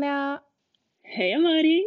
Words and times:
Tanja. 0.00 0.40
Hei, 1.04 1.34
Mari. 1.36 1.82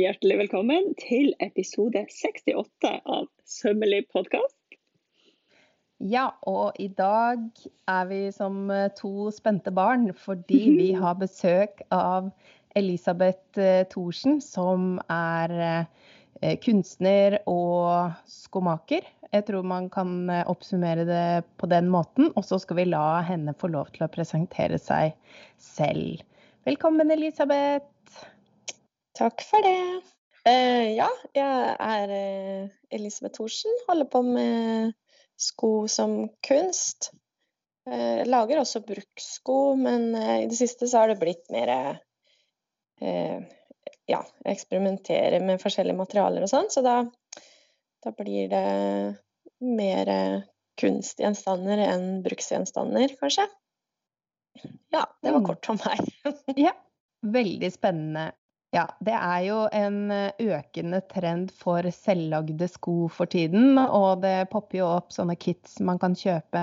Hjertelig 0.00 0.38
velkommen 0.38 0.94
til 0.96 1.34
episode 1.44 2.06
68 2.08 2.92
av 3.04 3.26
Sømmelig 3.44 4.06
podkast. 4.14 4.56
Ja, 6.00 6.30
og 6.48 6.78
i 6.80 6.86
dag 6.88 7.42
er 7.84 8.08
vi 8.08 8.22
som 8.32 8.72
to 8.96 9.28
spente 9.36 9.74
barn 9.76 10.08
fordi 10.22 10.62
vi 10.78 10.88
har 10.96 11.20
besøk 11.20 11.84
av 11.92 12.30
Elisabeth 12.80 13.60
eh, 13.60 13.84
Thorsen, 13.92 14.40
som 14.40 14.96
er 15.12 15.56
eh, 16.40 16.56
kunstner 16.64 17.42
og 17.44 18.16
skomaker. 18.24 19.04
Jeg 19.34 19.50
tror 19.50 19.68
man 19.68 19.92
kan 19.92 20.30
eh, 20.32 20.46
oppsummere 20.48 21.04
det 21.04 21.44
på 21.60 21.68
den 21.68 21.92
måten. 21.92 22.32
Og 22.40 22.48
så 22.48 22.62
skal 22.62 22.80
vi 22.80 22.88
la 22.88 23.20
henne 23.28 23.52
få 23.52 23.68
lov 23.76 23.92
til 23.92 24.08
å 24.08 24.12
presentere 24.16 24.80
seg 24.80 25.12
selv. 25.60 26.24
Velkommen, 26.60 27.08
Elisabeth. 27.10 27.86
Takk 29.16 29.40
for 29.48 29.64
det. 29.64 30.02
Uh, 30.44 30.90
ja, 30.92 31.06
jeg 31.32 31.70
er 31.80 32.10
uh, 32.12 32.66
Elisabeth 32.92 33.38
Thorsen. 33.38 33.78
Holder 33.86 34.08
på 34.12 34.20
med 34.26 34.90
sko 35.40 35.86
som 35.88 36.18
kunst. 36.44 37.14
Uh, 37.88 38.20
lager 38.28 38.60
også 38.60 38.82
brukssko, 38.84 39.56
men 39.80 40.12
i 40.12 40.50
det 40.50 40.58
siste 40.58 40.84
så 40.90 41.00
har 41.00 41.14
det 41.14 41.20
blitt 41.22 41.48
mer 41.48 41.72
Ja, 44.10 44.20
eksperimentere 44.44 45.40
med 45.40 45.62
forskjellige 45.62 45.96
materialer 45.96 46.44
og 46.44 46.52
sånn. 46.52 46.68
Så 46.68 46.84
da 46.84 46.98
da 48.04 48.12
blir 48.16 48.52
det 48.52 48.66
mer 49.64 50.12
kunstgjenstander 50.80 51.80
enn 51.86 52.06
bruksgjenstander, 52.24 53.16
kanskje. 53.20 53.48
Ja, 54.94 55.06
det 55.22 55.32
var 55.32 55.40
mm. 55.42 55.46
kort 55.46 55.70
om 55.72 55.80
meg. 55.84 56.12
ja, 56.66 56.74
veldig 57.26 57.72
spennende. 57.72 58.30
Ja, 58.70 58.84
det 59.02 59.16
er 59.16 59.40
jo 59.48 59.62
en 59.74 60.12
økende 60.38 61.00
trend 61.10 61.50
for 61.58 61.86
selvlagde 61.94 62.68
sko 62.70 63.08
for 63.10 63.30
tiden. 63.30 63.80
Og 63.82 64.22
det 64.22 64.50
popper 64.52 64.78
jo 64.78 64.90
opp 64.92 65.10
sånne 65.14 65.34
kits 65.40 65.80
man 65.82 65.98
kan 65.98 66.14
kjøpe 66.14 66.62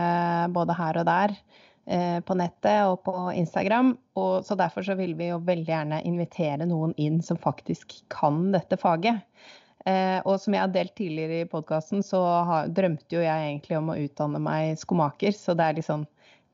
både 0.55 0.77
her 0.77 1.01
og 1.01 1.09
der 1.09 1.35
eh, 1.35 2.19
på 2.23 2.37
nettet 2.39 2.87
og 2.87 3.01
på 3.03 3.15
Instagram. 3.35 3.91
Og 4.15 4.47
så 4.47 4.55
derfor 4.55 4.87
så 4.87 4.95
vil 4.99 5.17
vi 5.19 5.33
jo 5.33 5.43
veldig 5.43 5.67
gjerne 5.73 6.03
invitere 6.07 6.69
noen 6.69 6.95
inn 6.95 7.19
som 7.23 7.39
faktisk 7.43 7.99
kan 8.13 8.53
dette 8.55 8.79
faget. 8.79 9.19
Eh, 9.87 10.19
og 10.27 10.39
som 10.41 10.55
jeg 10.55 10.63
har 10.65 10.71
delt 10.73 10.95
tidligere 10.97 11.43
i 11.43 11.49
podkasten, 11.49 12.03
så 12.03 12.19
har, 12.47 12.71
drømte 12.75 13.15
jo 13.15 13.23
jeg 13.23 13.51
egentlig 13.51 13.77
om 13.77 13.93
å 13.93 13.99
utdanne 14.01 14.41
meg 14.43 14.79
skomaker, 14.81 15.35
så 15.35 15.55
det 15.55 15.67
er 15.67 15.77
litt 15.77 15.87
sånn 15.87 16.03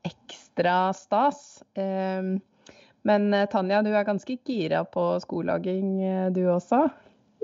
ekstra 0.04 0.92
stas. 0.96 1.62
Eh, 1.76 2.22
men 3.04 3.34
eh, 3.34 3.48
Tanja, 3.52 3.82
du 3.84 3.90
er 3.92 4.06
ganske 4.06 4.36
gira 4.46 4.84
på 4.84 5.08
skolaging 5.24 5.98
eh, 6.02 6.28
du 6.32 6.44
også? 6.48 6.86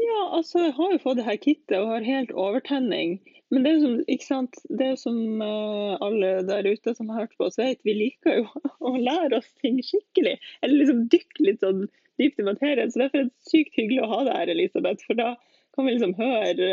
Ja, 0.00 0.22
altså 0.36 0.66
jeg 0.66 0.76
har 0.78 0.94
jo 0.94 1.02
fått 1.02 1.20
det 1.20 1.26
her 1.26 1.40
kittet 1.40 1.76
og 1.80 1.92
har 1.92 2.06
helt 2.06 2.32
overtenning. 2.32 3.18
Men 3.50 3.64
det 3.64 3.70
er 3.70 3.76
jo 3.76 3.82
som, 3.84 3.96
ikke 4.14 4.26
sant? 4.26 4.60
Det 4.78 4.86
er 4.92 4.98
som 5.00 5.42
uh, 5.42 5.98
alle 6.06 6.30
der 6.46 6.68
ute 6.70 6.94
som 6.94 7.10
har 7.10 7.24
hørt 7.24 7.34
på 7.36 7.48
oss 7.48 7.58
vet, 7.58 7.80
vi 7.84 7.96
liker 7.98 8.40
jo 8.40 8.62
å 8.88 8.94
lære 8.94 9.40
oss 9.40 9.50
ting 9.60 9.80
skikkelig. 9.84 10.36
Eller 10.62 10.84
liksom 10.84 11.02
dykke 11.12 11.46
litt 11.48 11.64
sånn 11.64 11.88
dypt 12.20 12.40
i 12.40 12.46
materien. 12.46 12.92
Så 12.92 13.02
derfor 13.02 13.24
er 13.24 13.28
det 13.28 13.50
sykt 13.50 13.76
hyggelig 13.76 14.04
å 14.06 14.10
ha 14.12 14.20
deg 14.28 14.38
her, 14.38 14.54
Elisabeth. 14.54 15.04
For 15.08 15.18
da 15.18 15.34
kan 15.74 15.86
vi 15.86 15.96
liksom 15.96 16.14
høre 16.20 16.70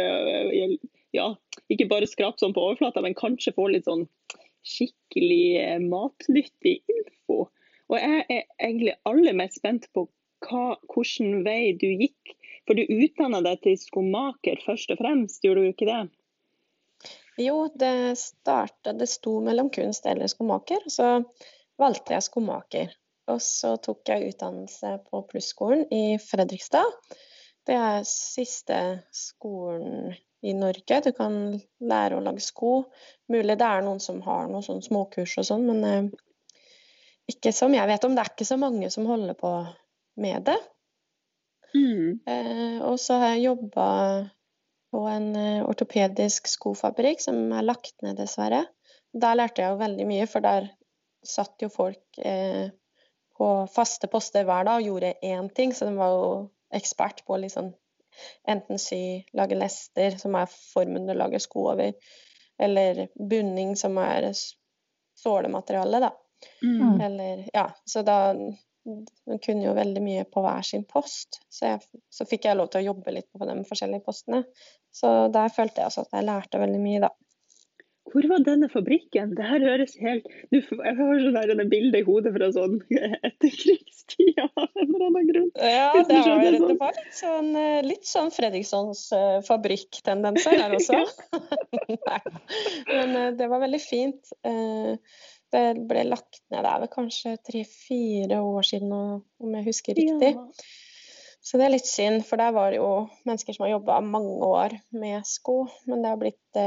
eh, 0.53 0.77
ja, 1.17 1.31
ikke 1.73 1.89
bare 1.89 2.09
skrape 2.09 2.39
sånn 2.41 2.55
på 2.55 2.63
overflata, 2.69 3.03
men 3.03 3.17
kanskje 3.17 3.55
få 3.58 3.69
litt 3.73 3.89
sånn 3.89 4.05
skikkelig 4.67 5.45
eh, 5.61 5.80
matnyttig 5.83 6.80
info. 6.92 7.48
Og 7.88 8.00
jeg 8.02 8.26
er 8.28 8.44
egentlig 8.60 8.98
aller 9.08 9.36
mest 9.38 9.61
spent 9.61 9.88
på 9.95 10.08
hva, 10.45 10.78
hvilken 10.92 11.42
vei 11.48 11.73
du 11.80 11.88
gikk. 11.88 12.36
For 12.67 12.76
du 12.76 12.83
utdanna 12.83 13.39
deg 13.45 13.61
til 13.64 13.78
skomaker 13.80 14.60
først 14.66 14.92
og 14.92 15.00
fremst, 15.00 15.39
gjorde 15.45 15.64
du 15.64 15.72
ikke 15.72 15.88
det? 15.88 16.02
Jo, 17.38 17.67
det 17.70 18.17
starta 18.17 18.95
Det 18.98 19.08
sto 19.10 19.38
mellom 19.45 19.70
kunst 19.73 20.05
eller 20.10 20.28
skomaker. 20.28 20.84
Så 20.92 21.22
valgte 21.80 22.17
jeg 22.17 22.28
skomaker. 22.28 22.94
Og 23.32 23.42
så 23.44 23.76
tok 23.84 24.08
jeg 24.08 24.32
utdannelse 24.32 24.94
på 25.10 25.22
Plusskolen 25.32 25.86
i 25.94 26.17
Fredrikstad. 26.22 26.88
Det 27.67 27.76
er 27.76 28.08
siste 28.08 28.78
skolen 29.11 30.16
i 30.45 30.53
Norge. 30.53 31.02
Du 31.03 31.11
kan 31.17 31.58
lære 31.80 32.17
å 32.17 32.23
lage 32.23 32.43
sko. 32.45 32.83
Mulig 33.31 33.58
det 33.58 33.67
er 33.67 33.83
noen 33.86 34.02
som 34.03 34.21
har 34.25 34.48
noen 34.52 34.65
sånn 34.65 34.83
småkurs 34.86 35.37
og 35.42 35.48
sånn, 35.49 35.65
men 35.70 35.83
eh, 35.87 36.64
ikke 37.31 37.53
som 37.55 37.73
jeg 37.75 37.89
vet 37.89 38.08
om. 38.08 38.15
Det 38.15 38.23
er 38.23 38.33
ikke 38.33 38.49
så 38.49 38.59
mange 38.61 38.89
som 38.93 39.08
holder 39.09 39.37
på 39.39 39.52
med 40.21 40.48
det. 40.48 40.58
Mm. 41.75 42.20
Eh, 42.25 42.80
og 42.87 42.98
så 43.02 43.20
har 43.21 43.36
jeg 43.36 43.49
jobba 43.49 43.87
på 44.93 45.03
en 45.11 45.30
eh, 45.36 45.64
ortopedisk 45.67 46.48
skofabrikk 46.49 47.21
som 47.23 47.39
er 47.52 47.65
lagt 47.67 47.95
ned, 48.05 48.17
dessverre. 48.19 48.64
Der 49.17 49.37
lærte 49.37 49.64
jeg 49.64 49.73
jo 49.73 49.81
veldig 49.81 50.08
mye, 50.09 50.27
for 50.30 50.45
der 50.45 50.69
satt 51.27 51.61
jo 51.61 51.69
folk 51.73 52.21
eh, 52.23 52.69
på 53.37 53.49
faste 53.73 54.09
poster 54.11 54.48
hver 54.48 54.67
dag 54.67 54.80
og 54.80 54.87
gjorde 54.87 55.17
én 55.25 55.49
ting, 55.54 55.73
så 55.75 55.89
de 55.89 55.98
var 55.98 56.14
jo 56.14 56.30
ekspert 56.77 57.23
på 57.27 57.37
liksom 57.42 57.73
enten 58.48 58.80
sy, 58.82 59.02
lage 59.38 59.58
lester, 59.58 60.17
som 60.22 60.36
er 60.39 60.50
formen 60.52 61.08
du 61.08 61.14
lager 61.17 61.42
sko 61.44 61.67
over, 61.73 61.94
eller 62.60 63.04
bunning, 63.17 63.76
som 63.78 63.98
er 64.02 64.32
sålemateriale, 65.17 66.02
da. 66.08 66.14
Mm. 66.64 67.02
Eller 67.02 67.45
Ja, 67.54 67.70
så 67.86 68.02
da 68.02 68.17
hun 69.28 69.39
kunne 69.44 69.66
jo 69.66 69.73
veldig 69.76 70.02
mye 70.04 70.26
på 70.32 70.42
hver 70.45 70.64
sin 70.64 70.86
post, 70.88 71.42
så, 71.50 71.73
jeg, 71.73 72.04
så 72.10 72.26
fikk 72.30 72.48
jeg 72.48 72.58
lov 72.58 72.70
til 72.72 72.86
å 72.86 72.94
jobbe 72.94 73.14
litt 73.17 73.28
på 73.36 73.48
de 73.48 73.58
forskjellige 73.67 74.05
postene. 74.05 74.44
Så 74.95 75.10
der 75.34 75.52
følte 75.54 75.82
jeg 75.82 75.92
også 75.92 76.05
at 76.05 76.16
jeg 76.16 76.28
lærte 76.28 76.61
veldig 76.61 76.80
mye, 76.82 77.02
da. 77.04 77.11
Hvor 78.07 78.25
var 78.31 78.43
denne 78.45 78.69
fabrikken? 78.71 79.33
Det 79.35 79.45
her 79.45 79.63
høres 79.63 79.95
helt 79.99 80.27
du, 80.53 80.59
Jeg 80.59 80.95
har 80.97 81.21
sånn 81.23 81.61
bilde 81.71 81.99
i 81.99 82.05
hodet 82.07 82.33
fra 82.35 82.49
sånn 82.55 82.77
etterkrigstida 83.27 84.47
av 84.47 84.67
en 84.67 84.83
eller 84.85 85.05
annen 85.09 85.29
grunn. 85.31 85.49
Ja, 85.55 85.89
det, 85.97 86.19
var, 86.23 86.43
det, 86.43 86.61
sånn. 86.61 86.77
var 86.79 86.99
litt 86.99 87.17
sånn, 87.19 87.49
eh, 87.59 87.79
litt 87.85 88.07
sånn 88.07 88.31
Fredrikssons 88.35 89.01
uh, 89.15 89.39
fabrikktendenser 89.47 90.59
her 90.61 90.75
også. 90.77 91.01
Men 92.93 93.15
uh, 93.17 93.31
det 93.37 93.49
var 93.51 93.63
veldig 93.65 93.81
fint. 93.83 94.35
Uh, 94.47 94.95
det 95.53 95.63
ble 95.87 96.03
lagt 96.07 96.41
ned 96.51 96.63
der 96.63 96.83
ved 96.83 96.91
kanskje 96.91 97.37
tre-fire 97.47 98.39
år 98.43 98.67
siden, 98.67 98.91
om 98.91 99.57
jeg 99.59 99.67
husker 99.67 99.95
riktig. 99.95 100.33
Ja. 100.35 100.47
Så 101.47 101.59
det 101.59 101.67
er 101.67 101.75
litt 101.75 101.87
synd, 101.87 102.25
for 102.27 102.39
der 102.39 102.51
var 102.55 102.73
det 102.73 102.81
jo 102.81 103.07
mennesker 103.27 103.55
som 103.55 103.63
har 103.63 103.77
jobba 103.77 104.01
mange 104.03 104.35
år 104.43 104.75
med 104.91 105.23
sko. 105.27 105.61
Men 105.87 106.03
det 106.03 106.11
har 106.11 106.19
blitt 106.19 106.59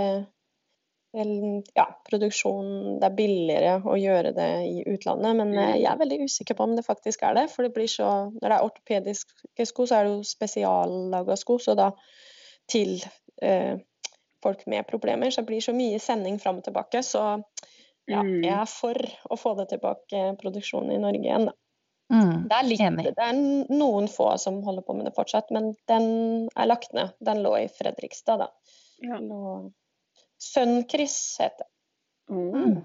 ja, 1.13 1.87
produksjon 2.07 3.01
Det 3.01 3.09
er 3.09 3.15
billigere 3.19 3.73
å 3.83 3.97
gjøre 3.99 4.31
det 4.37 4.49
i 4.69 4.83
utlandet, 4.93 5.35
men 5.41 5.53
eh, 5.59 5.77
jeg 5.81 5.91
er 5.91 5.99
veldig 5.99 6.21
usikker 6.29 6.55
på 6.55 6.69
om 6.69 6.77
det 6.79 6.87
faktisk 6.87 7.25
er 7.27 7.35
det. 7.35 7.47
For 7.51 7.67
det 7.67 7.75
blir 7.75 7.91
så 7.91 8.09
Når 8.37 8.47
det 8.47 8.57
er 8.57 8.67
ortopediske 8.67 9.67
sko, 9.67 9.87
så 9.91 9.99
er 9.99 10.07
det 10.07 10.13
jo 10.15 10.29
spesiallaga 10.29 11.37
sko, 11.41 11.59
så 11.59 11.75
da 11.79 11.91
til 12.71 13.01
eh, 13.43 13.81
folk 14.43 14.63
med 14.71 14.87
problemer, 14.87 15.31
så 15.31 15.43
det 15.43 15.51
blir 15.51 15.65
så 15.65 15.75
mye 15.75 15.99
sending 16.01 16.39
fram 16.39 16.61
og 16.61 16.69
tilbake. 16.69 17.03
Så 17.03 17.25
ja, 18.11 18.23
mm. 18.23 18.39
jeg 18.47 18.55
er 18.55 18.71
for 18.71 19.11
å 19.31 19.39
få 19.39 19.57
det 19.59 19.73
tilbake 19.75 20.23
produksjonen 20.41 20.95
i 20.95 21.03
Norge 21.03 21.27
igjen, 21.27 21.51
da. 21.51 21.57
Mm, 22.11 22.49
det, 22.51 22.57
er 22.57 22.67
litt, 22.67 23.11
det 23.15 23.23
er 23.23 23.37
noen 23.71 24.09
få 24.11 24.33
som 24.43 24.57
holder 24.67 24.83
på 24.83 24.97
med 24.99 25.07
det 25.07 25.15
fortsatt, 25.15 25.53
men 25.55 25.73
den 25.91 26.09
er 26.59 26.67
lagt 26.67 26.95
ned. 26.97 27.13
Den 27.23 27.43
lå 27.45 27.53
i 27.61 27.69
Fredrikstad, 27.71 28.43
da. 28.43 28.49
Ja. 29.07 29.19
Lå 29.23 29.71
Sønn-Chris 30.41 31.19
het 31.43 31.59
det. 31.61 31.69
Mm. 32.31 32.81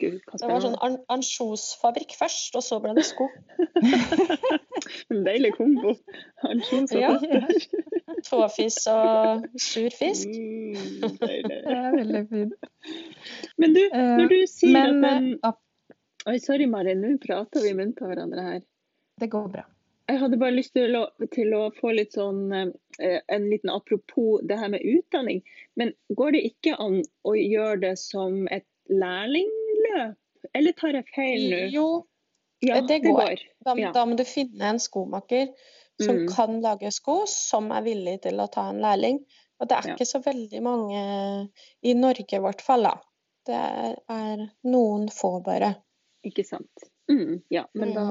Gud, 0.00 0.16
det 0.40 0.48
var 0.48 0.62
sånn 0.64 0.76
an 0.80 0.96
ansjosfabrikk 1.12 2.14
først, 2.16 2.54
og 2.56 2.64
så 2.64 2.78
ble 2.80 2.94
det 2.96 3.04
sko. 3.04 3.26
en 5.12 5.24
deilig 5.26 5.52
kombo. 5.58 5.92
Ansjos 6.48 6.94
og 6.96 7.02
ja. 7.02 7.10
Tåfis 8.24 8.78
og 8.92 9.44
sur 9.60 9.92
fisk. 9.96 10.30
Mm, 10.30 11.18
det 11.50 11.60
er 11.60 11.90
veldig 11.98 12.22
fint. 12.30 12.54
Men 13.60 13.76
du, 13.76 13.82
når 13.92 14.32
du 14.32 14.38
sier 14.38 14.54
sier 14.54 14.76
Men, 14.76 15.04
at 15.04 15.12
den 15.12 15.34
eh, 15.50 15.58
Oi, 16.30 16.36
sorry 16.44 16.66
Mari, 16.68 16.92
nå 17.00 17.14
prater 17.20 17.64
vi 17.64 17.72
munnen 17.72 17.94
på 17.96 18.08
hverandre 18.08 18.44
her. 18.44 18.64
Det 19.20 19.28
går 19.32 19.46
bra. 19.52 19.64
Jeg 20.10 20.18
hadde 20.18 20.38
bare 20.40 20.56
lyst 20.56 20.72
til 20.74 20.96
å, 20.98 21.04
til 21.30 21.52
å, 21.54 21.64
få 21.76 21.92
litt 21.94 22.16
sånn 22.16 22.50
eh, 22.56 23.18
en 23.30 23.46
liten 23.50 23.70
apropos 23.70 24.40
det 24.46 24.58
her 24.58 24.72
med 24.72 24.82
utdanning. 24.82 25.42
Men 25.78 25.92
går 26.18 26.34
det 26.34 26.40
ikke 26.48 26.74
an 26.82 27.00
å 27.22 27.34
gjøre 27.38 27.76
det 27.84 27.92
som 28.00 28.42
et 28.50 28.66
lærlingløp? 28.90 30.16
Eller 30.56 30.74
tar 30.74 30.96
jeg 30.98 31.06
feil 31.14 31.44
nå? 31.52 31.60
Jo, 31.70 31.88
ja, 32.64 32.80
det, 32.80 33.02
går. 33.04 33.12
Det 33.12 33.12
går. 33.12 33.44
Da, 33.66 33.76
ja. 33.78 33.92
da, 33.94 34.06
må 34.08 34.16
du 34.18 34.24
finne 34.26 34.72
en 34.72 34.80
skomaker 34.82 35.52
som 36.00 36.24
mm. 36.24 36.26
kan 36.32 36.58
lage 36.64 36.90
sko, 36.96 37.20
som 37.30 37.70
er 37.76 37.84
villig 37.86 38.16
til 38.24 38.40
å 38.40 38.48
ta 38.50 38.70
en 38.72 38.80
lærling. 38.82 39.20
Og 39.60 39.68
det 39.68 39.76
er 39.76 39.90
ja. 39.90 39.94
ikke 39.94 40.08
så 40.08 40.22
veldig 40.24 40.62
mange 40.64 41.04
i 41.84 41.94
Norge 41.94 42.40
i 42.40 42.42
hvert 42.42 42.64
fall, 42.64 42.88
da. 42.88 42.96
Det 43.46 43.60
er 44.10 44.42
noen 44.68 45.06
få, 45.12 45.36
bare. 45.44 45.74
Ikke 46.26 46.44
sant. 46.48 46.88
Mm, 47.12 47.40
ja, 47.52 47.66
men 47.76 47.92
mm. 47.92 47.96
da 47.96 48.06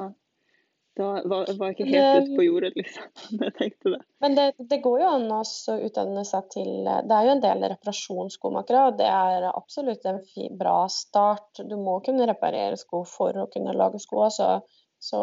Da 0.99 1.21
var 1.29 1.69
jeg 1.69 1.75
ikke 1.77 1.85
helt 1.87 2.25
ute 2.25 2.35
på 2.35 2.43
jordet, 2.43 2.71
liksom. 2.75 3.05
Jeg 3.45 3.53
tenkte 3.55 3.93
det. 3.93 3.99
Men 4.19 4.35
det, 4.35 4.45
det 4.71 4.79
går 4.83 4.97
jo 4.99 5.11
an 5.13 5.31
å 5.31 5.39
utdanne 5.75 6.23
seg 6.27 6.49
til 6.51 6.71
Det 6.83 7.15
er 7.15 7.27
jo 7.27 7.35
en 7.35 7.43
del 7.45 7.63
reparasjonsskomakere, 7.73 8.83
og 8.89 8.99
det 8.99 9.07
er 9.07 9.47
absolutt 9.51 10.05
en 10.09 10.19
bra 10.59 10.81
start. 10.91 11.63
Du 11.63 11.77
må 11.79 11.99
kunne 12.05 12.27
reparere 12.27 12.75
sko 12.79 13.05
for 13.07 13.37
å 13.39 13.47
kunne 13.53 13.77
lage 13.79 14.01
sko. 14.03 14.25
Så, 14.33 14.49
så 14.99 15.21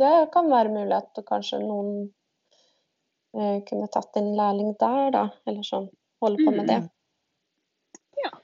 det 0.00 0.14
kan 0.34 0.52
være 0.52 0.74
mulig 0.74 0.98
at 0.98 1.22
kanskje 1.28 1.62
noen 1.64 1.92
eh, 3.36 3.60
kunne 3.68 3.88
tatt 3.92 4.20
en 4.20 4.34
lærling 4.36 4.74
der, 4.80 5.06
da. 5.16 5.26
Eller 5.48 5.64
sånn. 5.66 5.88
Holde 6.20 6.44
på 6.44 6.52
med 6.52 6.68
det. 6.68 6.82
Mm. 6.84 6.90
Ja. 8.20 8.34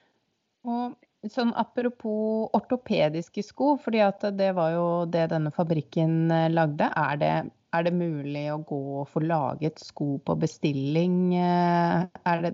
Og 0.64 0.97
Sånn 1.32 1.52
apropos 1.58 2.50
ortopediske 2.56 3.43
sko, 3.44 3.75
fordi 3.82 4.02
at 4.05 4.25
det 4.37 4.52
var 4.56 4.73
jo 4.75 4.87
det 5.11 5.26
denne 5.32 5.52
fabrikken 5.55 6.31
eh, 6.31 6.49
lagde. 6.52 6.88
Er 6.93 7.20
det, 7.20 7.34
er 7.75 7.87
det 7.87 7.94
mulig 7.96 8.46
å 8.52 8.61
gå 8.67 8.81
og 9.02 9.11
få 9.11 9.25
laget 9.25 9.82
sko 9.82 10.17
på 10.25 10.37
bestilling? 10.43 11.34
Eh, 11.40 12.06
er 12.06 12.44
det, 12.44 12.52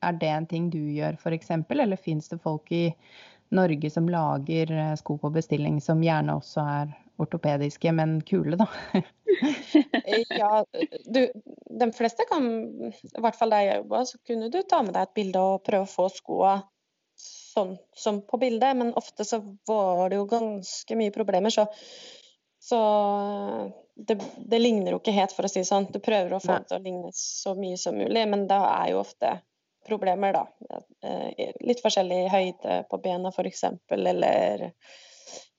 er 0.00 0.18
det 0.20 0.32
en 0.34 0.48
ting 0.50 0.70
du 0.72 0.80
gjør 0.80 1.18
f.eks., 1.20 1.52
eller 1.70 2.00
fins 2.00 2.32
det 2.32 2.40
folk 2.42 2.72
i 2.74 2.88
Norge 3.54 3.90
som 3.90 4.08
lager 4.10 4.72
eh, 4.72 4.96
sko 5.00 5.16
på 5.22 5.30
bestilling 5.34 5.80
som 5.82 6.02
gjerne 6.04 6.36
også 6.38 6.66
er 6.74 6.92
ortopediske, 7.20 7.92
men 7.92 8.20
kule, 8.24 8.56
da? 8.56 8.66
ja, 10.40 10.64
du, 11.04 11.20
de 11.82 11.88
fleste 11.92 12.24
kan, 12.30 12.46
i 12.90 13.20
hvert 13.20 13.36
fall 13.36 13.52
der 13.52 13.66
jeg 13.66 13.80
jobba, 13.82 14.04
så 14.08 14.20
kunne 14.26 14.48
du 14.52 14.62
ta 14.64 14.80
med 14.86 14.96
deg 14.96 15.08
et 15.08 15.18
bilde 15.18 15.42
og 15.42 15.64
prøve 15.66 15.84
å 15.84 15.90
få 15.90 16.08
skoa 16.14 16.54
sånn 17.50 17.74
som 17.96 18.22
på 18.26 18.38
bildet, 18.40 18.76
men 18.78 18.94
ofte 18.98 19.26
så 19.26 19.40
var 19.68 20.10
det 20.10 20.20
jo 20.20 20.28
ganske 20.30 20.96
mye 20.98 21.14
problemer, 21.14 21.52
så, 21.54 21.66
så 22.62 22.80
det, 23.94 24.16
det, 24.38 24.58
ligner 24.58 24.94
jo 24.94 25.00
ikke 25.00 25.14
helt, 25.16 25.34
for 25.36 25.46
å 25.46 25.52
si 25.52 25.62
det 25.62 25.68
sånn. 25.68 25.90
Du 25.92 26.00
prøver 26.02 26.34
å 26.36 26.42
få 26.42 26.58
det 26.58 26.70
til 26.70 26.78
å 26.78 26.84
ligne 26.84 27.12
så 27.16 27.54
mye 27.58 27.78
som 27.80 27.98
mulig, 27.98 28.26
men 28.30 28.46
det 28.50 28.60
er 28.70 28.92
jo 28.92 29.02
ofte 29.02 29.34
problemer, 29.86 30.36
da. 30.36 30.80
Eh, 31.02 31.52
litt 31.66 31.82
forskjellig 31.82 32.22
høyde 32.32 32.82
på 32.90 33.00
bena, 33.02 33.32
f.eks., 33.34 33.64
eller 33.90 34.70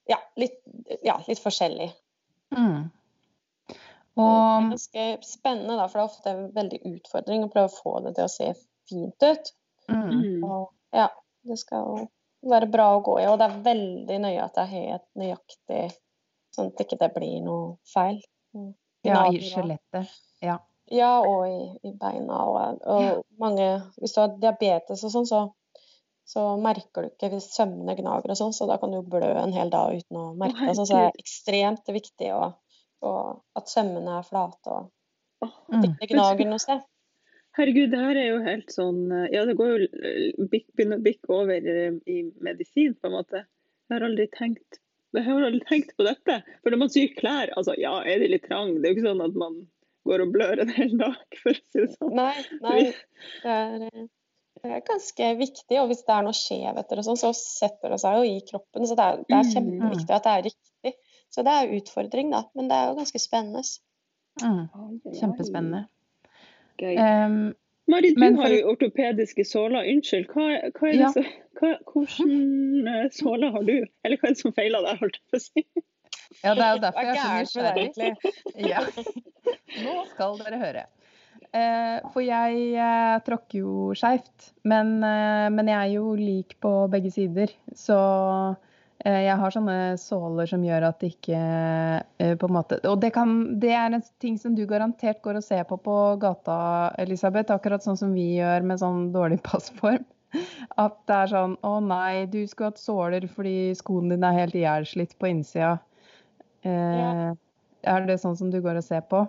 ja 0.09 0.17
litt, 0.35 0.57
ja, 1.03 1.19
litt 1.27 1.39
forskjellig. 1.41 1.91
Mm. 2.57 2.89
Og... 4.19 4.25
Det 4.25 4.27
er 4.27 4.69
ganske 4.69 5.07
spennende, 5.25 5.77
da, 5.79 5.87
for 5.87 5.99
det 5.99 6.03
er 6.03 6.09
ofte 6.09 6.33
en 6.33 6.45
veldig 6.55 6.81
utfordring 6.95 7.45
å 7.45 7.51
prøve 7.53 7.71
å 7.71 7.75
få 7.75 7.97
det 8.05 8.15
til 8.17 8.27
å 8.27 8.31
se 8.31 8.49
fint 8.89 9.27
ut. 9.27 9.51
Mm. 9.91 10.43
Og, 10.43 10.71
ja. 10.95 11.07
Det 11.47 11.57
skal 11.59 12.05
være 12.41 12.69
bra 12.71 12.87
å 12.95 13.03
gå 13.05 13.19
i. 13.21 13.27
Og 13.29 13.37
det 13.39 13.47
er 13.47 13.61
veldig 13.65 14.19
nøye 14.25 14.43
at 14.43 14.57
det 14.57 14.65
er 14.65 14.73
helt 14.75 15.07
nøyaktig, 15.19 15.85
sånn 16.55 16.71
at 16.71 16.77
det 16.77 16.87
ikke 16.87 17.11
blir 17.15 17.39
noe 17.45 17.63
feil. 17.93 18.19
Ja, 19.05 19.23
i 19.31 19.41
skjelettet. 19.41 20.11
Ja. 20.45 20.59
ja, 20.93 21.13
og 21.25 21.47
i, 21.49 21.89
i 21.89 21.93
beina. 21.97 22.43
Og, 22.45 22.83
og 22.85 23.01
ja. 23.01 23.15
mange 23.41 23.67
Hvis 23.97 24.13
du 24.13 24.21
har 24.21 24.37
diabetes 24.41 25.01
og 25.07 25.13
sånn, 25.13 25.27
så, 25.29 25.41
så 26.27 26.45
merker 26.61 27.07
du 27.07 27.11
ikke 27.11 27.31
hvis 27.33 27.49
sømmene 27.55 27.95
gnager 27.97 28.33
og 28.33 28.39
sånn, 28.39 28.55
så 28.57 28.69
da 28.69 28.77
kan 28.81 28.93
du 28.93 29.01
blø 29.01 29.31
en 29.41 29.55
hel 29.55 29.73
dag 29.73 29.97
uten 29.97 30.21
å 30.21 30.31
merke 30.37 30.67
det. 30.67 30.77
Så 30.77 30.87
det 30.91 31.03
er 31.07 31.21
ekstremt 31.23 31.93
viktig 31.93 32.33
å, 32.37 32.51
å, 33.01 33.13
at 33.57 33.73
sømmene 33.73 34.19
er 34.19 34.27
flate 34.27 34.77
og 34.77 34.91
at 35.41 35.81
det 35.81 35.95
ikke 35.95 36.13
gnager 36.13 36.49
noe 36.49 36.61
sted. 36.61 36.83
Herregud, 37.61 37.91
det 37.93 37.99
her 38.01 38.17
er 38.17 38.29
jo 38.31 38.37
helt 38.45 38.71
sånn 38.73 39.01
eh, 39.13 39.27
Ja, 39.35 39.43
det 39.45 39.53
går 39.59 39.73
jo 39.73 39.89
eh, 40.01 40.45
begynner 40.49 40.97
å 40.97 41.05
bikke 41.05 41.33
over 41.35 41.67
eh, 41.73 41.99
i 42.09 42.23
medisin, 42.41 42.95
på 42.97 43.09
en 43.09 43.19
måte. 43.19 43.43
Jeg 43.85 43.97
har 43.97 44.07
aldri 44.07 44.25
tenkt 44.33 44.79
jeg 45.11 45.25
har 45.25 45.43
aldri 45.43 45.59
tenkt 45.67 45.91
på 45.99 46.05
dette. 46.07 46.37
For 46.63 46.71
når 46.71 46.79
man 46.85 46.91
syr 46.93 47.11
klær, 47.17 47.51
altså 47.59 47.75
ja, 47.75 47.97
er 48.07 48.21
de 48.21 48.29
litt 48.31 48.45
trang? 48.47 48.77
Det 48.79 48.87
er 48.87 48.93
jo 48.93 48.95
ikke 48.95 49.09
sånn 49.09 49.23
at 49.25 49.37
man 49.41 49.57
går 50.07 50.23
og 50.23 50.31
blør 50.31 50.63
en 50.63 50.71
hel 50.71 50.95
dag, 51.01 51.19
for 51.41 51.51
å 51.51 51.59
si 51.59 51.81
det 51.81 51.89
sånn. 51.97 52.13
Nei, 52.15 52.45
nei. 52.63 52.77
Det 53.43 53.57
er, 53.57 54.07
det 54.61 54.71
er 54.71 54.85
ganske 54.87 55.31
viktig. 55.41 55.77
Og 55.81 55.91
hvis 55.91 56.05
det 56.07 56.15
er 56.15 56.25
noe 56.25 56.37
skjevheter 56.37 57.01
og 57.01 57.07
sånn, 57.09 57.19
så 57.19 57.33
setter 57.35 57.91
det 57.91 57.99
seg 58.05 58.21
jo 58.21 58.31
i 58.31 58.39
kroppen. 58.47 58.87
Så 58.87 58.95
det 58.95 59.07
er, 59.07 59.19
det 59.27 59.35
er 59.35 59.47
mm. 59.49 59.51
kjempeviktig 59.57 60.15
at 60.15 60.29
det 60.29 60.37
er 60.37 60.47
riktig. 60.47 60.95
Så 61.31 61.43
det 61.47 61.57
er 61.59 61.75
utfordring, 61.75 62.31
da. 62.31 62.45
Men 62.55 62.71
det 62.71 62.77
er 62.79 62.89
jo 62.89 62.99
ganske 63.03 63.23
spennende. 63.23 63.65
Mm. 64.39 64.63
Kjempespennende. 65.19 65.85
Gøy. 66.81 66.95
Um, 66.97 67.41
Marit, 67.91 68.17
du 68.17 68.37
har 68.39 68.53
jo 68.53 68.71
ortopediske 68.73 69.45
såler. 69.47 69.87
Unnskyld, 69.91 70.29
hva, 70.31 70.47
hva 70.77 70.89
er 70.89 70.95
det 70.95 71.03
ja. 71.03 71.11
så, 71.13 71.23
hva, 71.59 71.73
hvordan 71.91 72.87
uh, 72.87 73.03
såler 73.13 73.53
har 73.55 73.67
du? 73.67 73.75
Eller 74.05 74.21
hva 74.21 74.29
er 74.29 74.37
det 74.37 74.41
som 74.41 74.55
feiler 74.57 74.87
deg, 74.87 75.01
holdt 75.01 75.19
jeg 75.19 75.27
på 75.29 75.41
å 75.41 75.43
si? 75.45 75.65
Ja, 76.41 76.55
det 76.55 76.63
er 76.63 76.71
jo 76.71 76.81
derfor 76.85 77.07
jeg 77.07 77.21
er 77.27 77.47
så 77.51 77.67
nysgjerrig. 77.75 78.33
Ja. 78.71 78.81
Nå 79.83 79.95
skal 80.13 80.41
dere 80.41 80.61
høre. 80.61 80.87
Uh, 81.51 81.97
for 82.13 82.23
jeg 82.23 82.65
uh, 82.79 83.17
tråkker 83.27 83.59
jo 83.59 83.91
skeivt, 83.99 84.51
men, 84.63 84.99
men, 85.01 85.67
jeg 85.67 85.77
er 85.77 85.95
jo 85.97 86.15
lik 86.15 86.55
på 86.63 86.75
begge 86.93 87.11
sider. 87.13 87.51
Så 87.75 87.99
Eh, 87.99 88.57
jeg 89.05 89.37
har 89.41 89.53
sånne 89.53 89.75
såler 89.97 90.49
som 90.49 90.63
gjør 90.65 90.85
at 90.91 90.99
det 91.01 91.11
ikke 91.15 91.41
eh, 92.21 92.33
på 92.37 92.47
en 92.47 92.53
måte 92.53 92.77
Og 92.85 92.99
det, 93.01 93.09
kan, 93.15 93.33
det, 93.61 93.71
er 93.73 93.95
en 93.95 94.03
ting 94.21 94.37
som 94.37 94.53
du 94.57 94.65
garantert 94.69 95.21
går 95.25 95.39
og 95.39 95.45
ser 95.45 95.63
på 95.69 95.79
på 95.81 95.97
gata, 96.21 96.57
Elisabeth. 97.01 97.53
Akkurat 97.53 97.83
sånn 97.85 97.97
som 97.97 98.13
vi 98.13 98.27
gjør 98.37 98.67
med 98.67 98.81
sånn 98.81 99.09
dårlig 99.15 99.41
passform. 99.49 100.05
At 100.79 100.99
det 101.09 101.17
er 101.17 101.31
sånn 101.33 101.57
Å 101.67 101.73
nei, 101.83 102.25
du 102.31 102.39
skulle 102.47 102.71
hatt 102.71 102.79
såler 102.79 103.25
fordi 103.31 103.73
skoene 103.75 104.13
dine 104.13 104.29
er 104.29 104.43
helt 104.43 104.57
ihjelslitt 104.59 105.17
på 105.19 105.31
innsida. 105.33 105.75
Eh, 106.61 106.97
ja. 107.01 107.31
Er 107.81 108.05
det 108.05 108.21
sånn 108.21 108.37
som 108.37 108.51
du 108.53 108.59
går 108.61 108.77
og 108.79 108.85
ser 108.85 109.01
på? 109.09 109.25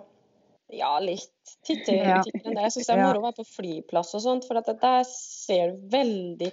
Ja, 0.73 0.95
litt. 1.01 1.29
Titter, 1.65 1.97
ja. 1.97 2.21
Jeg 2.23 2.71
syns 2.73 2.87
det 2.87 2.93
er 2.93 3.01
moro 3.03 3.21
å 3.21 3.25
være 3.27 3.41
på 3.41 3.49
flyplass 3.57 4.13
og 4.17 4.23
sånt, 4.23 4.45
for 4.47 4.57
der 4.61 5.03
ser 5.09 5.73
du 5.73 5.89
veldig 5.93 6.49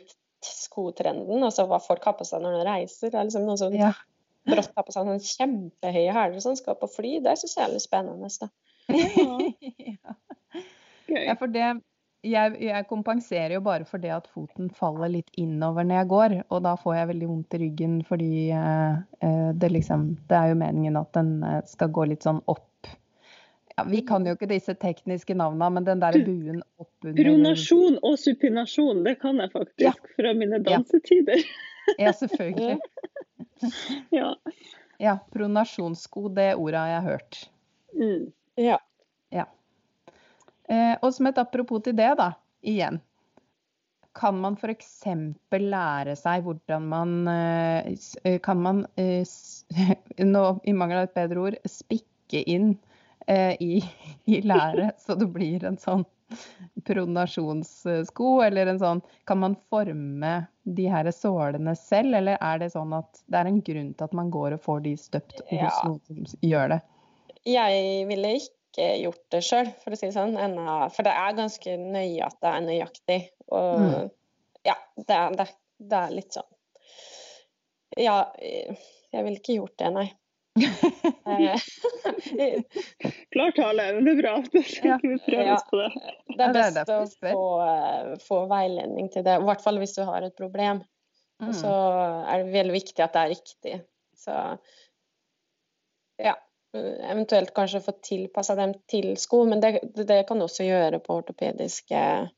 skotrenden, 0.46 1.42
altså 1.44 1.66
hva 1.68 1.80
folk 1.82 2.04
har 2.08 2.16
på 2.18 2.26
seg 2.28 2.42
når 2.44 2.58
de 2.58 2.64
reiser. 2.68 3.10
Det 3.10 3.18
er 3.18 3.28
liksom 3.28 3.46
noen 3.48 3.60
som 3.60 3.76
ja. 3.76 3.92
brått 4.48 4.72
har 4.76 4.86
på 4.86 4.94
seg 4.94 5.08
noen 5.08 5.22
kjempehøye 5.24 6.16
hæler 6.16 6.44
som 6.44 6.56
skal 6.58 6.78
på 6.80 6.90
fly. 6.90 7.18
Det 7.24 7.36
syns 7.40 7.56
jeg 7.58 7.66
er 7.66 7.74
litt 7.74 7.86
spennende. 7.86 8.32
Da. 8.40 8.50
ja. 9.90 10.16
ja, 11.28 11.36
for 11.38 11.52
det 11.52 11.68
jeg, 12.26 12.56
jeg, 12.60 12.84
kompenserer 12.90 13.54
jo 13.54 13.62
bare 13.64 13.86
for 13.88 14.02
det 14.02 14.10
at 14.12 14.26
foten 14.28 14.68
faller 14.76 15.08
litt 15.12 15.30
innover 15.40 15.86
når 15.86 16.02
jeg 16.02 16.10
går. 16.10 16.34
Og 16.52 16.64
da 16.66 16.74
får 16.80 16.96
jeg 16.98 17.10
veldig 17.14 17.28
vondt 17.30 17.56
i 17.56 17.60
ryggen 17.62 17.94
fordi 18.08 18.32
eh, 18.56 18.98
eh 19.24 19.46
det 19.60 19.70
liksom 19.72 20.02
Det 20.28 20.36
er 20.36 20.50
jo 20.52 20.58
meningen 20.60 20.98
at 21.00 21.12
den 21.16 21.42
eh, 21.42 21.62
skal 21.66 21.92
gå 21.94 22.04
litt 22.10 22.26
sånn 22.26 22.42
opp 22.46 22.66
ja, 23.80 23.90
vi 23.90 24.00
kan 24.02 24.26
jo 24.26 24.34
ikke 24.36 24.48
disse 24.50 24.74
tekniske 24.76 25.34
navnene, 25.38 25.70
men 25.76 25.86
den 25.86 26.02
der 26.02 26.16
buen 26.24 26.62
oppunder 26.80 27.16
Pronasjon 27.24 27.98
og 28.04 28.18
supinasjon, 28.20 29.04
det 29.06 29.16
kan 29.22 29.40
jeg 29.40 29.52
faktisk 29.54 29.84
ja. 29.86 29.92
fra 30.16 30.32
mine 30.36 30.60
dansetider. 30.64 31.44
Ja, 31.98 32.12
selvfølgelig. 32.12 32.78
ja. 34.20 34.34
ja. 35.00 35.14
Pronasjonssko, 35.32 36.28
det 36.36 36.52
ordet 36.54 36.82
har 36.82 36.90
jeg 36.92 37.06
hørt. 37.06 37.38
Mm. 37.96 38.26
Ja. 38.60 38.76
ja. 39.32 39.46
Eh, 40.68 40.92
og 41.00 41.14
som 41.16 41.30
et 41.30 41.40
apropos 41.40 41.82
til 41.86 41.96
det, 41.96 42.12
da, 42.20 42.34
igjen. 42.60 43.00
Kan 44.20 44.42
man 44.42 44.58
f.eks. 44.60 44.92
lære 45.54 46.18
seg 46.18 46.44
hvordan 46.44 46.86
man 46.90 47.12
eh, 47.30 48.38
Kan 48.44 48.60
man, 48.60 48.84
eh, 49.00 49.24
nå 50.34 50.46
i 50.66 50.76
mangel 50.76 51.00
av 51.00 51.08
et 51.08 51.16
bedre 51.16 51.48
ord, 51.48 51.60
spikke 51.64 52.44
inn 52.44 52.74
eh, 52.74 52.86
i, 53.30 53.80
i 54.30 54.40
lære, 54.42 54.92
så 54.98 55.14
det 55.18 55.28
blir 55.34 55.64
en 55.68 55.78
sånn 55.80 56.04
pronasjonssko, 56.86 58.28
eller 58.42 58.70
en 58.70 58.78
sånn 58.78 59.00
Kan 59.28 59.40
man 59.42 59.56
forme 59.70 60.32
de 60.62 60.86
her 60.90 61.10
sålene 61.14 61.74
selv, 61.78 62.14
eller 62.20 62.38
er 62.40 62.62
det 62.62 62.70
sånn 62.74 62.92
at 62.96 63.22
det 63.26 63.40
er 63.40 63.50
en 63.50 63.60
grunn 63.66 63.92
til 63.94 64.06
at 64.06 64.14
man 64.16 64.30
går 64.30 64.56
og 64.56 64.64
får 64.64 64.84
de 64.86 64.94
støpt 65.00 65.42
hos 65.48 65.58
ja. 65.58 65.72
noen 65.88 66.30
som 66.30 66.46
gjør 66.46 66.74
det? 66.76 66.80
Jeg 67.48 68.06
ville 68.10 68.34
ikke 68.38 68.88
gjort 69.00 69.24
det 69.34 69.42
sjøl, 69.44 69.72
for 69.82 69.96
å 69.96 69.98
si 69.98 70.06
det 70.06 70.14
sånn. 70.14 70.36
Ennå, 70.38 70.76
for 70.94 71.06
det 71.06 71.16
er 71.16 71.38
ganske 71.38 71.76
nøye 71.80 72.28
at 72.28 72.38
det 72.38 72.52
er 72.52 72.64
nøyaktig. 72.68 73.20
Og 73.50 73.82
mm. 73.82 74.14
ja, 74.68 74.76
det 75.00 75.16
er, 75.16 75.36
det, 75.40 75.48
det 75.90 76.00
er 76.04 76.14
litt 76.14 76.36
sånn 76.36 76.50
Ja, 77.98 78.18
jeg 78.38 79.26
ville 79.26 79.40
ikke 79.40 79.58
gjort 79.58 79.78
det, 79.82 79.90
nei. 79.96 80.08
Klar 83.30 83.50
tale, 83.54 83.92
men 83.94 84.04
det 84.04 84.12
er 84.12 84.22
bra. 84.22 84.42
Skal 84.66 84.98
vi 85.02 85.18
prøve 85.24 85.52
oss 85.54 85.64
på 85.70 85.76
det. 85.78 85.90
Det 86.36 86.44
er 86.44 86.52
best 86.56 86.90
å 86.90 86.92
få, 87.14 87.44
eh, 87.66 88.18
få, 88.24 88.46
veiledning 88.50 89.06
til 89.14 89.22
det, 89.26 89.34
i 89.38 89.44
hvert 89.46 89.64
fall 89.64 89.78
hvis 89.82 89.96
du 89.96 90.02
har 90.08 90.20
et 90.26 90.36
problem. 90.36 90.76
Og 91.40 91.52
så 91.56 91.70
mm. 91.70 92.26
er 92.28 92.34
det 92.42 92.52
veldig 92.52 92.74
viktig 92.74 93.02
at 93.04 93.14
det 93.14 93.20
er 93.22 93.32
riktig. 93.32 93.74
Så 94.20 94.32
ja, 96.20 96.34
eventuelt 96.74 97.54
kanskje 97.56 97.86
få 97.86 97.92
tilpassa 98.04 98.54
dem 98.58 98.72
til 98.90 99.06
sko, 99.18 99.38
men 99.48 99.58
det, 99.62 99.70
det, 99.96 100.26
kan 100.28 100.38
du 100.38 100.44
også 100.44 100.64
gjøre 100.66 100.98
på 101.04 101.10
ortopediske 101.22 101.96
eh, 101.96 102.28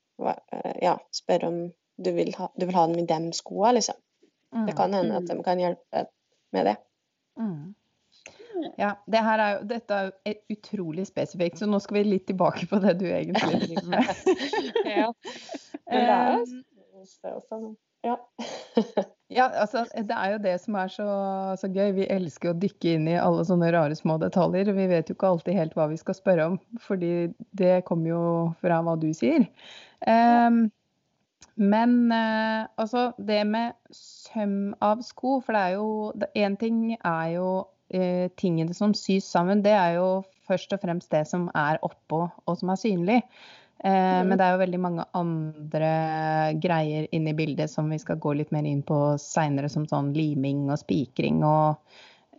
Ja, 0.85 0.95
spørre 1.15 1.47
om 1.51 1.59
du 2.03 2.11
vil 2.15 2.35
ha, 2.39 2.47
du 2.55 2.67
vil 2.67 2.77
ha 2.77 2.87
dem 2.89 2.99
i 3.03 3.09
dem 3.09 3.33
skoa, 3.37 3.69
liksom. 3.77 3.97
Det 4.53 4.75
kan 4.77 4.93
hende 4.93 5.17
at 5.17 5.25
mm. 5.25 5.31
de 5.33 5.45
kan 5.45 5.61
hjelpe 5.61 6.07
med 6.53 6.67
det. 6.69 6.77
Mm. 7.41 7.75
Ja, 8.79 8.95
det 9.11 9.23
her 9.27 9.43
er 9.43 9.55
jo, 9.55 9.63
dette 9.71 9.99
er 9.99 10.11
jo 10.11 10.57
utrolig 10.57 11.07
spesifikt, 11.09 11.61
så 11.61 11.69
nå 11.71 11.81
skal 11.83 12.01
vi 12.01 12.05
litt 12.11 12.27
tilbake 12.31 12.69
på 12.71 12.81
det 12.83 12.97
du 13.01 13.07
egentlig 13.11 13.63
driver 13.63 13.89
med. 13.95 14.13
ja. 14.97 15.09
Men 15.93 16.07
det 16.07 16.19
er 16.19 16.37
jo. 16.37 17.75
Ja. 18.03 18.17
ja, 19.39 19.47
altså 19.47 19.85
det 19.95 20.15
er 20.17 20.33
jo 20.33 20.39
det 20.43 20.57
som 20.63 20.77
er 20.79 20.91
så, 20.91 21.07
så, 21.61 21.71
gøy. 21.71 21.93
Vi 21.99 22.09
elsker 22.11 22.51
å 22.51 22.59
dykke 22.59 22.97
inn 22.97 23.09
i 23.11 23.19
alle 23.19 23.45
sånne 23.47 23.71
rare 23.75 23.97
små 23.99 24.19
detaljer. 24.23 24.73
Vi 24.75 24.89
vet 24.91 25.11
jo 25.11 25.17
ikke 25.17 25.31
alltid 25.31 25.59
helt 25.59 25.75
hva 25.79 25.89
vi 25.93 25.99
skal 26.01 26.19
spørre 26.19 26.49
om, 26.53 26.61
fordi 26.83 27.31
det 27.59 27.83
kommer 27.89 28.15
jo 28.15 28.23
fra 28.63 28.83
hva 28.83 28.97
du 28.99 29.11
sier. 29.17 29.47
Um, 30.03 30.65
men 31.55 32.13
eh, 32.13 32.65
altså 32.81 33.11
det 33.21 33.43
med 33.47 33.77
søm 33.95 34.73
av 34.81 35.03
sko, 35.05 35.37
for 35.45 35.53
det 35.53 35.63
er 35.63 35.75
jo 35.77 35.89
Én 36.39 36.57
ting 36.57 36.95
er 36.97 37.27
jo 37.37 37.49
uh, 37.95 38.29
tingene 38.41 38.75
som 38.77 38.95
sys 38.97 39.29
sammen. 39.29 39.65
Det 39.65 39.75
er 39.77 39.99
jo 40.01 40.23
først 40.49 40.75
og 40.75 40.83
fremst 40.83 41.13
det 41.15 41.25
som 41.31 41.49
er 41.57 41.81
oppå 41.87 42.25
og 42.27 42.57
som 42.59 42.73
er 42.73 42.81
synlig. 42.81 43.21
Eh, 43.85 43.91
mm. 43.91 44.29
Men 44.29 44.39
det 44.39 44.47
er 44.47 44.55
jo 44.55 44.63
veldig 44.63 44.81
mange 44.83 45.05
andre 45.19 45.93
greier 46.63 47.09
inne 47.11 47.33
i 47.33 47.39
bildet 47.39 47.71
som 47.71 47.91
vi 47.91 47.99
skal 47.99 48.21
gå 48.23 48.37
litt 48.39 48.53
mer 48.55 48.67
inn 48.69 48.85
på 48.87 48.99
seinere, 49.19 49.71
som 49.73 49.89
sånn 49.91 50.13
liming 50.15 50.69
og 50.71 50.79
spikring 50.85 51.43
og 51.47 51.81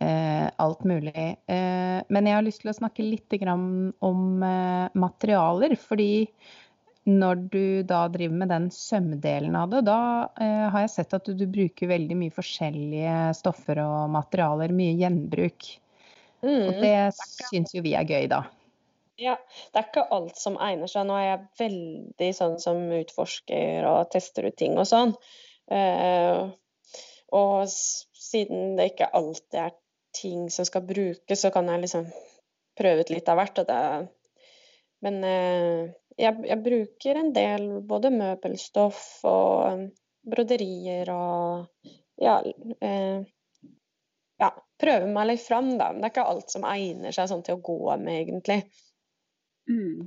eh, 0.00 0.48
alt 0.48 0.84
mulig. 0.88 1.26
Eh, 1.44 2.00
men 2.08 2.30
jeg 2.30 2.38
har 2.38 2.46
lyst 2.46 2.64
til 2.64 2.72
å 2.72 2.78
snakke 2.78 3.04
litt 3.04 3.36
om 3.44 4.46
eh, 4.48 4.86
materialer, 4.96 5.76
fordi 5.76 6.26
når 7.04 7.40
du 7.52 7.64
da 7.84 8.06
driver 8.08 8.36
med 8.40 8.50
den 8.52 8.70
sømdelen 8.72 9.56
av 9.60 9.70
det, 9.74 9.82
da 9.88 9.98
eh, 10.40 10.66
har 10.72 10.84
jeg 10.86 10.92
sett 10.94 11.16
at 11.18 11.26
du, 11.28 11.34
du, 11.36 11.46
bruker 11.50 11.90
veldig 11.90 12.16
mye 12.16 12.32
forskjellige 12.32 13.16
stoffer 13.36 13.82
og 13.84 14.12
materialer, 14.14 14.72
mye 14.72 14.96
gjenbruk. 15.02 15.68
Mm. 16.44 16.62
Og 16.68 16.80
det 16.80 16.96
syns 17.50 17.74
jo 17.76 17.84
vi 17.84 17.94
er 17.98 18.08
gøy, 18.08 18.28
da. 18.32 18.44
Ja, 19.20 19.36
det 19.70 19.78
er 19.78 19.86
ikke 19.86 20.08
alt 20.16 20.40
som 20.40 20.56
egner 20.58 20.90
seg. 20.90 21.06
Nå 21.06 21.16
er 21.20 21.26
jeg 21.28 21.46
veldig 21.60 22.30
sånn 22.34 22.56
som 22.62 22.80
utforsker 22.96 23.86
og 23.86 24.08
tester 24.12 24.48
ut 24.48 24.56
ting 24.58 24.74
og 24.80 24.88
sånn. 24.90 25.14
Eh, 25.70 26.40
og 27.34 27.58
siden 27.68 28.74
det 28.78 28.92
ikke 28.92 29.12
alltid 29.14 29.60
er 29.66 29.76
ting 30.14 30.48
som 30.50 30.66
skal 30.66 30.84
brukes, 30.86 31.40
så 31.40 31.50
kan 31.54 31.68
jeg 31.70 31.84
liksom 31.84 32.08
prøve 32.78 33.04
ut 33.04 33.12
litt 33.12 33.28
av 33.30 33.38
hvert. 33.38 33.62
Det, 33.68 33.78
men 35.04 35.20
uh, 35.20 35.92
jeg, 36.20 36.40
jeg, 36.46 36.58
bruker 36.62 37.20
en 37.20 37.30
del 37.34 37.68
både 37.86 38.10
møbelstoff 38.14 39.00
og 39.28 39.86
broderier 40.24 41.10
og 41.12 41.66
ja, 42.22 42.38
eh, 42.80 43.24
ja, 44.40 44.50
prøver 44.80 45.08
meg 45.10 45.30
litt 45.32 45.44
fram, 45.44 45.74
da. 45.78 45.90
Men 45.92 46.02
det 46.02 46.10
er 46.10 46.14
ikke 46.14 46.28
alt 46.34 46.54
som 46.54 46.66
egner 46.68 47.14
seg 47.14 47.30
sånn 47.30 47.42
til 47.46 47.58
å 47.58 47.64
gå 47.64 47.96
med, 47.96 48.20
egentlig. 48.22 48.60
Mm. 49.70 50.06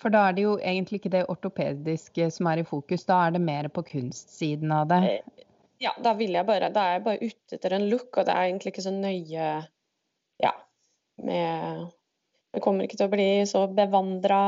For 0.00 0.12
da 0.12 0.26
er 0.28 0.36
det 0.36 0.44
jo 0.46 0.56
egentlig 0.58 1.02
ikke 1.02 1.12
det 1.12 1.24
ortopediske 1.30 2.28
som 2.32 2.48
er 2.48 2.62
i 2.62 2.66
fokus, 2.66 3.04
da 3.08 3.26
er 3.26 3.34
det 3.34 3.42
mer 3.44 3.68
på 3.72 3.84
kunstsiden 3.86 4.72
av 4.74 4.86
det? 4.90 5.00
Eh, 5.10 5.48
ja, 5.82 5.92
da 5.98 6.14
jeg 6.14 6.46
bare 6.46 6.70
Da 6.70 6.84
er 6.86 6.92
jeg 6.96 7.04
bare 7.06 7.28
ute 7.28 7.56
etter 7.58 7.74
en 7.76 7.88
look, 7.90 8.10
og 8.16 8.26
det 8.26 8.34
er 8.34 8.46
egentlig 8.46 8.72
ikke 8.72 8.86
så 8.86 8.94
nøye 8.94 9.48
Ja, 10.42 10.52
med 11.18 11.90
Det 12.52 12.60
kommer 12.60 12.84
ikke 12.84 12.98
til 13.00 13.08
å 13.08 13.12
bli 13.12 13.28
så 13.48 13.64
bevandra 13.72 14.42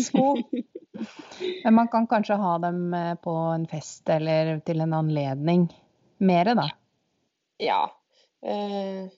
sko. 0.00 0.30
Men 1.64 1.74
man 1.74 1.90
kan 1.92 2.06
kanskje 2.08 2.38
ha 2.40 2.54
dem 2.62 2.94
eh, 2.94 3.14
på 3.20 3.34
en 3.52 3.66
fest 3.68 4.08
eller 4.08 4.58
til 4.64 4.80
en 4.84 4.94
anledning. 4.96 5.66
Mere, 6.24 6.54
da? 6.56 6.68
Ja. 7.60 7.82
Eh, 8.46 9.10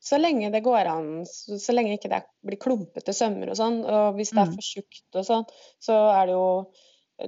så 0.00 0.18
lenge 0.18 0.50
det 0.50 0.60
går 0.60 0.84
an, 0.90 1.08
så, 1.26 1.72
lenge 1.74 1.96
ikke 1.96 2.10
det 2.12 2.22
blir 2.46 2.60
klumpete 2.62 3.14
sømmer 3.16 3.50
og 3.50 3.58
sånn. 3.58 3.80
Og 3.84 4.18
hvis 4.18 4.32
det 4.34 4.42
er 4.42 4.50
mm. 4.52 4.58
for 4.58 4.68
tjukt 4.70 5.18
og 5.20 5.26
sånn, 5.26 5.48
så 5.82 5.96
er 6.14 6.28
det 6.28 6.36
jo 6.36 6.50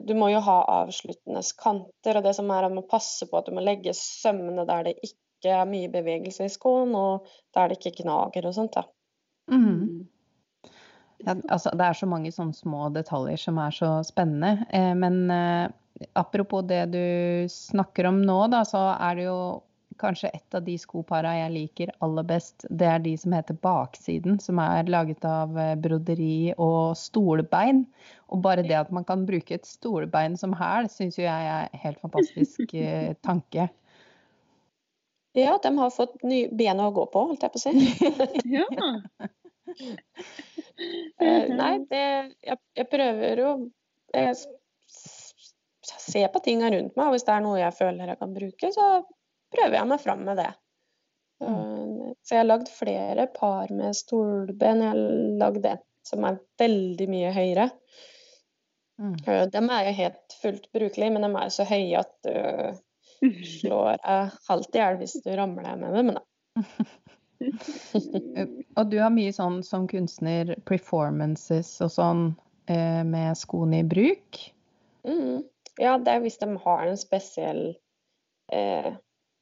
Du 0.05 0.13
må 0.21 0.27
jo 0.29 0.43
ha 0.45 0.59
avsluttende 0.83 1.41
kanter, 1.57 2.19
og 2.19 2.27
det 2.27 2.35
som 2.37 2.51
er 2.53 2.67
at 2.67 2.75
man 2.77 2.85
passer 2.91 3.29
på 3.31 3.39
at 3.39 3.47
du 3.49 3.55
må 3.57 3.63
legge 3.65 3.95
sømmene 3.97 4.67
der 4.69 4.85
det 4.85 4.99
ikke 5.01 5.55
er 5.55 5.71
mye 5.71 5.89
bevegelse 5.89 6.45
i 6.45 6.53
skoen, 6.53 6.93
og 6.93 7.25
der 7.57 7.71
det 7.71 7.79
ikke 7.79 8.03
gnager 8.03 8.51
og 8.51 8.53
sånt, 8.53 8.77
da. 8.77 8.85
Mm. 9.51 10.07
Ja, 11.25 11.35
altså, 11.49 11.73
det 11.75 11.85
er 11.85 11.99
så 11.99 12.07
mange 12.07 12.31
sånne 12.35 12.55
små 12.55 12.89
detaljer 12.95 13.41
som 13.43 13.59
er 13.63 13.75
så 13.75 13.91
spennende. 14.07 14.69
Eh, 14.75 14.93
men 14.95 15.25
eh, 15.35 15.65
apropos 16.19 16.67
det 16.69 16.85
du 16.93 17.49
snakker 17.51 18.11
om 18.11 18.21
nå, 18.23 18.45
da, 18.53 18.63
så 18.69 18.85
er 18.95 19.19
det 19.19 19.27
jo 19.27 19.41
kanskje 19.99 20.31
et 20.31 20.55
av 20.55 20.63
de 20.63 20.77
skopara 20.79 21.33
jeg 21.41 21.55
liker 21.55 21.91
aller 22.05 22.27
best, 22.27 22.67
det 22.71 22.87
er 22.87 23.03
de 23.03 23.15
som 23.19 23.35
heter 23.35 23.57
Baksiden, 23.65 24.39
som 24.43 24.61
er 24.63 24.91
laget 24.91 25.25
av 25.27 25.59
eh, 25.59 25.75
broderi 25.81 26.53
og 26.55 26.95
stolbein. 26.99 27.85
Og 28.29 28.43
bare 28.45 28.63
det 28.67 28.77
at 28.79 28.93
man 28.95 29.07
kan 29.09 29.27
bruke 29.29 29.59
et 29.59 29.67
stolbein 29.67 30.37
som 30.39 30.55
hæl, 30.57 30.87
syns 30.93 31.19
jo 31.19 31.27
jeg 31.27 31.51
er 31.51 31.67
en 31.67 31.83
helt 31.85 32.01
fantastisk 32.05 32.75
eh, 32.79 33.15
tanke. 33.27 33.69
Ja, 35.39 35.59
de 35.63 35.73
har 35.79 35.91
fått 35.95 36.23
nye 36.27 36.49
ben 36.53 36.81
å 36.83 36.91
gå 36.95 37.07
på, 37.13 37.25
holdt 37.31 37.45
jeg 37.47 37.55
på 37.55 37.61
å 37.61 37.65
si. 37.65 37.73
ja. 38.57 38.67
uh, 41.23 41.45
nei, 41.63 41.75
det, 41.91 42.07
jeg, 42.45 42.59
jeg, 42.79 42.89
prøver 42.91 43.45
å 43.47 43.51
ser 46.09 46.29
på 46.33 46.41
tinga 46.45 46.71
rundt 46.71 46.97
meg, 46.97 47.07
og 47.07 47.17
hvis 47.17 47.27
det 47.27 47.35
er 47.35 47.45
noe 47.45 47.61
jeg 47.61 47.77
føler 47.77 48.13
jeg 48.13 48.21
kan 48.21 48.35
bruke, 48.35 48.73
så 48.75 48.89
prøver 49.55 49.79
jeg 49.79 49.91
meg 49.93 50.03
fram 50.03 50.25
med 50.29 50.41
det. 50.41 50.51
Mm. 51.45 52.15
Så 52.25 52.35
jeg 52.35 52.43
har 52.43 52.49
lagd 52.49 52.71
flere 52.73 53.27
par 53.31 53.71
med 53.75 53.97
stolben. 53.97 54.83
Jeg 54.83 54.93
har 54.93 55.03
lagd 55.43 55.69
en 55.71 55.85
som 56.09 56.25
er 56.25 56.41
veldig 56.61 57.09
mye 57.13 57.33
høyere. 57.37 57.69
Mm. 58.99 59.17
De 59.53 59.63
er 59.63 59.89
jo 59.89 59.97
helt 60.01 60.37
fullt 60.43 60.71
brukelige, 60.75 61.13
men 61.15 61.27
de 61.27 61.31
er 61.31 61.51
jo 61.51 61.55
så 61.55 61.67
høye 61.69 62.01
at 62.01 62.31
slår 63.59 63.97
jeg 63.97 64.31
halvt 64.49 64.77
i 64.77 64.83
hjel 64.83 64.99
hvis 65.01 65.17
du 65.25 65.31
ramler 65.37 65.81
med 65.81 65.99
dem. 65.99 66.13
og 68.79 68.91
du 68.91 68.99
har 69.01 69.15
mye 69.15 69.35
sånn 69.35 69.61
som 69.67 69.87
kunstner, 69.91 70.55
performances 70.69 71.71
og 71.85 71.93
sånn 71.95 72.25
eh, 72.71 73.03
med 73.07 73.39
skoene 73.39 73.83
i 73.83 73.89
bruk? 73.89 74.41
Mm. 75.07 75.45
Ja, 75.79 75.95
det 76.03 76.15
er 76.15 76.25
hvis 76.25 76.41
de 76.41 76.51
har 76.65 76.89
en 76.89 76.99
spesiell 76.99 77.63
eh, 78.53 78.91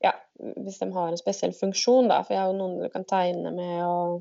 ja, 0.05 0.13
hvis 0.37 0.79
de 0.83 0.91
har 0.93 1.11
en 1.11 1.21
spesiell 1.21 1.57
funksjon, 1.57 2.11
da. 2.13 2.21
For 2.27 2.37
jeg 2.37 2.43
har 2.43 2.53
jo 2.53 2.59
noen 2.59 2.79
du 2.83 2.89
kan 2.93 3.09
tegne 3.09 3.55
med, 3.57 3.81
og, 3.87 4.21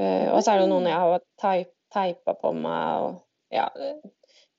eh, 0.00 0.30
og 0.32 0.40
så 0.40 0.54
er 0.54 0.64
det 0.64 0.72
noen 0.72 0.88
jeg 0.88 1.04
har 1.04 1.24
teip, 1.40 1.72
teipa 1.94 2.36
på 2.40 2.56
meg, 2.56 3.06
og 3.06 3.22
ja 3.54 3.68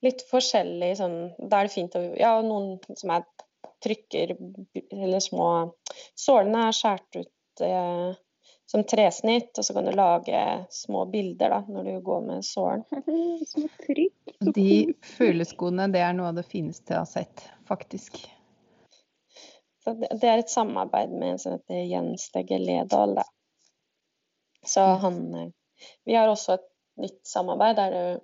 Litt 0.05 0.21
forskjellig 0.29 0.91
sånn 0.99 1.15
Da 1.49 1.59
er 1.59 1.67
det 1.67 1.73
fint 1.73 1.95
å 1.97 2.01
Ja, 2.15 2.35
noen 2.45 2.77
som 2.99 3.11
er 3.15 3.25
trykker 3.85 4.35
eller 4.91 5.23
små 5.23 5.47
Sålene 6.17 6.67
er 6.67 6.75
skåret 6.75 7.21
ut 7.21 7.65
eh, 7.65 8.13
som 8.65 8.83
tresnitt, 8.83 9.53
og 9.57 9.65
så 9.65 9.73
kan 9.73 9.85
du 9.85 9.91
lage 9.91 10.39
små 10.69 11.05
bilder 11.05 11.53
da, 11.53 11.59
når 11.69 11.83
du 11.83 11.99
går 12.05 12.21
med 12.25 12.45
sålen. 12.45 12.83
Små 13.51 13.67
trykk. 13.85 14.37
De 14.55 14.71
fugleskoene, 15.17 15.85
det 15.93 16.01
er 16.01 16.15
noe 16.17 16.31
av 16.31 16.39
det 16.39 16.47
fineste 16.49 16.95
jeg 16.95 17.03
har 17.03 17.11
sett, 17.11 17.45
faktisk. 17.69 18.17
Så 19.85 19.93
det 20.01 20.25
er 20.25 20.41
et 20.41 20.49
samarbeid 20.49 21.13
med 21.13 21.35
en 21.35 21.41
som 21.41 21.53
heter 21.59 21.83
Jens 21.85 22.31
Degge 22.33 22.57
Ledal. 22.57 23.19
Da. 23.19 23.27
Så 24.65 24.81
han 24.81 25.19
eh, 25.33 25.51
Vi 26.09 26.15
har 26.17 26.31
også 26.31 26.57
et 26.57 26.65
nytt 26.97 27.21
samarbeid 27.27 27.77
der 27.77 27.95
uh, 28.15 28.23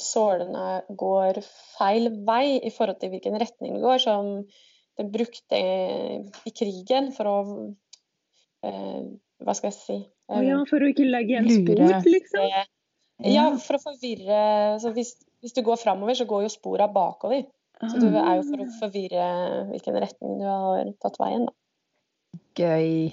sålene 0.00 0.80
går 0.88 1.42
feil 1.76 2.08
vei 2.24 2.56
i 2.64 2.72
forhold 2.72 3.00
til 3.02 3.12
hvilken 3.12 3.36
retning 3.40 3.76
det 3.76 3.82
går, 3.82 3.98
som 4.00 4.30
det 4.96 5.06
brukte 5.12 5.58
i, 5.60 6.20
i 6.48 6.52
krigen 6.56 7.10
for 7.16 7.28
å 7.28 7.36
uh, 7.44 9.02
Hva 9.44 9.54
skal 9.58 9.68
jeg 9.68 9.76
si 9.76 9.98
uh, 10.32 10.40
ja, 10.40 10.62
For 10.70 10.80
å 10.80 10.88
ikke 10.88 11.04
legge 11.04 11.34
igjen 11.34 11.50
spor, 11.52 11.82
liksom? 12.08 12.48
Ja, 13.28 13.44
for 13.60 13.78
å 13.78 13.82
forvirre 13.82 14.40
Så 14.80 14.94
hvis, 14.96 15.14
hvis 15.44 15.56
du 15.56 15.62
går 15.66 15.80
framover, 15.80 16.16
så 16.16 16.28
går 16.28 16.46
jo 16.46 16.52
spora 16.52 16.88
bakover. 16.92 17.44
Så 17.76 18.00
du 18.00 18.08
er 18.08 18.38
jo 18.38 18.44
for 18.48 18.64
å 18.64 18.66
forvirre 18.78 19.24
hvilken 19.68 19.96
retning 20.00 20.38
du 20.40 20.46
har 20.48 20.88
tatt 21.04 21.18
veien, 21.20 21.44
da. 21.44 21.52
Gøy. 22.56 23.10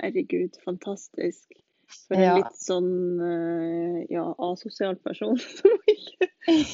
Herregud, 0.00 0.56
fantastisk. 0.64 1.52
For 1.90 2.18
en 2.18 2.22
ja. 2.22 2.34
litt 2.38 2.58
sånn 2.58 2.90
eh, 3.26 4.00
ja, 4.14 4.24
asosial 4.46 4.96
person 5.02 5.38
som 5.58 5.76
ikke 5.90 6.28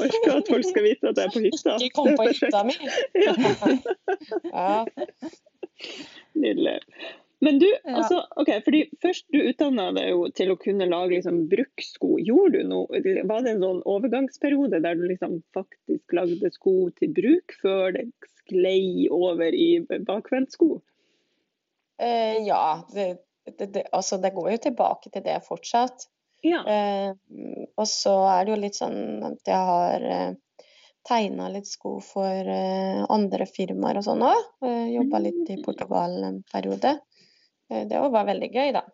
orker 0.06 0.35
at 0.38 0.50
folk 0.52 0.66
skal 0.68 0.87
vite 0.87 1.12
at 1.12 1.20
jeg 1.20 1.30
er 1.30 1.35
på 1.35 1.44
hytta. 1.44 1.76
Ikke 1.80 2.00
kom 2.00 2.16
på 2.16 2.28
hytta 2.30 2.64
mi! 2.68 2.76
ja. 4.52 4.85
Nydelig. 6.37 6.80
Men 7.44 7.58
du, 7.61 7.66
ja. 7.68 7.96
altså, 7.99 8.23
ok, 8.40 8.50
fordi 8.64 8.82
først 9.04 9.26
du 9.35 9.42
utdanna 9.42 9.90
deg 9.96 10.08
jo 10.08 10.23
til 10.37 10.54
å 10.54 10.58
kunne 10.61 10.88
lage 10.88 11.18
liksom, 11.18 11.42
brukssko. 11.52 12.16
Gjorde 12.25 12.62
du 12.62 12.70
noe, 12.70 13.02
Var 13.04 13.44
det 13.44 13.52
en 13.52 13.64
sånn 13.64 13.82
overgangsperiode 13.85 14.80
der 14.85 14.96
du 14.96 15.04
liksom 15.04 15.42
faktisk 15.56 16.16
lagde 16.16 16.50
sko 16.54 16.88
til 16.96 17.12
bruk, 17.16 17.56
før 17.61 17.92
det 17.99 18.08
sklei 18.40 19.06
over 19.12 19.52
i 19.52 19.68
bakvendtsko? 20.08 20.78
Eh, 22.00 22.40
ja, 22.49 22.64
det, 22.94 23.06
det, 23.47 23.67
det, 23.75 23.85
altså 23.95 24.19
det 24.23 24.35
går 24.35 24.50
jo 24.55 24.62
tilbake 24.69 25.12
til 25.12 25.25
det 25.25 25.38
fortsatt. 25.47 26.09
Ja. 26.45 26.62
Eh, 26.69 27.12
og 27.76 27.87
så 27.88 28.17
er 28.31 28.45
det 28.45 28.53
jo 28.55 28.59
litt 28.61 28.79
sånn 28.79 28.99
at 29.26 29.49
jeg 29.49 29.71
har 29.71 30.05
eh, 30.05 30.35
tegna 31.07 31.49
litt 31.53 31.69
sko 31.71 31.97
for 32.05 32.50
eh, 32.53 33.03
andre 33.12 33.47
firmaer 33.49 34.00
og 34.00 34.07
sånn 34.07 34.25
òg. 34.26 34.43
Eh, 34.67 34.85
Jobba 34.97 35.23
litt 35.23 35.53
i 35.55 35.61
Portugal 35.65 36.19
en 36.26 36.43
periode. 36.53 36.97
Eh, 37.71 37.87
det 37.88 38.00
òg 38.03 38.11
var 38.15 38.29
veldig 38.29 38.50
gøy, 38.53 38.75
da. 38.76 38.85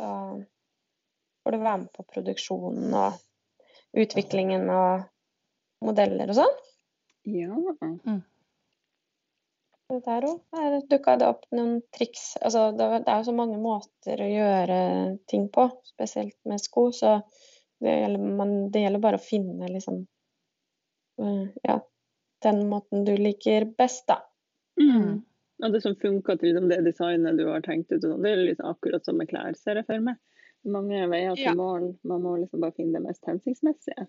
Da 0.00 0.10
får 1.42 1.56
du 1.56 1.60
være 1.60 1.78
med 1.84 1.92
på 1.96 2.06
produksjonen 2.14 2.94
og 2.96 4.00
utviklingen 4.00 4.68
av 4.70 5.06
modeller 5.84 6.30
og 6.30 6.42
sånn. 6.42 6.58
ja. 8.06 8.20
Så 8.20 8.29
Der 9.90 10.24
òg 10.28 10.84
dukka 10.90 11.16
det 11.18 11.26
opp 11.26 11.46
noen 11.50 11.80
triks. 11.94 12.36
Altså, 12.40 12.68
det, 12.76 12.86
er- 12.86 13.18
jo 13.18 13.26
så 13.26 13.34
mange 13.34 13.58
måter 13.58 14.22
å 14.22 14.28
gjøre 14.30 14.78
ting 15.30 15.48
på, 15.52 15.66
spesielt 15.90 16.38
med 16.46 16.62
sko. 16.62 16.90
Så 16.94 17.16
det 17.82 17.96
gjelder, 18.02 18.28
man, 18.38 18.52
det 18.70 18.84
gjelder 18.84 19.02
bare 19.02 19.18
å 19.18 19.24
finne 19.24 19.70
liksom 19.72 20.02
eh, 21.22 21.48
Ja, 21.66 21.80
den 22.44 22.62
måten 22.70 23.04
du 23.04 23.16
liker 23.16 23.66
best, 23.78 24.06
da. 24.08 24.20
Mm. 24.80 25.22
Og 25.60 25.72
det 25.74 25.82
som 25.84 25.96
funker 26.00 26.38
til 26.40 26.54
liksom, 26.54 26.68
det 26.70 26.80
designet 26.86 27.36
du 27.36 27.46
har 27.50 27.60
tenkt 27.66 27.90
ut, 27.92 28.00
sånn, 28.00 28.22
det 28.24 28.30
er 28.32 28.44
liksom 28.46 28.70
akkurat 28.70 29.04
som 29.04 29.18
med 29.20 29.28
klær, 29.28 29.52
ser 29.58 29.80
jeg 29.82 29.88
for 29.90 30.00
meg. 30.06 30.16
Mange 30.70 31.02
veier 31.08 31.34
til 31.36 31.50
Ja. 31.50 31.56
mål, 31.56 31.94
man 32.04 32.22
må 32.22 32.36
liksom 32.38 32.60
bare 32.62 32.76
finne 32.76 32.98
det 32.98 33.06
mest 33.08 33.24
hensiktsmessige. 33.28 34.06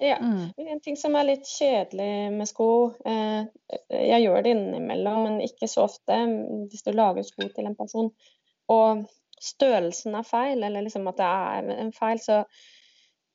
Ja. 0.00 0.16
Mm. 0.16 0.52
En 0.56 0.80
ting 0.80 0.96
som 0.96 1.14
er 1.16 1.26
litt 1.28 1.48
kjedelig 1.48 2.32
med 2.32 2.48
sko 2.48 2.68
eh, 3.04 3.42
Jeg 3.92 4.22
gjør 4.24 4.42
det 4.44 4.54
innimellom, 4.56 5.22
men 5.26 5.42
ikke 5.44 5.68
så 5.68 5.84
ofte. 5.84 6.16
Hvis 6.70 6.86
du 6.86 6.94
lager 6.96 7.26
sko 7.26 7.48
til 7.52 7.68
en 7.68 7.76
person, 7.76 8.08
og 8.72 9.04
størrelsen 9.40 10.16
er 10.16 10.26
feil, 10.26 10.62
eller 10.64 10.86
liksom 10.86 11.08
at 11.10 11.20
det 11.20 11.28
er 11.28 11.70
en 11.76 11.92
feil, 11.92 12.20
så 12.22 12.40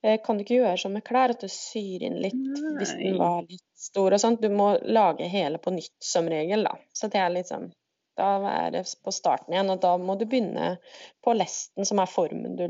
eh, 0.02 0.18
kan 0.26 0.38
du 0.38 0.46
ikke 0.46 0.60
gjøre 0.60 0.82
som 0.82 0.98
med 0.98 1.06
klær, 1.06 1.36
at 1.36 1.46
du 1.46 1.52
syr 1.52 2.06
inn 2.10 2.18
litt 2.24 2.38
hvis 2.80 2.96
Nei. 2.96 3.02
den 3.04 3.22
var 3.22 3.42
litt 3.46 3.66
stor 3.78 4.18
og 4.18 4.22
sånt. 4.22 4.42
Du 4.42 4.50
må 4.50 4.74
lage 4.82 5.30
hele 5.30 5.62
på 5.62 5.74
nytt 5.76 5.96
som 6.02 6.30
regel, 6.32 6.66
da. 6.66 6.78
Så 6.98 7.14
det 7.14 7.22
er 7.22 7.34
liksom 7.38 7.72
Da 8.16 8.38
er 8.48 8.70
det 8.72 8.86
på 9.04 9.12
starten 9.12 9.54
igjen, 9.54 9.70
og 9.74 9.82
da 9.84 9.98
må 10.00 10.16
du 10.16 10.24
begynne 10.24 10.78
på 11.22 11.34
lesten, 11.36 11.84
som 11.86 12.00
er 12.00 12.08
formen 12.08 12.56
du 12.56 12.70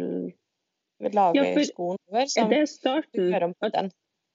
vil 1.00 1.16
lage 1.16 1.36
Ja. 1.42 1.44
Er 1.44 2.50
det 2.50 2.60
du 2.60 2.66
starten? 2.68 3.34
At, 3.62 3.74
den. 3.74 3.92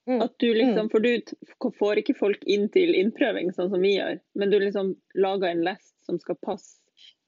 Mm. 0.09 0.21
at 0.21 0.33
du 0.39 0.47
liksom, 0.53 0.89
For 0.89 0.99
du 0.99 1.71
får 1.77 2.01
ikke 2.01 2.17
folk 2.17 2.43
inn 2.49 2.67
til 2.73 2.93
innprøving 2.97 3.51
sånn 3.53 3.69
som 3.69 3.81
vi 3.81 3.95
gjør, 3.97 4.19
men 4.35 4.49
du 4.49 4.59
liksom 4.59 4.95
lager 5.13 5.51
en 5.51 5.63
lest 5.65 5.93
som 6.05 6.19
skal 6.19 6.35
passe 6.41 6.79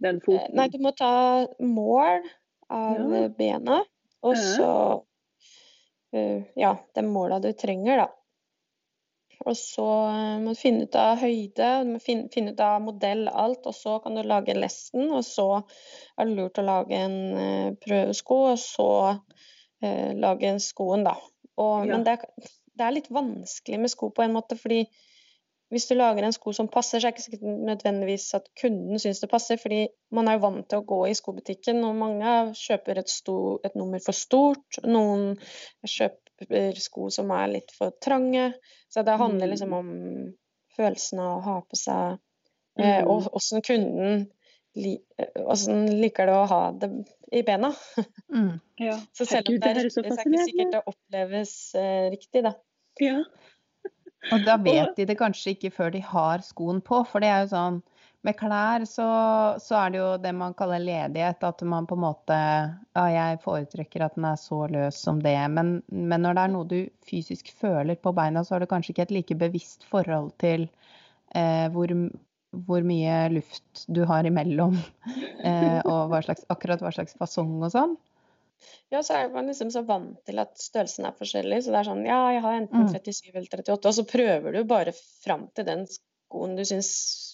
den 0.01 0.17
Eh, 0.17 0.25
foten? 0.25 0.55
Nei, 0.57 0.67
du 0.69 0.79
må 0.81 0.91
ta 0.97 1.47
mål 1.59 2.23
av 2.69 3.13
Ja. 3.13 3.27
bena, 3.29 3.83
og 4.23 4.35
så 4.37 5.03
eh, 6.13 6.43
Ja, 6.55 6.77
de 6.95 7.01
måla 7.01 7.39
du 7.41 7.51
trenger, 7.53 7.97
da. 7.97 8.07
Og 9.43 9.57
så 9.59 9.85
eh, 10.07 10.37
må 10.43 10.53
du 10.53 10.59
finne 10.59 10.85
ut 10.87 10.95
av 10.95 11.17
høyde, 11.19 11.69
du 11.83 11.93
må 11.95 11.99
finne, 12.03 12.29
finne 12.31 12.53
ut 12.55 12.61
av 12.63 12.81
modell, 12.85 13.25
alt, 13.27 13.65
og 13.67 13.75
så 13.75 13.97
kan 14.03 14.15
du 14.15 14.23
lage 14.23 14.55
lesten, 14.55 15.09
og 15.11 15.23
så 15.27 15.47
er 15.59 16.29
det 16.29 16.37
lurt 16.37 16.61
å 16.61 16.67
lage 16.67 16.95
en 17.05 17.17
eh, 17.35 17.69
prøvesko, 17.83 18.37
og 18.53 18.59
så 18.61 18.89
eh, 19.83 20.13
lage 20.15 20.55
skoen, 20.63 21.03
da. 21.09 21.17
Og, 21.59 21.83
Ja. 21.85 21.91
Men 21.97 22.05
det, 22.07 22.17
er- 22.19 22.51
det 22.73 22.85
er 22.87 22.95
litt 22.95 23.11
vanskelig 23.13 23.77
med 23.83 23.91
sko 23.91 24.09
på 24.15 24.23
en 24.25 24.33
måte, 24.33 24.55
fordi 24.57 24.85
hvis 25.73 25.87
du 25.89 25.95
lager 25.97 26.21
en 26.27 26.33
sko 26.35 26.51
som 26.53 26.67
passer, 26.69 27.01
så 27.01 27.07
er 27.09 27.15
det 27.17 27.23
ikke 27.33 27.51
nødvendigvis 27.65 28.27
at 28.37 28.45
kunden 28.61 28.99
syns 29.01 29.19
det 29.23 29.29
passer, 29.31 29.57
fordi 29.57 29.87
man 30.13 30.27
er 30.29 30.35
jo 30.37 30.43
vant 30.43 30.67
til 30.69 30.83
å 30.83 30.85
gå 30.85 30.99
i 31.09 31.15
skobutikken, 31.17 31.79
og 31.87 31.95
mange 31.97 32.33
kjøper 32.59 32.99
et, 33.01 33.09
sto, 33.09 33.37
et 33.65 33.73
nummer 33.75 34.01
for 34.05 34.13
stort, 34.13 34.77
noen 34.85 35.31
kjøper 35.81 36.22
sko 36.81 37.09
som 37.13 37.31
er 37.31 37.47
litt 37.51 37.71
for 37.77 37.93
trange. 38.01 38.53
Så 38.89 39.03
det 39.03 39.17
handler 39.19 39.47
liksom 39.47 39.73
om 39.73 39.89
følelsen 40.75 41.19
av 41.19 41.37
å 41.37 41.43
ha 41.47 41.57
på 41.61 41.79
seg 41.79 42.13
eh, 42.13 42.19
Mm. 42.73 43.05
Og 43.05 43.27
åssen 43.37 43.61
kunden 43.61 44.23
li, 44.73 44.95
eh, 45.21 45.67
liker 45.93 46.25
det 46.25 46.33
å 46.33 46.45
ha 46.49 46.61
det 46.71 46.89
i 47.31 47.43
bena. 47.45 47.69
Mm. 48.33 48.59
Ja. 48.81 48.97
Så 49.13 49.27
selv 49.29 49.49
om 49.51 49.59
det 49.59 49.69
er 49.69 49.75
riktig, 49.77 49.93
så 49.93 50.01
er 50.01 50.09
det 50.09 50.25
ikke 50.25 50.45
sikkert 50.47 50.71
det 50.73 50.81
oppleves 50.89 51.53
eh, 51.77 52.09
riktig, 52.09 52.43
da. 52.47 52.55
Ja. 53.01 53.19
Og 54.33 54.45
da 54.47 54.57
vet 54.57 54.95
de 54.97 55.05
det 55.05 55.17
kanskje 55.19 55.53
ikke 55.53 55.69
før 55.75 55.93
de 55.93 56.01
har 56.01 56.41
skoen 56.45 56.81
på, 56.81 57.03
for 57.09 57.21
det 57.21 57.29
er 57.29 57.43
jo 57.43 57.51
sånn 57.53 57.81
med 58.23 58.37
klær 58.39 58.85
så, 58.87 59.05
så 59.59 59.77
er 59.81 59.93
det 59.93 59.99
jo 59.99 60.09
det 60.23 60.31
man 60.37 60.55
kaller 60.57 60.79
ledighet, 60.79 61.43
at 61.43 61.63
man 61.67 61.87
på 61.89 61.97
en 61.97 62.03
måte 62.05 62.35
Ja, 62.35 63.05
jeg 63.11 63.41
foretrekker 63.43 64.05
at 64.05 64.15
den 64.15 64.27
er 64.29 64.37
så 64.39 64.61
løs 64.71 65.01
som 65.03 65.19
det, 65.23 65.35
men, 65.51 65.75
men 65.87 66.23
når 66.23 66.37
det 66.37 66.43
er 66.43 66.53
noe 66.53 66.69
du 66.69 66.77
fysisk 67.09 67.51
føler 67.59 67.99
på 67.99 68.13
beina, 68.15 68.45
så 68.45 68.55
har 68.55 68.63
du 68.63 68.69
kanskje 68.71 68.93
ikke 68.93 69.07
et 69.07 69.17
like 69.17 69.39
bevisst 69.41 69.83
forhold 69.89 70.31
til 70.43 70.69
eh, 71.35 71.67
hvor, 71.73 71.91
hvor 72.69 72.87
mye 72.87 73.19
luft 73.33 73.85
du 73.91 74.03
har 74.09 74.29
imellom, 74.29 74.79
eh, 75.49 75.81
og 75.83 76.13
hva 76.13 76.23
slags, 76.23 76.47
akkurat 76.53 76.83
hva 76.85 76.93
slags 76.95 77.17
fasong 77.19 77.59
og 77.59 77.73
sånn. 77.75 77.97
Ja, 78.93 79.01
så 79.03 79.17
er 79.17 79.31
man 79.33 79.49
liksom 79.49 79.71
så 79.73 79.81
vant 79.83 80.21
til 80.27 80.39
at 80.39 80.55
størrelsen 80.61 81.07
er 81.09 81.15
forskjellig. 81.17 81.63
Så 81.65 81.73
det 81.73 81.81
er 81.81 81.87
sånn, 81.89 82.05
ja, 82.07 82.19
jeg 82.35 82.43
har 82.45 82.59
enten 82.61 82.85
Mm. 82.85 82.91
37 82.93 83.31
eller 83.33 83.49
38, 83.49 83.89
og 83.89 83.95
så 83.97 84.05
prøver 84.07 84.55
du 84.55 84.63
bare 84.69 84.93
fram 84.95 85.47
til 85.55 85.67
den 85.67 85.87
skoen 85.89 86.55
du 86.55 86.63
syns 86.67 86.91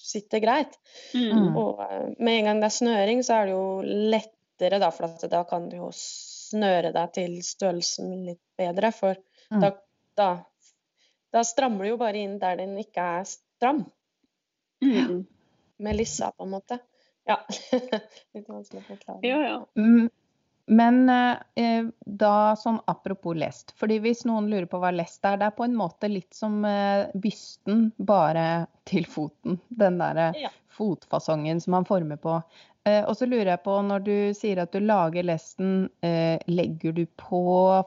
sitter 0.09 0.41
greit. 0.43 0.75
Mm. 1.13 1.55
Og 1.59 1.79
eh, 1.85 2.07
med 2.17 2.39
en 2.39 2.49
gang 2.49 2.61
det 2.63 2.69
er 2.71 2.75
snøring, 2.79 3.21
så 3.25 3.37
er 3.39 3.49
det 3.49 3.53
jo 3.55 3.65
lettere, 4.15 4.79
da, 4.81 4.89
for 4.95 5.07
at 5.09 5.23
da 5.31 5.43
kan 5.49 5.69
du 5.71 5.77
jo 5.79 5.89
snøre 5.95 6.91
deg 6.95 7.13
til 7.15 7.37
størrelsen 7.45 8.15
litt 8.27 8.43
bedre. 8.59 8.91
For 8.95 9.19
Mm. 9.49 9.61
da, 9.63 9.69
da, 10.19 10.25
da 11.33 11.41
strammer 11.47 11.85
du 11.87 11.89
jo 11.95 11.95
bare 11.97 12.19
inn 12.21 12.35
der 12.41 12.59
den 12.59 12.75
ikke 12.77 13.01
er 13.01 13.23
stram, 13.25 13.79
Mm. 14.83 15.23
med 15.79 15.95
lissa, 15.97 16.29
på 16.37 16.43
en 16.45 16.51
måte. 16.53 16.77
Ja. 17.25 17.39
litt 18.35 18.47
vanskelig 18.47 18.83
å 18.83 18.85
forklare. 18.91 19.19
Ja, 19.25 19.39
ja. 19.41 19.57
Men 20.69 21.09
eh, 21.09 21.87
da 22.05 22.53
sånn 22.59 22.77
apropos 22.91 23.33
lest, 23.37 23.73
fordi 23.79 23.95
hvis 24.03 24.21
noen 24.29 24.51
lurer 24.51 24.67
på 24.69 24.77
hva 24.81 24.91
lest 24.93 25.25
er, 25.25 25.39
det 25.41 25.47
er 25.49 25.55
på 25.57 25.65
en 25.65 25.77
måte 25.77 26.09
litt 26.11 26.35
som 26.37 26.59
eh, 26.67 27.07
bysten, 27.17 27.87
bare 27.97 28.67
til 28.89 29.07
foten. 29.09 29.57
Den 29.69 29.97
derre 30.01 30.27
Ja. 30.37 30.51
fotfasongen 30.77 31.61
som 31.61 31.73
man 31.77 31.87
former 31.89 32.21
på. 32.21 32.35
Eh, 32.85 33.01
og 33.01 33.17
så 33.17 33.25
lurer 33.25 33.55
jeg 33.55 33.63
på, 33.65 33.79
når 33.85 34.05
du 34.05 34.13
sier 34.37 34.61
at 34.61 34.71
du 34.71 34.79
lager 34.83 35.25
lesten, 35.25 35.89
eh, 36.05 36.37
legger 36.47 36.93
du 36.95 37.03
på 37.17 37.41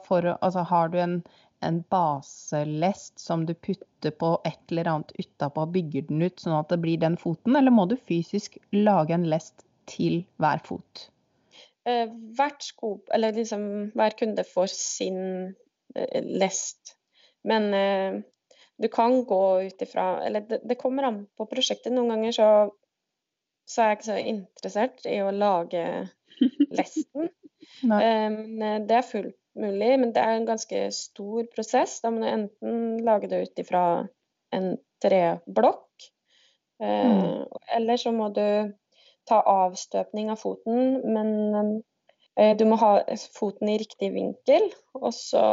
for 0.05 0.27
Altså 0.35 0.65
har 0.67 0.91
du 0.91 0.99
en, 0.99 1.15
en 1.63 1.79
baselest 1.89 3.15
som 3.19 3.47
du 3.47 3.53
putter 3.55 4.11
på 4.11 4.35
et 4.43 4.59
eller 4.71 4.91
annet 4.91 5.15
utapå 5.23 5.63
og 5.63 5.71
bygger 5.79 6.09
den 6.11 6.21
ut 6.27 6.39
sånn 6.43 6.59
at 6.59 6.69
det 6.75 6.81
blir 6.83 6.99
den 6.99 7.15
foten, 7.17 7.55
eller 7.55 7.71
må 7.71 7.87
du 7.87 7.95
fysisk 7.95 8.59
lage 8.75 9.15
en 9.15 9.29
lest 9.31 9.63
til 9.87 10.25
hver 10.43 10.59
fot? 10.67 11.07
Eh, 11.89 12.09
hvert 12.37 12.63
sko, 12.65 12.95
eller 13.13 13.35
liksom 13.35 13.65
hver 13.97 14.17
kunde 14.19 14.45
får 14.47 14.71
sin 14.73 15.19
eh, 15.95 16.23
lest. 16.23 16.95
Men 17.43 17.73
eh, 17.73 18.21
du 18.77 18.87
kan 18.87 19.23
gå 19.25 19.61
ut 19.61 19.81
ifra 19.81 20.25
Eller 20.25 20.41
det, 20.41 20.61
det 20.63 20.75
kommer 20.75 21.03
an 21.03 21.25
på 21.37 21.45
prosjektet. 21.45 21.93
Noen 21.93 22.15
ganger 22.15 22.35
så, 22.35 22.49
så 23.69 23.83
er 23.83 23.91
jeg 23.91 23.99
ikke 23.99 24.09
så 24.09 24.17
interessert 24.33 25.07
i 25.09 25.19
å 25.23 25.31
lage 25.35 25.85
lesten. 26.79 27.29
Eh, 27.83 28.29
men 28.31 28.61
eh, 28.61 28.81
det 28.87 28.99
er 28.99 29.07
fullt 29.07 29.39
mulig, 29.59 29.91
men 30.01 30.13
det 30.15 30.23
er 30.23 30.39
en 30.39 30.49
ganske 30.49 30.85
stor 30.95 31.47
prosess. 31.53 31.99
Da 32.03 32.11
må 32.11 32.23
du 32.23 32.29
enten 32.29 33.03
lage 33.05 33.29
det 33.31 33.43
ut 33.47 33.63
ifra 33.63 33.83
en 34.53 34.75
treblokk, 35.03 36.07
eh, 36.83 37.43
eller 37.77 37.99
så 37.99 38.13
må 38.15 38.29
du 38.33 38.45
ta 39.29 39.39
avstøpning 39.47 40.31
av 40.33 40.41
foten, 40.41 40.99
men 41.13 41.81
eh, 42.39 42.53
du 42.57 42.65
må 42.69 42.77
ha 42.81 42.93
foten 43.35 43.71
i 43.71 43.79
riktig 43.81 44.11
vinkel. 44.15 44.69
Og 44.99 45.11
så 45.15 45.43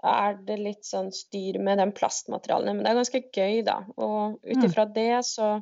er 0.00 0.38
det 0.46 0.56
litt 0.60 0.86
sånn 0.88 1.10
styr 1.12 1.58
med 1.60 1.78
den 1.78 1.92
plastmaterialene, 1.92 2.72
men 2.76 2.86
det 2.86 2.92
er 2.92 3.00
ganske 3.02 3.22
gøy, 3.36 3.60
da. 3.66 3.80
Og 4.00 4.38
ut 4.40 4.64
ifra 4.64 4.86
det 4.88 5.24
så 5.28 5.58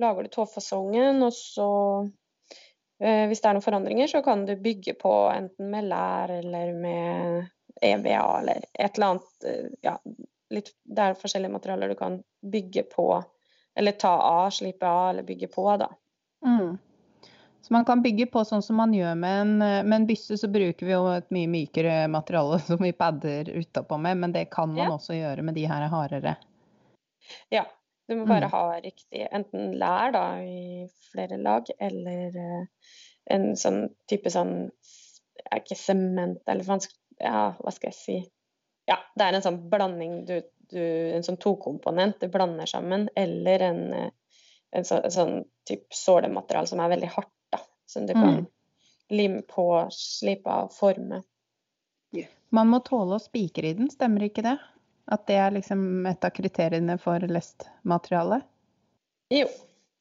lager 0.00 0.24
du 0.24 0.32
tåfasongen, 0.32 1.20
og 1.26 1.34
så 1.36 1.68
eh, 3.02 3.26
hvis 3.28 3.42
det 3.42 3.50
er 3.50 3.58
noen 3.58 3.66
forandringer, 3.66 4.10
så 4.10 4.22
kan 4.24 4.46
du 4.48 4.54
bygge 4.56 4.94
på 5.00 5.12
enten 5.32 5.70
med 5.72 5.88
lær 5.90 6.32
eller 6.38 6.72
med 6.74 7.48
EVA 7.82 8.22
eller 8.40 8.64
et 8.72 8.96
eller 8.96 9.10
annet. 9.12 9.30
eh, 9.44 9.70
Ja, 9.84 9.98
litt, 10.54 10.72
det 10.84 11.04
er 11.04 11.18
forskjellige 11.20 11.52
materialer 11.52 11.92
du 11.92 11.98
kan 11.98 12.22
bygge 12.40 12.86
på, 12.88 13.10
eller 13.76 13.98
ta 14.00 14.14
av, 14.16 14.50
slipe 14.54 14.88
av 14.88 15.10
eller 15.10 15.28
bygge 15.28 15.50
på, 15.52 15.66
da. 15.76 15.90
Mm. 16.46 16.78
Så 17.60 17.72
man 17.74 17.84
kan 17.84 18.02
bygge 18.02 18.26
på 18.32 18.44
sånn 18.46 18.62
som 18.62 18.78
man 18.80 18.92
gjør 18.94 19.16
med 19.18 19.40
en, 19.40 19.54
eh, 19.62 19.82
med 19.84 19.96
en 19.96 20.06
bysse, 20.08 20.38
så 20.38 20.48
bruker 20.48 20.86
vi 20.86 20.92
jo 20.94 21.06
et 21.12 21.26
mye 21.34 21.48
mykere 21.50 21.96
materiale 22.08 22.58
som 22.68 22.78
vi 22.80 22.92
padder 22.96 23.50
utapå 23.58 23.98
med, 24.00 24.16
men 24.22 24.32
det 24.32 24.46
kan 24.50 24.70
man 24.74 24.86
Ja. 24.86 24.94
også 24.96 25.16
gjøre 25.18 25.42
med 25.44 25.54
de 25.58 25.66
her 25.68 25.88
hardere. 25.88 26.36
Ja, 27.52 27.66
du 28.08 28.16
må 28.16 28.26
bare 28.26 28.46
Mm. 28.48 28.50
ha 28.50 28.80
riktig 28.80 29.26
enten 29.32 29.74
lær 29.78 30.12
da, 30.12 30.40
i 30.40 30.88
flere 31.12 31.36
lag, 31.36 31.66
eller 31.78 32.32
en 33.30 33.52
sånn 33.56 33.88
type 34.08 34.30
sånn 34.30 34.70
er 35.52 35.60
Ikke 35.60 35.76
sement, 35.76 36.40
eller 36.48 36.64
ja, 37.20 37.54
hva 37.60 37.72
skal 37.72 37.90
jeg 37.90 37.94
si 37.94 38.30
Ja, 38.88 38.96
det 39.16 39.26
er 39.26 39.34
en 39.34 39.42
sånn 39.42 39.68
blanding 39.70 40.24
du, 40.26 40.40
du 40.72 40.80
En 41.14 41.22
sånn 41.22 41.36
tokomponent 41.36 42.18
du 42.20 42.28
blander 42.28 42.66
sammen, 42.66 43.08
eller 43.16 43.60
en, 43.60 44.10
en, 44.70 44.84
så, 44.84 45.00
en 45.02 45.14
sånn 45.14 45.34
type 45.68 45.94
sålemateriale 45.94 46.70
som 46.70 46.82
er 46.82 46.92
veldig 46.94 47.10
hardt, 47.14 47.34
da. 47.52 47.60
Som 47.88 48.06
du 48.08 48.14
kan 48.16 48.40
mm. 48.40 48.46
lime 49.16 49.42
på, 49.48 49.66
slipe 49.94 50.50
av, 50.50 50.72
forme. 50.74 51.22
Man 52.48 52.70
må 52.72 52.80
tåle 52.84 53.18
å 53.18 53.22
spikre 53.22 53.70
i 53.70 53.76
den, 53.76 53.90
stemmer 53.92 54.24
ikke 54.28 54.44
det? 54.46 54.56
At 55.12 55.26
det 55.28 55.36
er 55.40 55.56
liksom 55.56 56.06
et 56.08 56.24
av 56.24 56.32
kriteriene 56.36 56.98
for 57.00 57.24
lestmateriale? 57.28 58.40
Jo, 59.32 59.48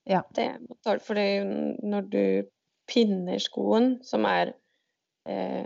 ja. 0.08 0.22
det 0.36 0.50
må 0.64 0.78
tåle. 0.84 1.04
For 1.04 1.20
når 1.92 2.08
du 2.12 2.24
pinner 2.88 3.44
skoen, 3.44 3.98
som 4.08 4.28
er 4.30 4.56
eh, 5.28 5.66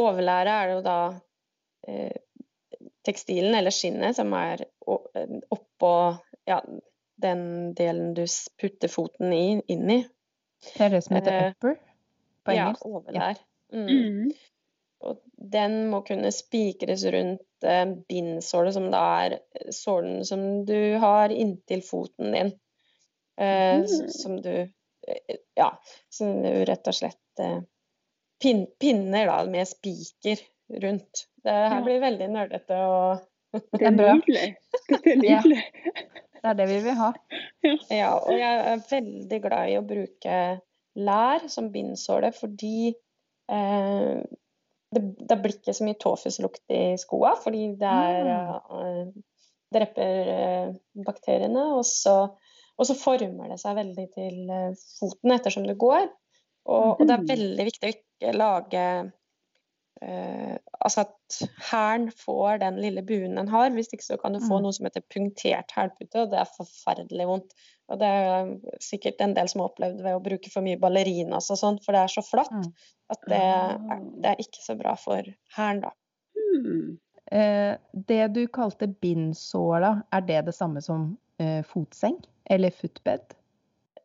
Overlæret 0.00 0.52
er 0.54 0.68
det 0.68 0.74
jo 0.76 0.82
da 0.84 0.98
eh, 1.90 2.20
tekstilen 3.04 3.56
eller 3.58 3.74
skinnet 3.74 4.16
som 4.16 4.30
er 4.38 4.62
oppå 4.86 5.90
ja, 6.48 6.60
den 7.22 7.42
delen 7.78 8.14
du 8.16 8.24
putter 8.60 8.90
foten 8.92 9.32
i, 9.32 9.60
inn 9.72 9.90
i. 9.90 10.00
Det 10.74 10.86
er 10.86 10.94
det 10.94 11.02
som 11.06 11.16
heter 11.16 11.36
eh, 11.36 11.50
upper 11.52 11.76
på 12.44 12.54
engelsk? 12.54 12.84
Ja, 12.84 12.90
overlær. 12.90 13.42
Mm. 13.72 13.86
Mm. 13.88 14.32
Og 15.00 15.20
den 15.54 15.76
må 15.92 16.02
kunne 16.04 16.32
spikres 16.34 17.04
rundt 17.14 17.64
eh, 17.64 17.86
bindsålet, 18.08 18.74
som 18.76 18.90
da 18.92 19.04
er 19.24 19.38
sålen 19.72 20.24
som 20.28 20.64
du 20.68 20.98
har 21.00 21.32
inntil 21.32 21.82
foten 21.86 22.34
din. 22.36 22.52
Eh, 23.40 23.80
mm. 23.80 23.88
Som 24.12 24.40
du 24.44 24.54
eh, 24.60 25.36
Ja, 25.56 25.72
som 26.12 26.42
du 26.42 26.50
rett 26.68 26.88
og 26.88 26.96
slett 26.96 27.40
eh, 27.40 27.60
pin, 28.42 28.66
pinner 28.80 29.26
da, 29.26 29.42
med 29.48 29.68
spiker 29.68 30.44
rundt. 30.82 31.26
Det 31.44 31.56
her 31.72 31.82
blir 31.84 32.02
veldig 32.04 32.28
nerdete 32.34 32.84
og 32.84 33.26
Det 33.72 33.86
er 33.86 33.96
nydelig. 33.96 34.50
Det 34.90 35.00
er 35.00 35.16
nydelig. 35.24 35.62
Ja. 35.64 36.19
Det 36.40 36.50
er 36.50 36.58
det 36.58 36.66
vi 36.70 36.80
vil 36.86 36.98
ha. 36.98 37.12
Ja, 38.00 38.12
og 38.16 38.32
jeg 38.32 38.60
er 38.72 38.84
veldig 38.90 39.40
glad 39.44 39.70
i 39.70 39.78
å 39.78 39.86
bruke 39.86 40.36
lær 41.00 41.46
som 41.52 41.70
bindsåle 41.72 42.32
fordi 42.34 42.90
eh, 42.90 44.22
det, 44.90 45.02
det, 45.20 45.36
blir 45.38 45.54
ikke 45.54 45.74
så 45.76 45.86
mye 45.86 45.98
tofuslukt 46.00 46.72
i 46.74 46.96
skoa, 46.98 47.36
fordi 47.38 47.68
det 47.78 47.90
er 48.10 48.30
eh, 48.32 49.04
dreper 49.74 50.32
eh, 50.34 50.72
bakteriene. 51.06 51.66
Og 51.78 51.84
så, 51.86 52.16
og 52.76 52.88
så, 52.88 52.96
former 52.98 53.52
det 53.52 53.60
seg 53.62 53.78
veldig 53.78 54.06
til 54.16 54.50
uh, 54.50 54.72
foten 54.98 55.36
ettersom 55.36 55.68
du 55.68 55.76
går. 55.78 56.08
Og, 56.70 57.00
og, 57.00 57.06
det 57.06 57.14
er 57.14 57.22
mm. 57.22 57.30
veldig 57.30 57.66
viktig 57.70 57.88
å 57.88 57.94
ikke 57.94 58.36
lage 58.36 58.84
eh, 58.84 59.10
Altså 60.00 61.02
at 61.04 61.40
hælen 61.70 62.06
får 62.16 62.62
den 62.62 62.78
lille 62.80 63.02
buen 63.04 63.36
den 63.36 63.50
har. 63.52 63.68
Hvis 63.74 63.92
ikke 63.92 64.06
så 64.06 64.16
kan 64.20 64.32
du 64.32 64.40
få 64.40 64.56
mm. 64.56 64.64
noe 64.64 64.76
som 64.76 64.88
heter 64.88 65.04
punktert 65.12 65.74
hælpute, 65.76 66.22
og 66.22 66.30
det 66.32 66.38
er 66.40 66.54
forferdelig 66.56 67.26
vondt. 67.28 67.52
Og 67.90 68.00
det 68.00 68.08
er 68.08 68.54
sikkert 68.82 69.20
en 69.20 69.34
del 69.36 69.50
som 69.50 69.60
har 69.60 69.72
opplevd 69.72 70.00
ved 70.04 70.16
å 70.16 70.22
bruke 70.22 70.52
for 70.52 70.64
mye 70.64 70.78
ballerinas 70.80 71.50
og 71.50 71.58
sånn, 71.58 71.80
for 71.84 71.96
det 71.96 72.04
er 72.04 72.14
så 72.14 72.24
flatt 72.24 72.54
mm. 72.54 72.70
at 73.12 73.28
det 73.32 73.40
er, 73.40 73.76
ah. 73.76 74.02
det 74.22 74.32
er, 74.32 74.42
ikke 74.46 74.62
så 74.62 74.76
bra 74.78 74.94
for 75.00 75.30
hælen, 75.56 75.82
da. 75.84 75.92
Mm. 76.38 76.98
Eh, 77.30 77.74
det 78.08 78.22
du 78.34 78.44
kalte 78.50 78.88
bindsåla, 79.02 79.96
er 80.14 80.24
det 80.26 80.40
det 80.48 80.54
samme 80.56 80.82
som 80.82 81.10
eh, 81.42 81.60
fotseng? 81.66 82.16
Eller 82.50 82.74
footbed? 82.74 83.36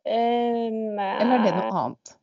Eh, 0.06 0.68
nei 0.70 1.12
Eller 1.22 1.40
er 1.40 1.46
det 1.46 1.54
noe 1.56 1.80
annet? 1.82 2.16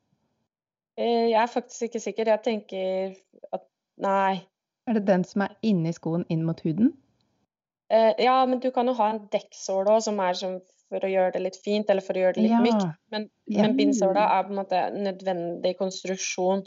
Eh, 0.97 1.29
jeg 1.32 1.39
er 1.41 1.51
faktisk 1.51 1.88
ikke 1.89 2.03
sikker. 2.03 2.34
Jeg 2.34 2.43
tenker 2.45 3.15
at 3.56 3.65
nei. 4.01 4.43
Er 4.88 4.99
det 4.99 5.08
den 5.08 5.23
som 5.27 5.45
er 5.45 5.56
inni 5.65 5.93
skoen 5.95 6.25
inn 6.29 6.43
mot 6.45 6.60
huden? 6.65 6.93
Eh, 7.93 8.13
ja, 8.25 8.38
men 8.45 8.60
du 8.60 8.69
kan 8.71 8.88
jo 8.89 8.95
ha 8.97 9.10
en 9.13 9.25
dekksåle 9.32 9.95
òg, 9.95 10.03
som 10.06 10.21
er 10.23 10.38
som 10.38 10.60
for 10.93 11.06
å 11.06 11.10
gjøre 11.10 11.34
det 11.36 11.41
litt 11.47 11.58
fint, 11.63 11.89
eller 11.89 12.06
for 12.06 12.17
å 12.17 12.23
gjøre 12.25 12.38
det 12.38 12.45
litt 12.45 12.53
ja. 12.53 12.62
mykt. 12.62 13.01
Men, 13.13 13.27
ja. 13.49 13.65
men 13.65 13.75
bindsåla 13.79 14.27
er 14.36 14.47
på 14.47 14.53
en 14.53 14.62
måte 14.62 14.82
nødvendig 14.93 15.75
konstruksjon 15.79 16.65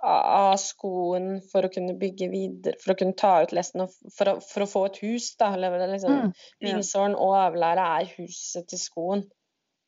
av 0.00 0.54
skoen 0.62 1.40
for 1.50 1.66
å 1.66 1.70
kunne 1.72 1.96
bygge 2.00 2.30
videre, 2.32 2.78
for 2.80 2.94
å 2.94 2.98
kunne 3.00 3.16
ta 3.20 3.34
ut 3.44 3.52
lesten 3.52 3.84
og 3.84 3.92
for 4.16 4.32
å, 4.32 4.36
for 4.44 4.64
å 4.64 4.68
få 4.70 4.84
et 4.88 5.00
hus. 5.04 5.32
da, 5.40 5.50
liksom, 5.58 6.30
mm. 6.30 6.30
Bindsålen 6.64 7.16
og 7.18 7.34
avlæret 7.36 7.84
er 7.84 8.14
huset 8.16 8.70
til 8.70 8.80
skoen. 8.80 9.26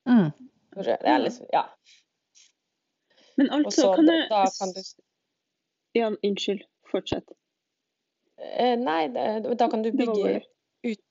Mm. 0.09 0.29
Det 0.77 0.99
er 1.01 1.23
liksom, 1.23 1.49
ja. 1.53 1.65
Men 3.43 3.51
altså, 3.51 3.81
så, 3.81 3.95
kan 3.99 4.09
jeg 4.09 4.27
da 4.31 4.45
kan 4.59 4.75
du... 4.77 4.83
Ja, 5.99 6.11
unnskyld. 6.23 6.63
Fortsett. 6.93 7.33
Eh, 8.39 8.77
nei, 8.79 9.09
da 9.59 9.69
kan 9.71 9.83
du 9.83 9.91
bygge 9.97 10.41
ut, 10.87 11.03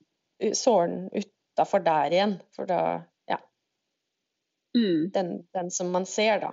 sålen 0.56 1.10
utafor 1.12 1.84
der 1.84 2.16
igjen. 2.16 2.36
For 2.56 2.68
da 2.68 2.80
Ja. 3.28 3.38
Mm. 4.78 5.10
Den, 5.12 5.30
den, 5.52 5.70
som 5.70 5.92
man 5.92 6.06
ser, 6.08 6.40
da. 6.40 6.52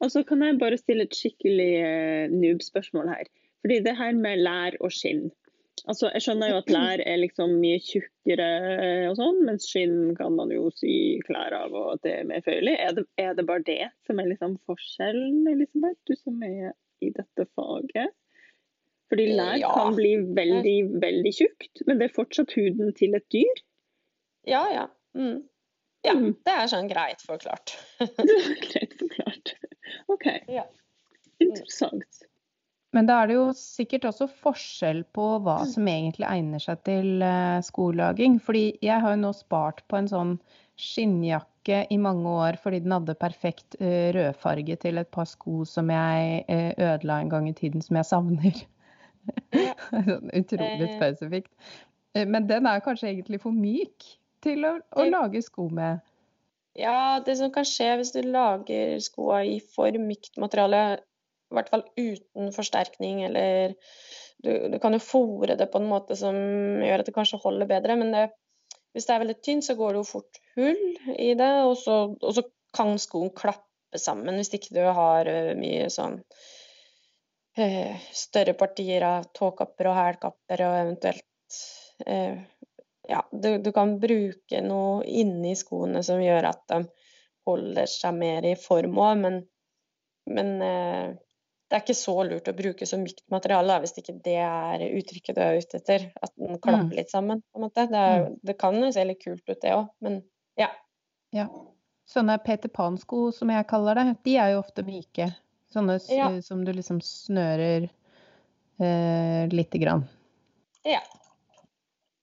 Og 0.00 0.10
så 0.10 0.24
kan 0.26 0.42
jeg 0.42 0.58
bare 0.58 0.80
stille 0.80 1.06
et 1.06 1.14
skikkelig 1.16 1.72
uh, 1.84 2.34
noob-spørsmål 2.34 3.12
her. 3.14 3.30
Fordi 3.60 3.78
det 3.84 3.96
her 3.96 4.16
med 4.16 4.42
lær 4.42 4.76
og 4.80 4.92
skinn 4.96 5.28
Altså, 5.88 6.10
jeg 6.14 6.24
skjønner 6.24 6.50
jo 6.50 6.58
at 6.60 6.70
lær 6.72 7.02
er 7.04 7.20
liksom 7.22 7.52
mye 7.62 7.78
tjukkere 7.84 8.48
og 9.08 9.16
sånn, 9.18 9.38
mens 9.46 9.68
skinn 9.70 10.14
kan 10.18 10.34
man 10.36 10.52
jo 10.52 10.68
sy 10.76 10.92
klær 11.26 11.54
av, 11.56 11.72
og 11.72 11.94
at 11.94 12.02
det 12.04 12.14
er 12.18 12.28
mer 12.28 12.44
føyelig. 12.44 12.74
Er, 12.76 13.00
er, 13.20 13.34
det 13.38 13.46
bare 13.48 13.64
det 13.66 13.90
som 14.08 14.20
er 14.20 14.28
liksom 14.32 14.58
forskjellen, 14.68 15.44
Elisabeth, 15.52 16.00
du 16.10 16.16
som 16.18 16.42
er 16.46 16.72
i 17.00 17.12
dette 17.16 17.46
faget? 17.56 18.12
Fordi 19.10 19.26
lær 19.34 19.56
ja. 19.58 19.70
kan 19.74 19.96
bli 19.96 20.14
veldig, 20.36 20.76
veldig 21.02 21.32
tjukt, 21.34 21.84
men 21.88 21.98
det 21.98 22.10
er 22.10 22.18
fortsatt 22.18 22.52
huden 22.54 22.92
til 22.98 23.16
et 23.18 23.26
dyr? 23.34 23.62
Ja, 24.48 24.64
ja. 24.70 24.86
Mm. 25.18 25.40
Ja, 26.06 26.14
mm. 26.16 26.34
det 26.46 26.56
er 26.56 26.68
sånn 26.70 26.88
greit 26.88 27.24
forklart. 27.26 27.74
greit 28.68 28.94
forklart. 29.00 29.56
OK. 30.12 30.28
Ja. 30.48 30.64
Interessant. 31.42 32.24
Men 32.96 33.06
da 33.06 33.20
er 33.20 33.30
det 33.30 33.36
jo 33.36 33.44
sikkert 33.54 34.08
også 34.08 34.26
forskjell 34.42 35.04
på 35.14 35.26
hva 35.44 35.60
mm. 35.62 35.68
som 35.74 35.90
egentlig 35.90 36.26
egner 36.26 36.62
seg 36.62 36.80
til 36.88 37.22
uh, 37.22 37.60
skolaging. 37.62 38.40
Fordi 38.42 38.64
jeg 38.82 38.98
har 39.04 39.14
jo 39.14 39.20
nå 39.22 39.30
spart 39.36 39.84
på 39.90 40.00
en 40.00 40.10
sånn 40.10 40.34
skinnjakke 40.80 41.84
i 41.92 41.98
mange 42.00 42.30
år 42.40 42.56
fordi 42.62 42.80
den 42.82 42.94
hadde 42.96 43.14
perfekt 43.20 43.76
uh, 43.82 44.10
rødfarge 44.16 44.78
til 44.82 44.98
et 44.98 45.10
par 45.14 45.28
sko 45.30 45.62
som 45.68 45.92
jeg 45.94 46.42
uh, 46.48 46.72
ødela 46.90 47.20
en 47.20 47.30
gang 47.30 47.46
i 47.50 47.54
tiden, 47.54 47.84
som 47.84 48.00
jeg 48.00 48.10
savner. 48.10 48.62
sånn 50.10 50.34
utrolig 50.34 50.90
spesifikt. 50.96 51.52
Men 52.26 52.48
den 52.50 52.66
er 52.66 52.82
kanskje 52.82 53.12
egentlig 53.12 53.38
for 53.44 53.54
myk 53.54 54.02
til 54.42 54.64
å, 54.66 54.72
å 54.98 55.04
lage 55.06 55.44
sko 55.46 55.68
med. 55.70 56.00
Ja, 56.78 57.20
det 57.22 57.36
som 57.38 57.52
kan 57.54 57.66
skje 57.66 57.92
hvis 58.00 58.12
du 58.14 58.20
lager 58.26 58.98
skoa 59.02 59.42
i 59.46 59.58
for 59.62 59.94
mykt 59.98 60.38
materiale, 60.40 61.00
i 61.50 61.56
hvert 61.58 61.70
fall 61.72 61.84
uten 61.98 62.52
forsterkning, 62.54 63.24
eller 63.26 63.74
du, 64.44 64.52
du 64.72 64.78
kan 64.82 64.94
jo 64.94 65.02
fòre 65.02 65.56
det 65.58 65.68
på 65.72 65.80
en 65.80 65.88
måte 65.90 66.16
som 66.18 66.36
gjør 66.84 67.02
at 67.02 67.08
det 67.08 67.16
kanskje 67.16 67.42
holder 67.42 67.68
bedre, 67.70 67.96
men 68.00 68.14
det, 68.14 68.28
hvis 68.94 69.08
det 69.08 69.14
er 69.14 69.24
veldig 69.24 69.38
tynt, 69.42 69.66
så 69.66 69.76
går 69.78 69.94
det 69.94 70.02
jo 70.02 70.08
fort 70.08 70.40
hull 70.56 70.80
i 71.16 71.32
det, 71.38 71.52
og 71.66 71.76
så, 71.78 71.98
og 72.14 72.36
så 72.36 72.46
kan 72.76 72.94
skoen 73.02 73.32
klappe 73.34 73.98
sammen 73.98 74.38
hvis 74.38 74.52
ikke 74.54 74.76
du 74.76 74.84
har 74.86 75.26
eh, 75.26 75.52
mye 75.58 75.88
sånn 75.90 76.20
øh, 77.58 78.08
større 78.14 78.54
partier 78.58 79.06
av 79.06 79.30
tåkapper 79.34 79.90
og 79.90 79.98
hælkapper 79.98 80.66
og 80.68 80.78
eventuelt 80.84 81.60
øh, 82.06 82.40
Ja, 83.10 83.24
du, 83.32 83.56
du, 83.58 83.72
kan 83.74 83.96
bruke 83.98 84.60
noe 84.62 85.00
inni 85.02 85.56
skoene 85.58 85.98
som 86.06 86.20
gjør 86.22 86.46
at 86.52 86.60
de 86.70 86.84
holder 87.48 87.88
seg 87.90 88.14
mer 88.14 88.44
i 88.46 88.52
form 88.60 89.00
òg, 89.02 89.16
men, 89.18 89.38
men 90.30 90.52
øh, 90.62 91.16
det 91.70 91.76
er 91.76 91.84
ikke 91.84 91.94
så 91.94 92.16
lurt 92.26 92.48
å 92.50 92.54
bruke 92.58 92.86
så 92.88 92.98
mykt 92.98 93.20
materiale 93.30 93.76
hvis 93.84 93.92
ikke 94.00 94.16
det 94.24 94.38
er 94.42 94.82
uttrykket 94.88 95.36
du 95.36 95.40
er 95.44 95.58
ute 95.62 95.78
etter. 95.78 96.06
At 96.18 96.32
den 96.34 96.58
klapper 96.58 96.88
mm. 96.88 96.96
litt 96.98 97.12
sammen. 97.12 97.44
på 97.46 97.60
en 97.60 97.64
måte. 97.68 97.84
Det, 97.86 98.00
er, 98.00 98.24
mm. 98.24 98.40
det 98.48 98.56
kan 98.58 98.78
jo 98.82 98.88
se 98.90 99.04
litt 99.06 99.20
kult 99.22 99.44
ut, 99.44 99.60
det 99.62 99.76
òg, 99.76 99.84
men 100.02 100.16
ja. 100.58 100.66
ja. 101.36 101.46
Sånne 102.10 102.40
Peter 102.42 102.72
Pan-sko, 102.74 103.28
som 103.36 103.52
jeg 103.54 103.68
kaller 103.70 104.00
det, 104.00 104.06
de 104.26 104.34
er 104.42 104.56
jo 104.56 104.64
ofte 104.64 104.82
myke. 104.82 105.28
Sånne 105.70 106.00
ja. 106.10 106.26
som 106.42 106.64
du 106.66 106.72
liksom 106.74 106.98
snører 107.06 107.86
eh, 107.86 109.46
lite 109.54 109.78
grann. 109.78 110.02
Ja. 110.82 111.04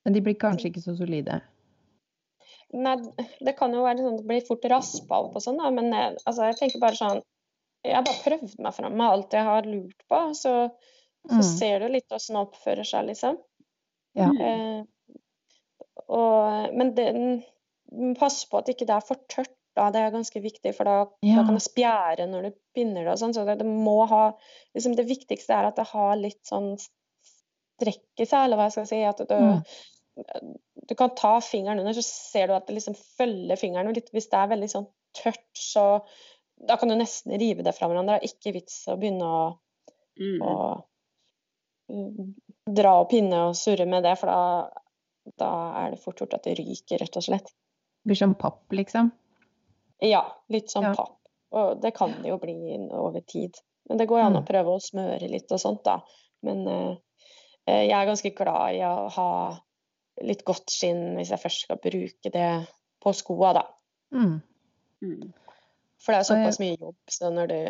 Men 0.03 0.17
de 0.17 0.25
blir 0.27 0.35
kanskje 0.43 0.73
ikke 0.73 0.83
så 0.83 0.97
solide? 0.99 1.39
Nei, 2.75 2.97
det 3.39 3.55
kan 3.55 3.71
jo 3.71 3.87
være 3.87 4.03
sånn 4.03 4.17
at 4.17 4.25
det 4.25 4.27
blir 4.27 4.43
fort 4.51 4.67
raspa 4.67 5.23
opp 5.23 5.39
og 5.39 5.47
sånn, 5.47 5.63
da, 5.63 5.71
men 5.71 5.87
eh, 5.95 6.19
altså, 6.27 6.49
jeg 6.49 6.59
tenker 6.59 6.83
bare 6.83 6.99
sånn 6.99 7.23
jeg 7.85 7.95
har 7.95 8.05
bare 8.05 8.23
prøvd 8.23 8.55
meg 8.63 8.75
fram 8.75 8.95
med 8.97 9.07
alt 9.07 9.35
jeg 9.37 9.47
har 9.47 9.67
lurt 9.69 10.01
på. 10.09 10.21
Så, 10.37 10.53
så 11.27 11.39
mm. 11.41 11.45
ser 11.45 11.83
du 11.83 11.91
litt 11.93 12.15
åssen 12.15 12.37
det 12.37 12.43
oppfører 12.47 12.87
seg, 12.87 13.07
liksom. 13.11 13.37
Ja. 14.17 14.31
Eh, 14.31 14.81
og, 16.07 16.73
men 16.77 16.93
det, 16.97 17.07
pass 18.19 18.43
på 18.49 18.59
at 18.61 18.69
ikke 18.71 18.87
det 18.87 18.97
er 18.97 19.05
for 19.05 19.21
tørt 19.31 19.53
da. 19.77 19.89
Det 19.93 20.01
er 20.01 20.13
ganske 20.15 20.41
viktig, 20.41 20.73
for 20.75 20.89
da, 20.89 20.97
Ja. 21.25 21.39
da 21.39 21.47
kan 21.47 21.57
det 21.59 21.65
spjære 21.65 22.29
når 22.29 22.47
du 22.47 22.55
binder 22.77 23.05
det 23.05 23.13
og 23.13 23.21
sånn. 23.21 23.35
Så 23.35 23.45
det, 23.47 23.59
det 23.61 23.67
må 23.67 23.99
ha 24.09 24.23
liksom 24.75 24.95
Det 24.97 25.07
viktigste 25.09 25.53
er 25.53 25.69
at 25.69 25.77
det 25.79 25.87
har 25.91 26.15
litt 26.19 26.41
sånn 26.47 26.73
strekk 26.81 28.23
i 28.23 28.25
seg, 28.25 28.47
eller 28.47 28.57
hva 28.57 28.69
jeg 28.69 28.77
skal 28.79 28.89
si. 28.89 29.03
At 29.05 29.21
du, 29.29 29.35
Mm. 29.37 30.55
du 30.89 30.95
kan 30.97 31.11
ta 31.13 31.35
fingeren 31.45 31.79
under, 31.79 31.93
så 31.93 32.01
ser 32.01 32.47
du 32.47 32.55
at 32.55 32.65
det 32.65 32.73
liksom 32.79 32.95
følger 32.97 33.55
fingeren. 33.55 33.93
Hvis 33.93 34.31
det 34.31 34.39
er 34.39 34.49
veldig 34.49 34.69
sånn 34.71 34.87
tørt, 35.13 35.45
så 35.53 36.01
da 36.59 36.77
kan 36.77 36.89
du 36.89 36.95
nesten 36.95 37.37
rive 37.39 37.63
det 37.63 37.75
fra 37.77 37.87
hverandre. 37.87 38.17
Det 38.19 38.23
er 38.23 38.33
ikke 38.33 38.53
vits 38.57 38.79
å 38.89 38.97
begynne 38.99 39.25
å, 39.27 39.41
Mm. 40.17 40.41
å 40.41 40.83
mm, 41.93 42.33
dra 42.73 42.95
og 43.01 43.09
pinne 43.11 43.43
og 43.49 43.55
surre 43.55 43.85
med 43.85 44.03
det, 44.03 44.15
for 44.17 44.27
da, 44.31 44.81
da 45.37 45.49
er 45.83 45.91
det 45.93 45.99
fort 46.01 46.19
gjort 46.23 46.33
at 46.33 46.43
det 46.47 46.55
ryker, 46.57 46.97
rett 47.03 47.19
og 47.19 47.23
slett. 47.27 47.51
Blir 48.07 48.17
som 48.17 48.33
papp, 48.39 48.63
liksom. 48.73 49.11
Ja, 50.01 50.23
litt 50.49 50.69
som 50.71 50.83
Ja. 50.83 50.95
papp. 50.95 51.13
Og 51.51 51.81
det 51.81 51.93
kan 51.95 52.11
det 52.21 52.29
jo 52.29 52.37
bli 52.37 52.55
over 52.91 53.21
tid. 53.21 53.55
Men 53.87 53.97
det 53.97 54.07
går 54.09 54.19
an 54.25 54.33
å 54.35 54.41
Mm. 54.41 54.47
prøve 54.47 54.73
å 54.75 54.81
smøre 54.81 55.29
litt 55.29 55.51
og 55.51 55.59
sånt, 55.59 55.83
da. 55.83 56.01
Men 56.43 56.67
eh, 56.67 56.95
eh, 57.67 57.87
jeg 57.87 57.91
er 57.93 58.05
ganske 58.09 58.35
glad 58.35 58.75
i 58.75 58.79
å 58.83 59.09
ha 59.09 59.59
litt 60.21 60.43
godt 60.43 60.69
skinn 60.69 61.15
hvis 61.15 61.29
jeg 61.29 61.39
først 61.39 61.61
skal 61.61 61.77
bruke 61.77 62.31
det 62.31 62.67
på 63.01 63.13
skoa, 63.13 63.53
da. 63.53 63.63
Mm. 64.11 64.41
Mm. 65.01 65.33
For 66.03 66.13
det 66.13 66.19
er 66.21 66.27
såpass 66.29 66.59
mye 66.61 66.77
jobb, 66.77 66.97
så 67.09 67.31
når 67.33 67.47
det, 67.51 67.61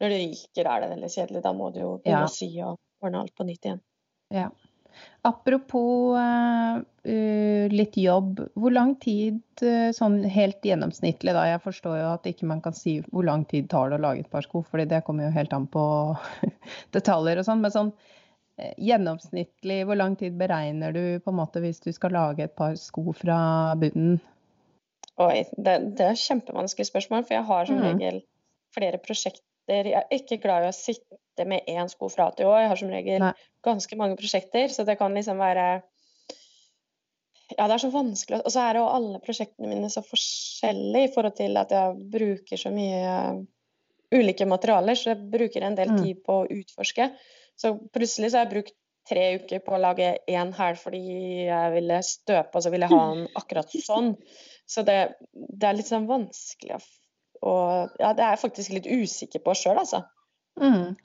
når 0.00 0.12
det 0.14 0.20
ryker, 0.22 0.68
er 0.70 0.80
det 0.84 0.92
veldig 0.94 1.10
kjedelig. 1.12 1.42
Da 1.44 1.52
må 1.56 1.72
du 1.74 1.80
jo 1.82 1.90
begynne 1.98 2.22
Ja. 2.22 2.30
å 2.30 2.32
sy 2.32 2.48
og 2.64 2.78
ordne 3.04 3.20
alt 3.20 3.34
på 3.36 3.44
nytt 3.48 3.68
igjen. 3.68 3.82
Ja. 4.32 4.48
Apropos 5.28 6.16
eh, 6.16 7.68
litt 7.68 7.96
jobb. 8.00 8.40
Hvor 8.56 8.72
lang 8.72 8.94
tid, 9.02 9.40
eh, 9.60 9.90
sånn 9.92 10.22
helt 10.24 10.64
gjennomsnittlig 10.64 11.34
da, 11.36 11.44
jeg 11.50 11.62
forstår 11.64 11.98
jo 12.00 12.10
at 12.14 12.28
ikke 12.30 12.48
man 12.48 12.62
kan 12.64 12.72
si 12.76 12.98
hvor 13.10 13.26
lang 13.26 13.44
tid 13.50 13.68
tar 13.72 13.90
det 13.90 13.98
å 13.98 14.04
lage 14.06 14.24
et 14.24 14.30
par 14.32 14.46
sko, 14.46 14.62
fordi 14.64 14.86
det 14.88 15.02
kommer 15.04 15.28
jo 15.28 15.34
helt 15.36 15.52
an 15.52 15.66
på 15.68 15.84
detaljer 16.96 17.42
og 17.42 17.48
sånn, 17.48 17.60
men 17.60 17.74
sånn 17.74 17.92
eh, 18.58 18.72
gjennomsnittlig, 18.78 19.82
hvor 19.84 20.00
lang 20.00 20.16
tid 20.16 20.38
beregner 20.40 20.94
du 20.96 21.04
på 21.20 21.34
en 21.34 21.40
måte 21.42 21.60
hvis 21.64 21.82
du 21.84 21.90
skal 21.92 22.16
lage 22.16 22.46
et 22.46 22.56
par 22.56 22.78
sko 22.80 23.12
fra 23.12 23.38
bunnen? 23.76 24.16
Oi, 25.18 25.44
det, 25.56 25.74
det 25.96 26.06
er 26.10 26.18
kjempevanskelig 26.20 26.86
spørsmål, 26.90 27.24
for 27.24 27.34
jeg 27.38 27.44
har 27.48 27.66
som 27.66 27.76
Mhm. 27.80 27.84
regel 27.86 28.22
flere 28.76 28.98
prosjekter. 29.00 29.42
Jeg 29.88 29.94
er 29.94 30.10
ikke 30.12 30.40
glad 30.42 30.64
i 30.64 30.68
å 30.68 30.74
sitte 30.76 31.46
med 31.46 31.64
én 31.68 31.88
sko 31.90 32.08
fra 32.12 32.30
til 32.36 32.46
Å. 32.46 32.58
Jeg 32.60 32.68
har 32.68 32.76
som 32.76 32.88
regel 32.92 33.18
Nei. 33.20 33.32
ganske 33.64 33.96
mange 33.96 34.16
prosjekter, 34.20 34.68
så 34.68 34.84
det 34.86 34.98
kan 34.98 35.14
liksom 35.14 35.38
være 35.38 35.82
Ja, 37.56 37.68
det 37.68 37.74
er 37.76 37.78
så 37.88 37.92
vanskelig. 37.92 38.40
Og 38.44 38.50
så 38.50 38.58
er 38.68 38.74
jo 38.80 38.86
alle 38.90 39.20
prosjektene 39.22 39.68
mine 39.70 39.86
så 39.92 40.02
forskjellige 40.02 41.04
i 41.06 41.12
forhold 41.14 41.36
til 41.38 41.56
at 41.60 41.70
jeg 41.70 42.00
bruker 42.10 42.58
så 42.58 42.72
mye 42.74 42.96
eh, 43.06 44.18
ulike 44.18 44.46
materialer, 44.50 44.98
så 44.98 45.12
jeg 45.14 45.30
bruker 45.30 45.62
en 45.62 45.76
del 45.78 45.88
Mm. 45.92 46.00
tid 46.02 46.24
på 46.26 46.40
å 46.42 46.48
utforske. 46.50 47.06
Så 47.56 47.70
plutselig 47.94 48.32
så 48.32 48.38
har 48.40 48.46
jeg 48.46 48.52
brukt 48.52 48.74
tre 49.08 49.38
uker 49.38 49.60
på 49.60 49.72
å 49.76 49.80
lage 49.80 50.18
én 50.28 50.52
hæl 50.52 50.74
fordi 50.74 51.46
jeg 51.46 51.72
ville 51.72 52.00
støpe, 52.02 52.56
og 52.56 52.62
så 52.62 52.70
ville 52.70 52.88
jeg 52.88 52.98
ha 52.98 53.14
den 53.14 53.28
akkurat 53.36 53.70
sånn. 53.70 54.16
Så 54.66 54.82
det, 54.82 55.16
det 55.32 55.68
er 55.68 55.76
litt 55.78 55.88
sånn 55.90 56.08
vanskelig 56.10 56.78
å 56.78 56.84
og 57.46 57.92
ja, 58.00 58.12
det 58.16 58.24
er 58.24 58.34
jeg 58.34 58.40
faktisk 58.40 58.72
litt 58.72 58.86
usikker 58.88 59.42
på 59.44 59.54
sjøl, 59.54 59.76
altså. 59.78 60.02
Mm. 60.58 60.96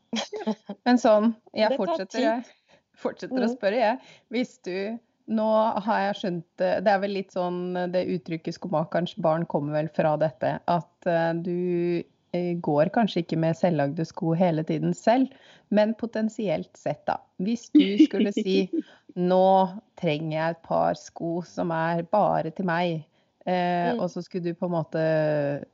Men 0.88 1.00
sånn, 1.02 1.34
jeg 1.60 1.76
fortsetter, 1.76 2.24
jeg. 2.24 2.78
Fortsetter 3.02 3.36
å 3.44 3.50
Mm. 3.50 3.56
spørre, 3.58 3.82
jeg. 3.82 4.14
Hvis 4.32 4.60
du 4.66 5.00
Nå 5.32 5.48
har 5.86 6.00
jeg 6.02 6.16
skjønt 6.18 6.46
det 6.60 6.70
Det 6.84 6.92
er 6.92 7.00
vel 7.00 7.14
litt 7.14 7.32
sånn 7.32 7.76
Det 7.94 8.02
uttrykket 8.16 8.56
'skomakerens 8.58 9.14
barn' 9.22 9.46
kommer 9.46 9.78
vel 9.78 9.90
fra 9.94 10.16
dette. 10.18 10.60
At 10.68 11.08
eh, 11.08 11.34
du 11.34 12.04
eh, 12.34 12.56
går 12.60 12.90
kanskje 12.96 13.22
ikke 13.24 13.38
med 13.38 13.56
selvlagde 13.60 14.06
sko 14.08 14.34
hele 14.34 14.64
tiden 14.64 14.94
selv, 14.98 15.30
men 15.70 15.94
potensielt 15.94 16.76
sett, 16.78 17.06
da. 17.06 17.20
Hvis 17.40 17.70
du 17.76 18.06
skulle 18.08 18.34
si 18.34 18.70
'nå 19.16 19.82
trenger 20.00 20.38
jeg 20.38 20.50
et 20.56 20.64
par 20.64 20.96
sko 20.96 21.42
som 21.44 21.72
er 21.72 22.04
bare 22.04 22.52
til 22.52 22.66
meg', 22.66 23.04
eh, 23.46 23.94
Mm. 23.94 24.00
og 24.00 24.10
så 24.10 24.22
skulle 24.24 24.44
du 24.44 24.54
på 24.54 24.66
en 24.66 24.72
måte 24.72 25.66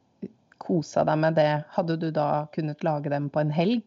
kosa 0.57 1.03
deg 1.05 1.17
med 1.17 1.35
det, 1.35 1.63
hadde 1.75 1.97
du 1.99 2.11
da 2.11 2.47
kunnet 2.51 2.83
lage 2.83 3.09
dem 3.09 3.29
på 3.29 3.39
en 3.39 3.51
helg? 3.51 3.83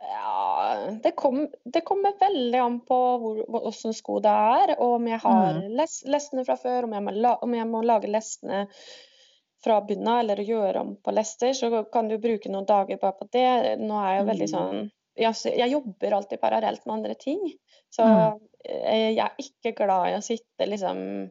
Ja, 0.00 0.76
det, 1.02 1.10
kom, 1.16 1.48
det 1.64 1.80
kommer 1.84 2.12
veldig 2.20 2.58
an 2.64 2.80
på 2.80 2.96
hvor, 3.20 3.42
hvor- 3.48 3.66
hvordan 3.66 3.94
sko 3.94 4.18
det 4.24 4.30
er, 4.32 4.72
og 4.80 4.94
om 4.96 5.06
jeg 5.06 5.20
har 5.20 5.52
Mm. 5.54 5.76
les, 5.76 6.02
lestene 6.06 6.44
fra 6.46 6.56
før, 6.56 6.84
om 6.84 6.92
jeg, 6.92 7.02
må 7.02 7.10
la, 7.14 7.34
om 7.42 7.54
jeg 7.54 7.66
må 7.68 7.82
lage 7.84 8.08
lestene 8.08 8.66
fra 9.62 9.80
bunnen 9.84 10.08
av, 10.08 10.20
eller 10.20 10.36
gjøre 10.36 10.80
om 10.80 10.96
på 10.96 11.12
lester, 11.12 11.52
så 11.52 11.84
kan 11.92 12.08
du 12.08 12.16
bruke 12.18 12.48
noen 12.48 12.64
dager 12.66 12.96
bare 12.98 13.12
på 13.12 13.28
det. 13.30 13.78
Nå 13.78 13.92
er 14.00 14.14
jeg 14.16 14.20
jo 14.24 14.30
veldig 14.32 14.48
Mm. 14.48 14.56
sånn 14.56 14.90
jeg, 15.20 15.34
jeg 15.58 15.70
jobber 15.70 16.12
alltid 16.16 16.40
parallelt 16.40 16.86
med 16.86 16.94
andre 16.94 17.14
ting, 17.14 17.40
så 17.92 18.04
Mm. 18.06 18.40
eh, 18.64 19.14
jeg 19.14 19.18
er 19.18 19.34
ikke 19.38 19.76
glad 19.76 20.06
i 20.08 20.16
å 20.16 20.22
sitte 20.22 20.66
liksom 20.66 21.30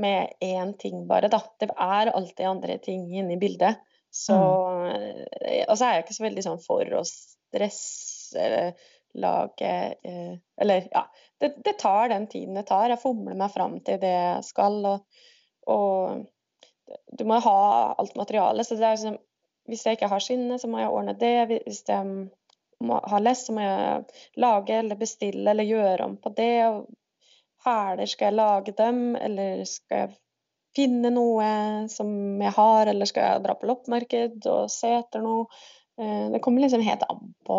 med 0.00 0.32
én 0.40 0.74
ting 0.78 1.06
bare, 1.08 1.28
da. 1.32 1.42
Det 1.60 1.70
er 1.72 2.12
alltid 2.12 2.46
andre 2.46 2.78
ting 2.82 3.08
inne 3.10 3.36
i 3.36 3.40
bildet. 3.40 3.80
Så, 4.12 4.36
mm. 4.36 5.68
og 5.68 5.78
så 5.78 5.86
er 5.86 5.94
jeg 5.94 6.04
ikke 6.04 6.16
så 6.18 6.26
veldig 6.26 6.42
sånn 6.44 6.58
for 6.60 6.98
å 6.98 7.04
stresse 7.06 8.40
eller 8.42 8.74
lage 9.12 9.96
eh, 10.02 10.34
Eller 10.56 10.88
ja. 10.90 11.10
Det, 11.38 11.54
det 11.64 11.72
tar 11.72 12.08
den 12.08 12.26
tiden 12.26 12.54
det 12.54 12.66
tar. 12.68 12.88
Jeg 12.88 13.02
fomler 13.02 13.36
meg 13.36 13.52
fram 13.52 13.80
til 13.84 14.00
det 14.00 14.12
jeg 14.12 14.44
skal. 14.46 14.78
Og, 14.86 15.24
og 15.72 16.94
du 17.18 17.24
må 17.28 17.40
ha 17.42 17.58
alt 17.98 18.16
materialet. 18.16 18.66
Så 18.66 18.78
det 18.78 18.86
er 18.86 18.96
liksom 18.96 19.18
Hvis 19.70 19.84
jeg 19.86 19.98
ikke 19.98 20.10
har 20.10 20.22
skinnet, 20.22 20.60
så 20.60 20.68
må 20.70 20.80
jeg 20.80 20.90
ordne 20.90 21.16
det. 21.18 21.62
Hvis 21.66 21.84
jeg 21.88 22.06
må 22.82 22.98
ha 22.98 23.18
lest, 23.22 23.46
så 23.46 23.54
må 23.54 23.62
jeg 23.62 24.04
lage 24.42 24.78
eller 24.80 24.98
bestille 24.98 25.50
eller 25.50 25.68
gjøre 25.68 26.08
om 26.08 26.16
på 26.18 26.32
det. 26.36 26.54
Og 26.66 26.88
hæler, 27.66 28.06
skal 28.10 28.30
jeg 28.30 28.38
lage 28.38 28.74
dem, 28.78 29.00
eller 29.16 29.64
skal 29.68 29.98
jeg 30.04 30.16
finne 30.76 31.10
noe 31.12 31.46
som 31.92 32.10
jeg 32.40 32.52
har, 32.56 32.88
eller 32.88 33.08
skal 33.10 33.26
jeg 33.28 33.44
dra 33.44 33.54
på 33.60 33.68
loppemarked 33.68 34.46
og 34.50 34.70
se 34.72 34.88
etter 35.02 35.22
noe? 35.24 35.46
Eh, 36.00 36.30
Det 36.32 36.40
kommer 36.42 36.64
liksom 36.64 36.82
helt 36.86 37.04
an 37.08 37.34
på 37.46 37.58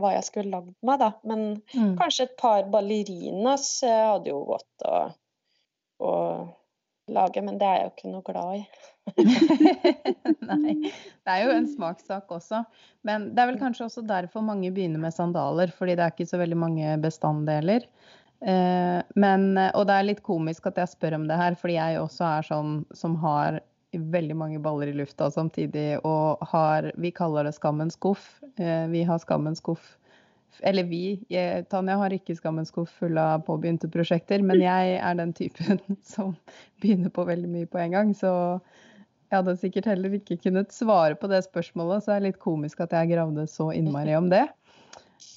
hva 0.00 0.14
jeg 0.14 0.24
skulle 0.24 0.50
lagd 0.54 0.72
meg, 0.82 0.98
da. 1.02 1.10
Men 1.28 1.62
Mm. 1.74 1.96
kanskje 1.98 2.24
et 2.30 2.36
par 2.40 2.62
ballerinas 2.72 3.82
eh, 3.82 4.06
hadde 4.12 4.30
jo 4.30 4.44
gått 4.48 4.86
å, 4.88 5.02
å 6.00 6.12
lage, 7.12 7.42
men 7.42 7.58
det 7.58 7.66
er 7.66 7.76
jeg 7.76 7.84
jo 7.84 7.92
ikke 7.92 8.12
noe 8.12 8.22
glad 8.24 8.56
i. 8.56 8.62
Nei. 10.48 10.74
Det 11.26 11.32
er 11.34 11.44
jo 11.44 11.52
en 11.56 11.66
smakssak 11.68 12.30
også. 12.32 12.62
Men 13.06 13.28
det 13.34 13.42
er 13.42 13.50
vel 13.50 13.60
kanskje 13.60 13.86
også 13.88 14.04
derfor 14.06 14.44
mange 14.46 14.70
begynner 14.74 15.02
med 15.02 15.14
sandaler, 15.14 15.72
fordi 15.76 15.96
det 15.98 16.04
er 16.06 16.14
ikke 16.14 16.28
så 16.30 16.40
veldig 16.40 16.58
mange 16.62 16.94
bestanddeler. 17.02 17.86
Eh, 18.42 19.00
men, 19.14 19.44
og 19.58 19.86
det 19.86 19.96
er 19.96 20.08
litt 20.08 20.22
komisk 20.26 20.66
at 20.70 20.80
jeg 20.82 20.92
spør 20.94 21.18
om 21.20 21.28
det 21.30 21.38
her, 21.38 21.56
fordi 21.58 21.78
jeg 21.78 22.00
også 22.02 22.26
er 22.28 22.48
sånn 22.48 22.80
som 22.96 23.16
har 23.22 23.60
veldig 23.92 24.36
mange 24.40 24.60
baller 24.64 24.88
i 24.88 24.96
lufta 24.96 25.28
samtidig, 25.30 26.00
og 26.08 26.40
har 26.52 26.92
Vi 26.96 27.10
kaller 27.12 27.44
det 27.44 27.56
skammens 27.58 27.98
skuff. 27.98 28.40
Eh, 28.56 28.86
vi 28.88 29.04
har 29.08 29.20
skammens 29.22 29.60
skuff 29.60 29.96
eller 30.60 30.84
vi, 30.84 31.16
jeg, 31.32 31.64
Tanja 31.72 31.96
har 32.00 32.12
ikke 32.12 32.36
skammens 32.36 32.72
skuff 32.72 32.92
full 33.00 33.18
av 33.20 33.44
påbegynte 33.46 33.88
prosjekter, 33.92 34.42
men 34.44 34.60
jeg 34.60 34.96
er 34.98 35.18
den 35.18 35.32
typen 35.36 35.80
som 36.14 36.34
begynner 36.82 37.12
på 37.14 37.24
veldig 37.28 37.50
mye 37.50 37.70
på 37.70 37.80
en 37.80 37.96
gang. 37.96 38.12
Så 38.16 38.32
jeg 39.32 39.38
hadde 39.38 39.56
sikkert 39.62 39.88
heller 39.88 40.18
ikke 40.18 40.36
kunnet 40.42 40.74
svare 40.74 41.16
på 41.18 41.30
det 41.32 41.40
spørsmålet, 41.46 42.04
så 42.04 42.12
det 42.12 42.18
er 42.18 42.26
litt 42.28 42.42
komisk 42.42 42.82
at 42.84 42.92
jeg 42.92 43.14
gravde 43.14 43.46
så 43.48 43.70
innmari 43.72 44.16
om 44.18 44.28
det. 44.32 44.44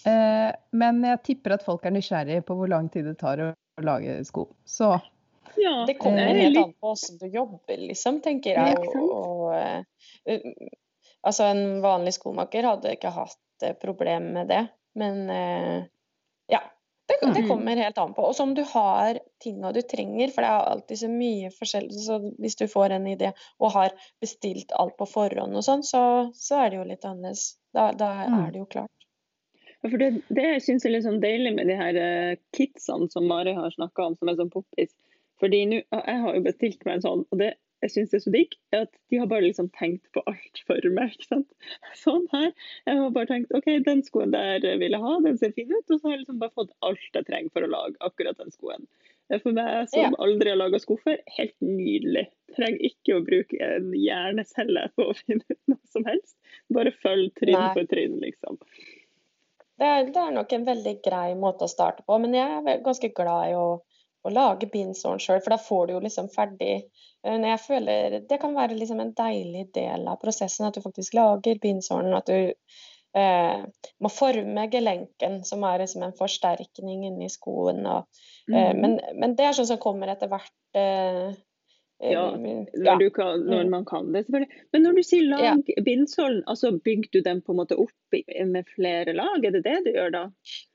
Eh, 0.05 0.51
men 0.71 1.01
jeg 1.03 1.23
tipper 1.23 1.55
at 1.57 1.63
folk 1.65 1.85
er 1.85 1.91
nysgjerrig 1.95 2.43
på 2.45 2.55
hvor 2.59 2.69
lang 2.69 2.89
tid 2.93 3.05
det 3.09 3.17
tar 3.21 3.41
å 3.41 3.51
lage 3.81 4.19
sko. 4.27 4.47
Så 4.65 4.93
Ja, 5.57 5.85
Det 5.87 5.97
kommer 5.99 6.19
er 6.27 6.33
helt 6.35 6.55
litt- 6.55 6.63
an 6.65 6.73
på 6.81 6.91
hvordan 6.93 7.19
du 7.19 7.27
jobber, 7.31 7.77
liksom, 7.87 8.21
tenker 8.21 8.57
jeg. 8.57 8.77
Og, 8.77 9.11
og, 9.15 9.53
eh, 9.55 10.41
altså, 11.23 11.43
en 11.51 11.81
vanlig 11.81 12.13
skomaker 12.17 12.63
hadde 12.67 12.91
ikke 12.97 13.11
hatt 13.13 13.37
eh, 13.63 13.73
problem 13.79 14.33
med 14.33 14.47
det. 14.51 14.67
Men 14.95 15.29
eh, 15.29 15.83
ja. 16.51 16.59
Det, 17.07 17.19
det 17.21 17.43
Mhm. 17.43 17.47
kommer 17.47 17.77
helt 17.77 17.97
an 18.01 18.13
på. 18.17 18.23
Og 18.25 18.39
om 18.41 18.53
du 18.57 18.63
har 18.63 19.19
tinga 19.39 19.71
du 19.71 19.81
trenger, 19.85 20.31
for 20.33 20.41
det 20.41 20.49
er 20.49 20.71
alltid 20.71 20.97
så 20.97 21.09
mye 21.09 21.51
forskjell. 21.53 21.91
Så 21.93 22.17
hvis 22.41 22.55
du 22.57 22.65
får 22.67 22.91
en 22.95 23.05
idé 23.05 23.31
og 23.59 23.71
har 23.73 23.91
bestilt 24.19 24.71
alt 24.73 24.97
på 24.97 25.05
forhånd 25.07 25.55
og 25.55 25.63
sånn, 25.63 25.83
så, 25.85 26.01
så 26.33 26.65
er 26.65 26.69
det 26.71 26.77
jo 26.79 26.83
litt 26.89 27.05
annerledes. 27.05 27.57
Da, 27.73 27.91
da 27.91 28.09
Mm. 28.25 28.39
er 28.47 28.51
det 28.51 28.59
jo 28.59 28.65
klart. 28.65 28.89
Ja, 29.83 29.89
for 29.91 29.97
det, 30.01 30.09
det 30.33 30.45
jeg 30.47 30.63
syns 30.65 30.85
er 30.87 30.95
litt 30.95 31.05
sånn 31.05 31.21
deilig 31.23 31.51
med 31.57 31.67
de 31.69 31.75
her 31.79 31.97
eh, 31.99 32.37
kitsene 32.55 33.09
som 33.11 33.27
Mari 33.29 33.53
har 33.57 33.73
snakka 33.75 34.07
om, 34.09 34.15
som 34.19 34.31
er 34.31 34.39
sånn 34.39 34.53
poppis. 34.53 34.95
Fordi 35.41 35.65
nå, 35.67 35.81
Jeg 35.91 36.19
har 36.23 36.35
jo 36.37 36.43
bestilt 36.45 36.85
meg 36.87 36.95
en 36.97 37.05
sånn, 37.05 37.25
og 37.29 37.39
det 37.41 37.53
jeg 37.83 37.91
syns 37.91 38.13
er 38.15 38.21
så 38.23 38.31
digg, 38.33 38.53
er 38.73 38.85
at 38.85 38.93
de 39.11 39.17
har 39.19 39.27
bare 39.29 39.45
liksom 39.45 39.67
tenkt 39.75 40.07
på 40.15 40.21
alt 40.31 40.61
for 40.65 40.79
meg. 40.95 41.11
ikke 41.13 41.27
sant? 41.27 41.49
Sånn 42.05 42.23
her. 42.31 42.47
Jeg 42.87 42.97
har 43.01 43.11
bare 43.13 43.29
tenkt 43.29 43.51
OK, 43.53 43.67
den 43.85 44.01
skoen 44.07 44.31
der 44.33 44.63
vil 44.79 44.95
jeg 44.95 45.01
ha, 45.03 45.17
den 45.21 45.37
ser 45.37 45.53
fin 45.53 45.69
ut. 45.69 45.83
Og 45.91 45.99
så 45.99 46.07
har 46.07 46.15
jeg 46.15 46.23
liksom 46.23 46.39
bare 46.41 46.55
fått 46.55 46.71
alt 46.87 47.03
jeg 47.19 47.27
trenger 47.27 47.51
for 47.53 47.67
å 47.67 47.69
lage 47.69 47.99
akkurat 48.07 48.39
den 48.41 48.55
skoen. 48.55 48.87
For 49.41 49.51
meg 49.57 49.89
som 49.91 50.01
Ja. 50.01 50.09
aldri 50.21 50.49
har 50.53 50.57
laga 50.61 50.79
sko 50.81 50.97
før, 51.01 51.19
helt 51.37 51.55
nydelig. 51.61 52.27
Trenger 52.55 52.89
ikke 52.89 53.17
å 53.19 53.23
bruke 53.25 53.61
en 53.61 53.91
hjernecelle 53.97 54.87
på 54.95 55.09
å 55.11 55.15
finne 55.17 55.43
ut 55.49 55.61
noe 55.67 55.81
som 55.91 56.05
helst. 56.05 56.37
Bare 56.73 56.93
følg 57.03 57.33
trinn 57.37 57.57
Nei. 57.59 57.71
for 57.75 57.89
trinn, 57.91 58.17
liksom. 58.23 58.57
Det 59.79 59.87
er, 59.87 60.05
det 60.07 60.21
er 60.21 60.31
nok 60.31 60.53
en 60.55 60.65
veldig 60.67 60.95
grei 61.03 61.35
måte 61.35 61.67
å 61.67 61.71
starte 61.71 62.05
på, 62.07 62.17
men 62.23 62.33
jeg 62.37 62.61
er 62.61 62.83
ganske 62.85 63.09
glad 63.15 63.49
i 63.51 63.55
å, 63.59 63.67
å 64.25 64.31
lage 64.31 64.69
bindsåren 64.71 65.19
sjøl, 65.19 65.41
for 65.43 65.55
da 65.55 65.59
får 65.61 65.87
du 65.87 65.93
jo 65.97 66.03
liksom 66.05 66.31
ferdig 66.33 66.85
men 67.25 67.45
jeg 67.47 67.61
føler 67.63 68.19
Det 68.29 68.37
kan 68.41 68.53
være 68.53 68.75
liksom 68.77 68.99
en 69.01 69.13
deilig 69.17 69.71
del 69.73 70.03
av 70.07 70.19
prosessen 70.21 70.67
at 70.67 70.75
du 70.77 70.83
faktisk 70.83 71.15
lager 71.17 71.57
bindsåren, 71.61 72.13
at 72.13 72.29
du 72.29 72.53
eh, 73.15 73.63
må 74.03 74.11
forme 74.11 74.67
gelenken, 74.69 75.39
som 75.47 75.63
er 75.65 75.81
liksom 75.81 76.03
en 76.05 76.15
forsterkning 76.17 77.05
inni 77.07 77.29
skoen. 77.31 77.85
Og, 77.87 78.05
eh, 78.51 78.73
Mhm. 78.73 78.81
men, 78.81 78.99
men 79.15 79.35
det 79.35 79.45
er 79.47 79.57
sånn 79.57 79.71
som 79.71 79.81
kommer 79.81 80.11
etter 80.11 80.29
hvert. 80.29 80.51
Eh, 80.75 81.31
eh, 81.31 81.33
Ja, 82.03 82.09
ja. 82.11 82.31
Når, 82.35 82.99
du 82.99 83.09
kan, 83.15 83.45
når 83.47 83.63
Mm. 83.63 83.69
man 83.71 83.85
kan 83.87 84.11
det, 84.11 84.25
selvfølgelig. 84.25 84.57
Men 84.73 84.83
når 84.83 84.95
du 84.97 85.03
sier 85.03 85.23
lag 85.29 85.43
Ja. 85.43 85.81
bindsålen, 85.85 86.41
altså 86.45 86.71
bygger 86.83 87.09
du 87.13 87.21
den 87.21 87.41
på 87.41 87.53
en 87.53 87.57
måte 87.61 87.77
opp 87.79 87.91
med 88.45 88.65
flere 88.75 89.13
lag? 89.15 89.45
Er 89.45 89.51
det 89.51 89.63
det 89.63 89.77
du 89.85 89.91
gjør 89.93 90.11
da? 90.11 90.23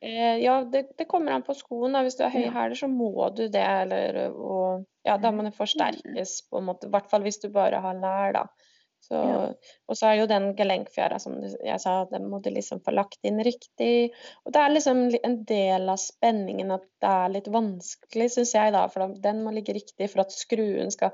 Eh, 0.03 0.39
ja, 0.43 0.65
det, 0.65 0.97
det 0.97 1.07
kommer 1.09 1.33
an 1.33 1.43
på 1.43 1.55
skoen. 1.55 1.93
Da. 1.93 2.03
Hvis 2.03 2.17
du 2.17 2.25
har 2.25 2.31
høye 2.33 2.51
hæler, 2.51 2.75
så 2.75 2.89
må 2.89 3.13
du 3.37 3.49
det. 3.49 3.67
Eller, 3.85 4.31
og, 4.33 4.87
ja, 5.05 5.19
da 5.19 5.31
må 5.31 5.45
det 5.45 5.55
forsterkes, 5.55 6.49
på 6.51 6.59
en 6.59 6.65
måte. 6.73 6.89
I 6.89 6.91
hvert 6.91 7.11
fall 7.11 7.23
hvis 7.23 7.41
du 7.45 7.49
bare 7.53 7.81
har 7.85 7.95
lær, 8.01 8.33
da. 8.33 8.47
Så. 9.11 9.21
Og 9.91 9.97
så 9.99 10.07
er 10.07 10.21
jo 10.21 10.27
den 10.31 10.53
gelenkfjæra, 10.55 11.19
som 11.19 11.35
jeg 11.43 11.81
sa, 11.83 12.05
den 12.13 12.29
må 12.31 12.39
du 12.45 12.51
liksom 12.55 12.79
få 12.87 12.93
lagt 12.95 13.19
inn 13.27 13.43
riktig. 13.43 14.13
Og 14.47 14.55
det 14.55 14.61
er 14.63 14.75
liksom 14.77 15.01
en 15.19 15.39
del 15.49 15.89
av 15.91 15.99
spenningen 15.99 16.71
at 16.77 16.85
det 17.03 17.11
er 17.11 17.33
litt 17.35 17.49
vanskelig, 17.51 18.29
syns 18.37 18.55
jeg, 18.55 18.73
da. 18.77 18.85
For 18.93 19.17
den 19.25 19.43
må 19.43 19.51
ligge 19.57 19.75
riktig 19.75 20.07
for 20.13 20.23
at 20.23 20.31
skruen 20.37 20.95
skal 20.95 21.11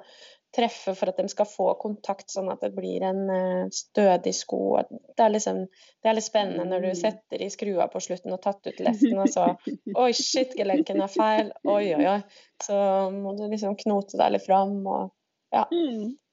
treffe, 0.56 0.94
for 0.96 1.10
at 1.10 1.18
de 1.20 1.26
skal 1.28 1.48
få 1.48 1.70
kontakt, 1.80 2.30
sånn 2.32 2.46
at 2.52 2.60
det 2.64 2.70
blir 2.76 3.02
en 3.04 3.18
eh, 3.32 3.64
stødig 3.74 4.32
sko. 4.36 4.60
Det 4.88 5.24
er 5.24 5.32
liksom 5.34 5.64
det 5.66 6.08
er 6.12 6.16
litt 6.16 6.28
spennende 6.28 6.64
når 6.70 6.84
du 6.86 6.90
Mm. 6.92 7.00
setter 7.00 7.42
i 7.44 7.50
skrua 7.52 7.88
på 7.92 8.00
slutten 8.00 8.32
og 8.32 8.40
tatt 8.44 8.60
ut 8.68 8.80
leften, 8.86 9.18
og 9.18 9.28
så 9.32 9.48
Oi, 9.96 10.12
shit, 10.16 10.54
gelenken 10.56 11.00
er 11.04 11.12
feil. 11.12 11.50
Oi, 11.64 11.94
oi, 11.96 12.06
oi. 12.14 12.20
Så 12.64 12.76
må 13.12 13.34
du 13.36 13.44
liksom 13.52 13.76
knote 13.82 14.16
deg 14.20 14.36
litt 14.36 14.46
fram 14.46 14.78
og 14.86 15.12
Ja. 15.52 15.64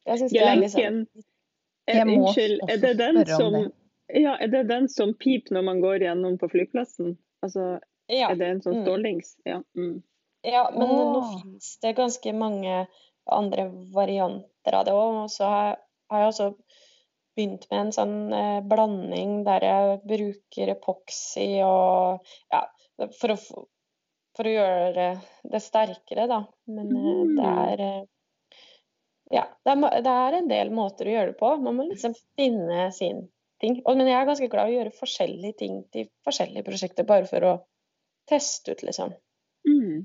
Jeg 0.06 0.20
syns 0.20 0.32
det 0.36 0.42
er 0.44 0.58
liksom 0.60 1.06
Jeg 1.88 2.08
må 2.08 2.14
Unnskyld, 2.28 2.60
er 2.70 2.78
det 2.82 2.94
den 2.98 3.18
spørre 3.26 3.36
om 3.36 3.42
som 3.42 3.54
det. 3.54 3.72
ja, 4.22 4.36
er 4.40 4.48
det 4.48 4.68
den 4.70 4.88
som 4.90 5.14
piper 5.14 5.56
når 5.58 5.64
man 5.68 5.82
går 5.84 6.00
gjennom 6.06 6.38
på 6.40 6.50
flyplassen? 6.52 7.18
Altså, 7.44 7.80
Ja. 8.10 8.30
Er 8.32 8.36
det 8.36 8.48
en 8.48 8.62
sånn 8.62 8.76
Mm. 8.82 8.84
stålings? 8.86 9.36
Ja. 9.46 9.62
Mm. 9.78 10.04
Ja, 10.44 10.70
men 10.76 10.88
nå 10.90 11.22
finnes 11.42 11.78
det 11.82 11.96
ganske 11.96 12.34
mange 12.36 12.88
andre 13.32 13.70
varianter 13.94 14.74
av 14.76 14.86
det 14.86 14.92
òg. 14.94 15.24
Og 15.24 15.30
så 15.32 15.44
har 15.48 15.78
har 16.12 16.20
jeg 16.20 16.28
også 16.34 16.56
begynt 17.36 17.64
med 17.72 17.80
en 17.80 17.92
sånn 17.92 18.34
eh, 18.34 18.62
blanding 18.62 19.44
der 19.46 19.60
jeg 19.62 20.02
bruker 20.06 20.70
epoxy 20.76 21.62
og 21.64 22.20
Ja, 22.52 22.66
for 23.20 23.30
å, 23.34 23.38
for 24.36 24.44
å 24.46 24.54
gjøre 24.54 25.08
det, 25.50 25.62
sterkere, 25.62 26.28
da. 26.28 26.46
Men 26.68 26.90
mm. 26.90 27.36
det 27.36 27.44
Mm. 27.44 27.58
er 27.72 27.80
eh, 27.82 28.06
Ja, 29.34 29.48
det 29.66 29.74
er, 29.74 30.02
det 30.06 30.14
er 30.14 30.38
en 30.38 30.50
del 30.52 30.72
måter 30.74 31.10
å 31.10 31.14
gjøre 31.16 31.32
det 31.32 31.40
på. 31.40 31.52
Man 31.64 31.80
må 31.80 31.88
liksom 31.90 32.14
finne 32.38 32.88
sin 32.94 33.26
ting. 33.64 33.80
Og, 33.84 33.96
men 33.98 34.10
jeg 34.10 34.20
er 34.20 34.30
ganske 34.30 34.50
glad 34.52 34.70
i 34.70 34.76
å 34.76 34.82
gjøre 34.82 34.98
forskjellige 34.98 35.60
ting 35.64 35.80
til 35.94 36.10
forskjellige 36.28 36.68
prosjekter, 36.68 37.08
bare 37.10 37.30
for 37.30 37.48
å 37.48 37.54
teste 38.30 38.76
ut, 38.76 38.84
liksom. 38.86 39.16
Mm. 39.68 40.04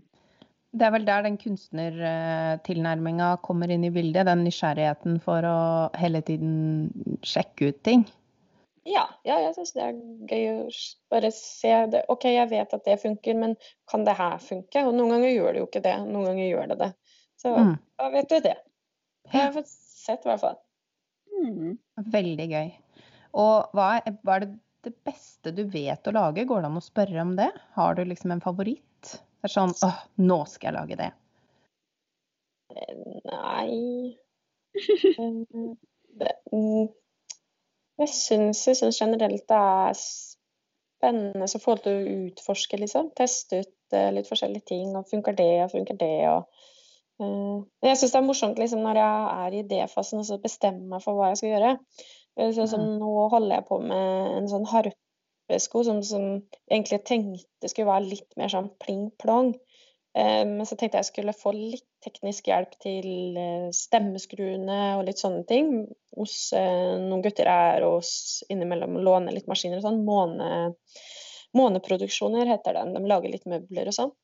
Det 0.78 0.84
er 0.84 0.92
vel 0.94 1.06
der 1.08 1.24
den 1.24 1.38
kunstnertilnærminga 1.40 3.32
kommer 3.44 3.72
inn 3.72 3.86
i 3.88 3.92
bildet. 3.92 4.28
Den 4.28 4.44
nysgjerrigheten 4.46 5.18
for 5.24 5.44
å 5.48 5.58
hele 5.98 6.22
tiden 6.24 6.88
sjekke 7.26 7.72
ut 7.72 7.82
ting. 7.88 8.06
Ja, 8.88 9.04
ja 9.28 9.38
jeg 9.42 9.56
syns 9.56 9.74
det 9.76 9.84
er 9.84 9.96
gøy 10.28 10.46
å 10.52 10.58
bare 11.12 11.32
se 11.34 11.74
det. 11.92 12.04
OK, 12.12 12.28
jeg 12.32 12.50
vet 12.52 12.72
at 12.76 12.84
det 12.88 13.00
funker, 13.02 13.36
men 13.40 13.56
kan 13.90 14.04
det 14.08 14.16
her 14.16 14.38
funke? 14.44 14.84
Og 14.84 14.94
noen 14.96 15.16
ganger 15.16 15.34
gjør 15.34 15.52
det 15.52 15.62
jo 15.62 15.68
ikke 15.68 15.84
det, 15.84 15.96
noen 16.06 16.30
ganger 16.30 16.46
gjør 16.46 16.72
det 16.72 16.78
det. 16.84 16.90
Så 17.38 17.54
Mm. 17.54 17.76
da 17.98 18.08
vet 18.10 18.28
du 18.28 18.40
det. 18.44 18.56
Det 19.28 19.36
har 19.36 19.48
jeg 19.48 19.56
fått 19.58 19.72
sett, 19.72 20.24
i 20.24 20.30
hvert 20.30 20.44
fall. 20.44 20.58
Mm. 21.38 21.76
Veldig 22.14 22.48
gøy. 22.52 22.72
Og 23.38 23.76
hva 23.76 23.88
er, 23.98 24.16
hva 24.24 24.38
er 24.38 24.46
det, 24.46 24.52
beste 25.04 25.52
du 25.52 25.64
vet 25.68 26.06
å 26.08 26.14
lage? 26.14 26.46
Går 26.48 26.62
det 26.64 26.70
an 26.70 26.80
å 26.80 26.84
spørre 26.84 27.20
om 27.20 27.34
det? 27.36 27.50
Har 27.74 27.98
du 27.98 28.04
liksom 28.08 28.32
en 28.32 28.44
favoritt? 28.44 28.84
Det 29.10 29.50
er 29.50 29.52
sånn 29.52 29.74
åh, 29.84 29.98
nå 30.22 30.38
skal 30.48 30.70
jeg 30.70 30.78
lage 30.78 30.98
det. 31.02 31.10
Nei 33.28 34.16
Eh, 34.78 35.30
det, 36.20 36.32
mm, 36.52 36.88
Jeg 37.98 38.08
syns 38.14 38.66
jeg 38.66 38.78
syns 38.78 39.00
generelt 39.00 39.46
det 39.50 39.58
er 39.58 39.98
spennende 39.98 41.48
så 41.50 41.60
forhold 41.62 41.84
til 41.86 41.96
å 41.96 42.16
utforske, 42.28 42.78
liksom. 42.78 43.12
Teste 43.18 43.62
ut 43.62 43.96
eh, 43.96 44.10
litt 44.14 44.30
forskjellige 44.30 44.68
ting. 44.70 44.94
Og 44.98 45.08
funker 45.10 45.36
det, 45.38 45.52
og 45.64 45.72
funker 45.74 45.98
det, 45.98 46.28
og 46.30 46.46
Jeg 47.18 47.98
syns 47.98 48.12
det 48.14 48.20
er 48.20 48.26
morsomt 48.26 48.60
liksom, 48.60 48.84
når 48.86 49.00
jeg 49.00 49.28
er 49.34 49.54
i 49.54 49.62
idéfasen 49.64 50.22
og 50.22 50.26
så 50.28 50.38
bestemmer 50.42 50.94
meg 50.94 51.04
for 51.04 51.18
hva 51.18 51.32
jeg 51.32 51.40
skal 51.40 51.54
gjøre. 51.54 51.72
Så, 52.54 52.68
så, 52.70 52.78
nå 52.78 53.28
holder 53.32 53.56
jeg 53.56 53.66
på 53.66 53.80
med 53.82 54.34
en 54.36 54.46
sånn 54.50 54.68
harpesko 54.70 55.82
som, 55.88 55.98
som 56.06 56.26
egentlig 56.70 57.00
tenkte 57.08 57.70
skulle 57.70 57.90
være 57.90 58.12
litt 58.12 58.36
mer 58.38 58.52
sånn 58.52 58.70
pling-plong. 58.84 59.56
Eh, 60.18 60.44
Men 60.46 60.66
så 60.66 60.76
tenkte 60.76 60.98
jeg 60.98 61.06
jeg 61.06 61.12
skulle 61.12 61.36
få 61.36 61.52
litt 61.56 61.86
teknisk 62.04 62.48
hjelp 62.48 62.76
til 62.82 63.36
eh, 63.38 63.68
stemmeskruene 63.74 64.78
og 64.98 65.04
litt 65.08 65.20
sånne 65.20 65.44
ting 65.48 65.72
hos 66.16 66.52
eh, 66.56 66.94
noen 67.02 67.24
gutter 67.24 67.50
og 67.86 67.98
hos 67.98 68.44
innimellom 68.48 69.00
låne 69.04 69.34
litt 69.34 69.50
maskiner 69.50 69.80
og 69.80 69.86
sånn. 69.88 70.04
Måne, 70.06 70.70
måneproduksjoner 71.58 72.50
heter 72.50 72.78
den. 72.78 72.94
De 72.96 73.04
lager 73.10 73.34
litt 73.34 73.48
møbler 73.50 73.90
og 73.90 73.98
sånn. 73.98 74.14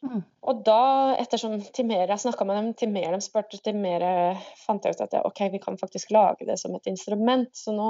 Mm. 0.00 0.22
Og 0.48 0.60
da, 0.64 0.82
ettersom 1.20 1.58
til 1.76 1.84
mer 1.90 2.08
jeg 2.08 2.22
snakka 2.22 2.46
med 2.48 2.56
dem, 2.56 2.68
til 2.78 2.92
mer 2.92 3.12
de 3.12 3.20
spurte, 3.24 3.58
til 3.60 3.76
mer 3.76 4.04
eh, 4.06 4.44
fant 4.62 4.86
jeg 4.86 4.96
ut 4.96 5.02
at 5.04 5.16
OK, 5.28 5.42
vi 5.52 5.60
kan 5.60 5.76
faktisk 5.80 6.14
lage 6.16 6.46
det 6.48 6.56
som 6.60 6.74
et 6.76 6.88
instrument. 6.88 7.50
Så 7.56 7.74
nå, 7.76 7.88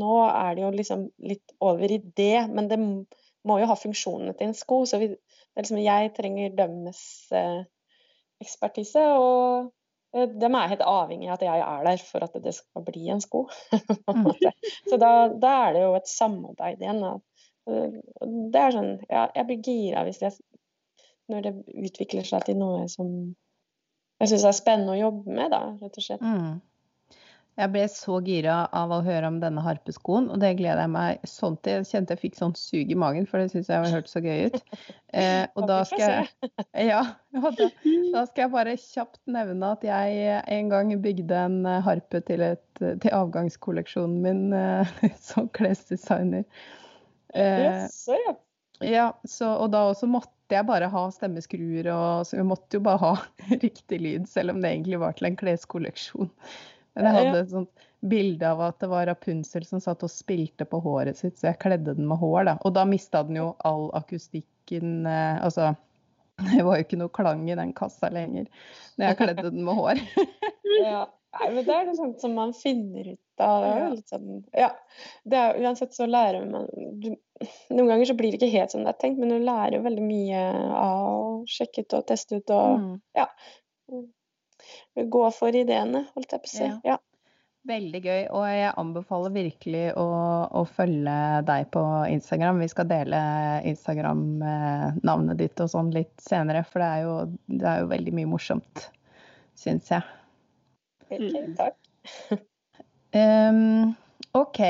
nå 0.00 0.18
er 0.26 0.56
det 0.56 0.66
jo 0.66 0.74
liksom 0.74 1.06
litt 1.24 1.56
over 1.64 1.92
i 1.92 2.02
det. 2.18 2.44
Men 2.52 2.68
det 2.72 2.80
må 3.46 3.60
jo 3.62 3.70
ha 3.70 3.78
funksjonene 3.78 4.34
til 4.36 4.50
en 4.50 4.58
sko. 4.58 4.82
Så 4.88 5.00
vi, 5.00 5.10
liksom, 5.58 5.80
jeg 5.80 6.12
trenger 6.18 6.54
dømmes 6.58 7.00
eh, 7.36 7.62
ekspertise, 8.44 9.04
og 9.16 9.70
eh, 10.16 10.28
de 10.28 10.50
er 10.50 10.72
helt 10.74 10.84
avhengig 10.84 11.30
av 11.30 11.38
at 11.38 11.46
jeg 11.46 11.64
er 11.64 11.86
der 11.88 12.04
for 12.04 12.26
at 12.26 12.36
det 12.44 12.52
skal 12.58 12.84
bli 12.88 13.08
en 13.14 13.24
sko. 13.24 13.46
Mm. 14.16 14.30
Så 14.86 14.96
da, 15.02 15.08
da 15.36 15.50
er 15.66 15.72
det 15.74 15.80
jo 15.82 15.88
et 15.98 16.06
samarbeid 16.08 16.80
igjen. 16.80 17.00
Eh, 17.68 17.96
Det 18.52 18.60
er 18.60 18.72
sånn, 18.72 18.92
ja, 19.10 19.26
jeg 19.34 19.48
blir 19.48 19.64
gira 19.66 20.04
hvis 20.06 20.22
jeg, 20.22 20.36
når 21.32 21.48
det 21.48 21.52
utvikler 21.88 22.26
seg 22.26 22.46
til 22.46 22.58
noe 22.60 22.86
som 22.92 23.10
jeg 24.20 24.32
syns 24.32 24.46
er 24.48 24.56
spennende 24.56 24.94
å 24.94 25.00
jobbe 25.00 25.34
med, 25.36 25.52
da, 25.52 25.60
rett 25.76 26.00
og 26.00 26.04
slett. 26.04 26.24
Mm. 26.24 26.56
Jeg 27.56 27.72
ble 27.72 27.82
så 27.88 28.18
gira 28.20 28.54
av 28.76 28.90
å 28.92 28.98
høre 29.04 29.30
om 29.30 29.38
denne 29.40 29.62
harpeskoen, 29.64 30.26
og 30.28 30.40
det 30.42 30.58
gleder 30.58 30.82
jeg 30.82 30.92
meg 30.92 31.22
sånn 31.28 31.54
til. 31.64 31.78
Jeg 31.78 31.88
kjente 31.88 32.12
jeg 32.12 32.20
fikk 32.26 32.34
sånn 32.36 32.52
sug 32.58 32.90
i 32.92 32.98
magen, 33.00 33.24
for 33.28 33.40
det 33.40 33.48
syns 33.52 33.70
jeg 33.72 33.92
hørtes 33.94 34.12
så 34.16 34.22
gøy 34.24 34.48
ut. 34.50 34.62
Eh, 35.16 35.46
og 35.56 35.64
da 35.64 35.78
skal 35.88 36.02
jeg 36.02 36.88
ja, 36.90 36.98
da, 37.32 37.68
da 38.12 38.24
skal 38.26 38.42
jeg 38.42 38.50
bare 38.52 38.74
kjapt 38.76 39.20
nevne 39.32 39.70
at 39.72 39.86
jeg 39.86 40.42
en 40.58 40.68
gang 40.68 40.90
bygde 41.00 41.38
en 41.46 41.70
harpe 41.86 42.20
til, 42.26 42.42
et, 42.44 42.82
til 42.82 43.14
avgangskolleksjonen 43.16 44.18
min 44.26 44.42
eh, 44.52 44.92
som 45.30 45.48
klesdesigner. 45.56 46.44
Eh, 47.32 47.62
Jaså, 47.64 48.18
ja. 48.84 49.10
så, 49.24 49.50
og 49.62 49.70
da 49.74 49.86
også 49.90 50.08
måtte 50.10 50.32
jeg 50.52 50.66
bare 50.68 50.88
ha 50.92 51.02
stemmeskruer, 51.10 51.88
og 51.92 52.26
så 52.28 52.38
vi 52.38 52.46
måtte 52.46 52.78
jo 52.78 52.84
bare 52.86 53.02
ha 53.02 53.12
riktig 53.64 54.00
lyd, 54.02 54.28
selv 54.30 54.54
om 54.54 54.62
det 54.62 54.72
egentlig 54.72 55.00
var 55.02 55.16
til 55.16 55.30
en 55.30 55.38
kleskolleksjon. 55.38 56.30
Men 56.96 57.08
jeg 57.08 57.16
hadde 57.18 57.40
et 57.42 57.52
sånt 57.52 57.88
bilde 58.06 58.48
av 58.48 58.60
at 58.68 58.78
det 58.80 58.88
var 58.88 59.08
Rapunzel 59.08 59.66
som 59.66 59.80
satt 59.82 60.04
og 60.06 60.12
spilte 60.12 60.66
på 60.68 60.80
håret 60.84 61.18
sitt, 61.18 61.38
så 61.38 61.50
jeg 61.50 61.60
kledde 61.64 61.96
den 61.96 62.08
med 62.08 62.20
hår, 62.20 62.44
da. 62.48 62.56
Og 62.64 62.76
da 62.76 62.86
mista 62.88 63.24
den 63.26 63.40
jo 63.40 63.50
all 63.66 63.88
akustikken, 63.98 65.02
eh, 65.08 65.42
altså 65.44 65.74
det 66.52 66.64
var 66.64 66.78
jo 66.78 66.86
ikke 66.86 67.00
noe 67.00 67.12
klang 67.16 67.46
i 67.48 67.56
den 67.56 67.72
kassa 67.76 68.10
lenger 68.12 68.44
når 68.96 69.06
jeg 69.06 69.18
kledde 69.22 69.50
den 69.50 69.64
med 69.66 69.80
hår. 69.80 70.02
Ja. 70.76 71.06
Nei, 71.40 71.50
men 71.54 71.64
det 71.66 71.74
er 71.76 71.86
noe 71.88 71.96
sånt 71.98 72.20
som 72.22 72.34
man 72.36 72.52
finner 72.56 73.12
ut 73.12 73.42
av. 73.44 73.62
Det 73.62 73.70
er 73.70 73.80
jo 73.82 73.94
litt 73.94 74.12
sånn, 74.12 74.28
ja. 74.56 74.68
Det 75.24 75.40
er, 75.40 75.58
uansett 75.66 75.96
så 75.96 76.06
lærer 76.08 76.46
man 76.48 76.68
du, 77.02 77.10
Noen 77.68 77.90
ganger 77.90 78.08
så 78.08 78.14
blir 78.16 78.32
det 78.32 78.38
ikke 78.40 78.54
helt 78.54 78.72
som 78.72 78.84
det 78.86 78.94
er 78.94 79.00
tenkt, 79.02 79.18
men 79.20 79.28
du 79.34 79.36
lærer 79.44 79.76
jo 79.76 79.82
veldig 79.84 80.04
mye 80.06 80.44
av 80.72 81.02
å 81.10 81.26
sjekke 81.50 81.84
ut 81.84 81.98
og 81.98 82.06
teste 82.08 82.40
ut 82.40 82.52
og 82.56 82.86
Mm. 83.86 84.06
gå 85.10 85.26
for 85.36 85.54
ideene, 85.54 86.06
holdt 86.14 86.32
jeg 86.32 86.42
på 86.42 86.48
å 86.48 86.54
si. 86.54 86.64
Ja. 86.64 86.78
Ja. 86.84 86.96
Veldig 87.66 88.00
gøy, 88.04 88.20
og 88.30 88.44
jeg 88.46 88.72
anbefaler 88.78 89.32
virkelig 89.34 89.84
å, 89.98 90.06
å 90.54 90.62
følge 90.70 91.14
deg 91.48 91.64
på 91.74 91.82
Instagram. 92.14 92.60
Vi 92.62 92.68
skal 92.70 92.86
dele 92.90 93.20
Instagram-navnet 93.66 95.40
ditt 95.40 95.62
og 95.64 95.70
sånn 95.72 95.90
litt 95.94 96.14
senere, 96.22 96.62
for 96.66 96.82
det 96.82 96.90
er 96.92 97.02
jo, 97.02 97.16
det 97.50 97.66
er 97.66 97.80
jo 97.82 97.88
veldig 97.90 98.14
mye 98.20 98.30
morsomt, 98.30 98.86
syns 99.58 99.90
jeg. 99.90 100.06
Mm. 101.10 101.54
takk. 101.58 101.76
um, 103.22 103.94
OK. 104.32 104.60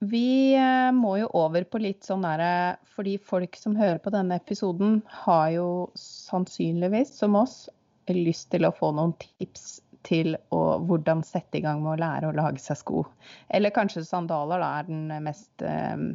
Vi 0.00 0.54
eh, 0.56 0.92
må 0.96 1.16
jo 1.20 1.26
over 1.36 1.66
på 1.68 1.80
litt 1.82 2.06
sånn 2.06 2.22
derre 2.24 2.78
Fordi 2.94 3.18
folk 3.20 3.58
som 3.60 3.74
hører 3.76 3.98
på 4.00 4.12
denne 4.14 4.38
episoden, 4.40 5.02
har 5.26 5.50
jo 5.52 5.68
sannsynligvis, 5.98 7.12
som 7.18 7.36
oss, 7.36 7.66
lyst 8.08 8.48
til 8.54 8.64
å 8.66 8.72
få 8.74 8.94
noen 8.96 9.12
tips 9.20 9.82
til 10.08 10.32
å, 10.56 10.80
hvordan 10.88 11.20
sette 11.26 11.60
i 11.60 11.62
gang 11.62 11.82
med 11.84 11.92
å 11.92 12.00
lære 12.00 12.30
å 12.30 12.34
lage 12.34 12.62
seg 12.62 12.80
sko. 12.80 13.04
Eller 13.52 13.74
kanskje 13.76 14.06
sandaler 14.08 14.62
da 14.62 14.70
er 14.80 14.88
den 14.88 15.26
mest 15.26 15.62
eh, 15.62 16.08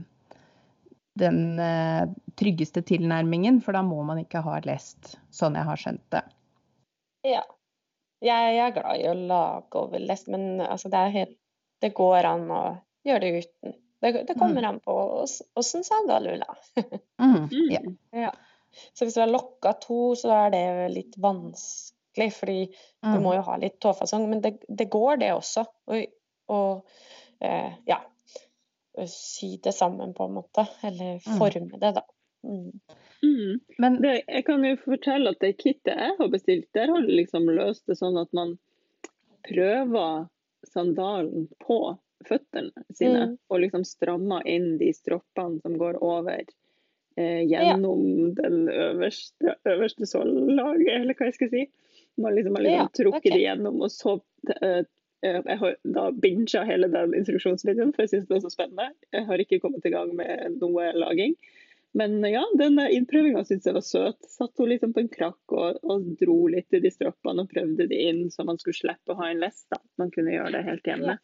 den 1.16 1.60
eh, 1.60 2.10
tryggeste 2.36 2.84
tilnærmingen, 2.84 3.62
for 3.64 3.78
da 3.78 3.84
må 3.86 4.02
man 4.08 4.20
ikke 4.20 4.44
ha 4.44 4.58
lest, 4.68 5.16
sånn 5.34 5.56
jeg 5.56 5.68
har 5.70 5.80
skjønt 5.80 6.04
det. 6.16 6.24
Ja. 7.26 7.44
Jeg, 8.22 8.58
er 8.58 8.72
glad 8.72 9.00
i 9.02 9.08
å 9.10 9.14
lage 9.14 9.76
overlest, 9.82 10.28
men 10.32 10.62
altså, 10.62 10.90
det, 10.90 10.98
er 11.00 11.10
helt, 11.16 11.38
det 11.82 11.94
går 11.98 12.26
an 12.26 12.46
å 12.52 12.62
gjøre 13.06 13.20
det 13.22 13.44
uten. 13.46 13.74
Det, 14.02 14.12
det 14.28 14.36
kommer 14.38 14.64
an 14.68 14.80
på 14.80 14.94
åssen 15.58 15.84
sandal 15.84 16.24
lula. 16.24 16.56
Mhm, 17.20 17.48
Mm. 17.52 17.70
ja. 17.72 17.82
Ja. 18.26 18.32
Så 18.94 19.06
hvis 19.06 19.14
du 19.16 19.22
har 19.22 19.28
lokka 19.32 19.72
to, 19.80 20.16
så 20.20 20.32
er 20.36 20.50
det 20.52 20.64
litt 20.92 21.16
vanskelig, 21.18 22.32
fordi 22.36 22.58
du 22.68 23.08
Mm. 23.08 23.22
må 23.24 23.36
jo 23.36 23.42
ha 23.48 23.56
litt 23.58 23.80
tåfasong. 23.80 24.26
Men 24.30 24.42
det, 24.42 24.58
det 24.68 24.90
går, 24.92 25.18
det 25.22 25.32
også. 25.34 25.64
Og, 25.88 26.06
og 26.50 26.84
eh, 27.42 27.72
ja 27.88 28.02
Sy 29.12 29.58
det 29.64 29.74
sammen, 29.76 30.14
på 30.16 30.24
en 30.24 30.34
måte. 30.38 30.64
Eller 30.88 31.18
Mm. 31.20 31.38
forme 31.40 31.80
det, 31.80 31.94
da. 31.98 32.02
Mm. 32.46 32.80
Mm. 33.26 33.60
Men 33.82 33.96
Det, 34.02 34.14
jeg 34.28 34.46
kan 34.46 34.64
jo 34.68 34.76
fortelle 34.84 35.32
at 35.34 35.40
det 35.42 35.56
kittet 35.58 35.96
jeg 35.98 36.16
har 36.20 36.30
bestilt, 36.30 36.68
der 36.78 36.92
har 36.94 37.02
de 37.06 37.16
liksom 37.20 37.48
løst 37.50 37.86
det 37.90 37.98
sånn 37.98 38.20
at 38.22 38.32
man 38.38 38.58
prøver 39.48 40.28
sandalen 40.68 41.48
på 41.62 41.80
føttene 42.26 42.72
sine, 42.96 43.26
Mm. 43.26 43.38
og 43.50 43.60
liksom 43.62 43.84
strammer 43.86 44.46
inn 44.50 44.78
de 44.78 44.92
stroppene 44.94 45.62
som 45.62 45.78
går 45.78 46.00
over 46.02 46.42
eh, 47.18 47.42
gjennom 47.48 48.34
den 48.36 48.70
øverste, 48.70 49.56
øverste 49.66 50.06
sållaget, 50.10 51.02
eller 51.02 51.14
hva 51.16 51.30
jeg 51.30 51.38
skal 51.38 51.50
si. 51.54 51.66
Man 52.18 52.36
liksom 52.36 52.56
har 52.56 52.64
liksom 52.64 52.82
Ja, 52.82 52.88
trukket 52.98 53.20
okay. 53.20 53.32
det 53.32 53.44
gjennom, 53.46 53.82
og 53.82 53.92
så 53.94 54.16
eh, 54.62 54.82
eh, 55.24 55.42
jeg 55.46 55.58
har 55.62 55.76
da 55.84 56.10
binga 56.12 56.64
hele 56.66 56.88
den 56.92 57.14
instruksjonsvideoen, 57.14 57.94
for 57.94 58.04
jeg 58.04 58.10
syns 58.10 58.28
det 58.28 58.36
er 58.38 58.44
så 58.48 58.52
spennende. 58.52 58.90
Jeg 59.14 59.26
har 59.30 59.38
ikke 59.38 59.62
kommet 59.62 59.86
i 59.86 59.94
gang 59.94 60.16
med 60.16 60.58
noe 60.60 60.92
laging. 60.96 61.36
Men 61.96 62.20
ja, 62.28 62.44
den 62.60 62.80
innprøvinga 62.84 63.46
syns 63.48 63.68
jeg 63.68 63.76
var 63.78 63.84
søt. 63.88 64.26
Satt 64.28 64.60
hun 64.60 64.68
liksom 64.68 64.92
på 64.96 65.06
en 65.06 65.12
krakk 65.12 65.54
og, 65.56 65.80
og 65.88 66.08
dro 66.20 66.38
litt 66.52 66.76
i 66.76 66.82
de 66.84 66.92
stroppene 66.92 67.46
og 67.46 67.52
prøvde 67.54 67.88
de 67.88 68.00
inn, 68.10 68.26
så 68.34 68.44
man 68.48 68.60
skulle 68.60 68.76
slippe 68.76 69.16
å 69.16 69.20
ha 69.22 69.30
en 69.32 69.40
lest. 69.44 69.68
da. 69.72 69.80
Man 70.02 70.12
kunne 70.12 70.36
gjøre 70.36 70.58
det 70.58 70.66
helt 70.68 70.90
hjemme. 70.92 71.18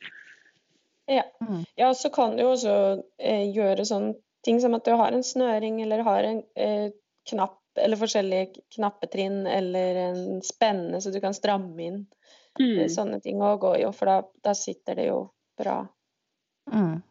Ja. 1.11 1.25
Mm. 1.43 1.65
ja, 1.75 1.93
så 1.97 2.09
kan 2.13 2.37
du 2.37 2.45
jo 2.45 2.53
også 2.53 2.75
eh, 3.19 3.49
gjøre 3.51 3.83
sånne 3.89 4.15
ting 4.45 4.61
som 4.63 4.77
at 4.77 4.85
du 4.87 4.93
har 4.95 5.11
en 5.11 5.25
snøring 5.27 5.81
eller 5.83 6.05
har 6.07 6.23
en 6.23 6.39
eh, 6.55 6.93
knapp 7.27 7.59
eller 7.75 7.99
forskjellige 7.99 8.63
knappetrinn 8.75 9.45
eller 9.47 9.95
en 9.95 10.41
spenne 10.43 11.01
så 11.01 11.11
du 11.11 11.19
kan 11.23 11.35
stramme 11.35 11.83
inn. 11.83 11.99
Mm. 12.59 12.79
Eh, 12.79 12.87
Sånne 12.91 13.19
ting 13.23 13.41
òg 13.43 13.59
gå 13.63 13.75
jo, 13.83 13.91
for 13.95 14.11
da, 14.11 14.17
da 14.43 14.55
sitter 14.57 14.99
det 14.99 15.09
jo 15.11 15.19
bra. 15.59 15.81
Mm. 16.71 17.01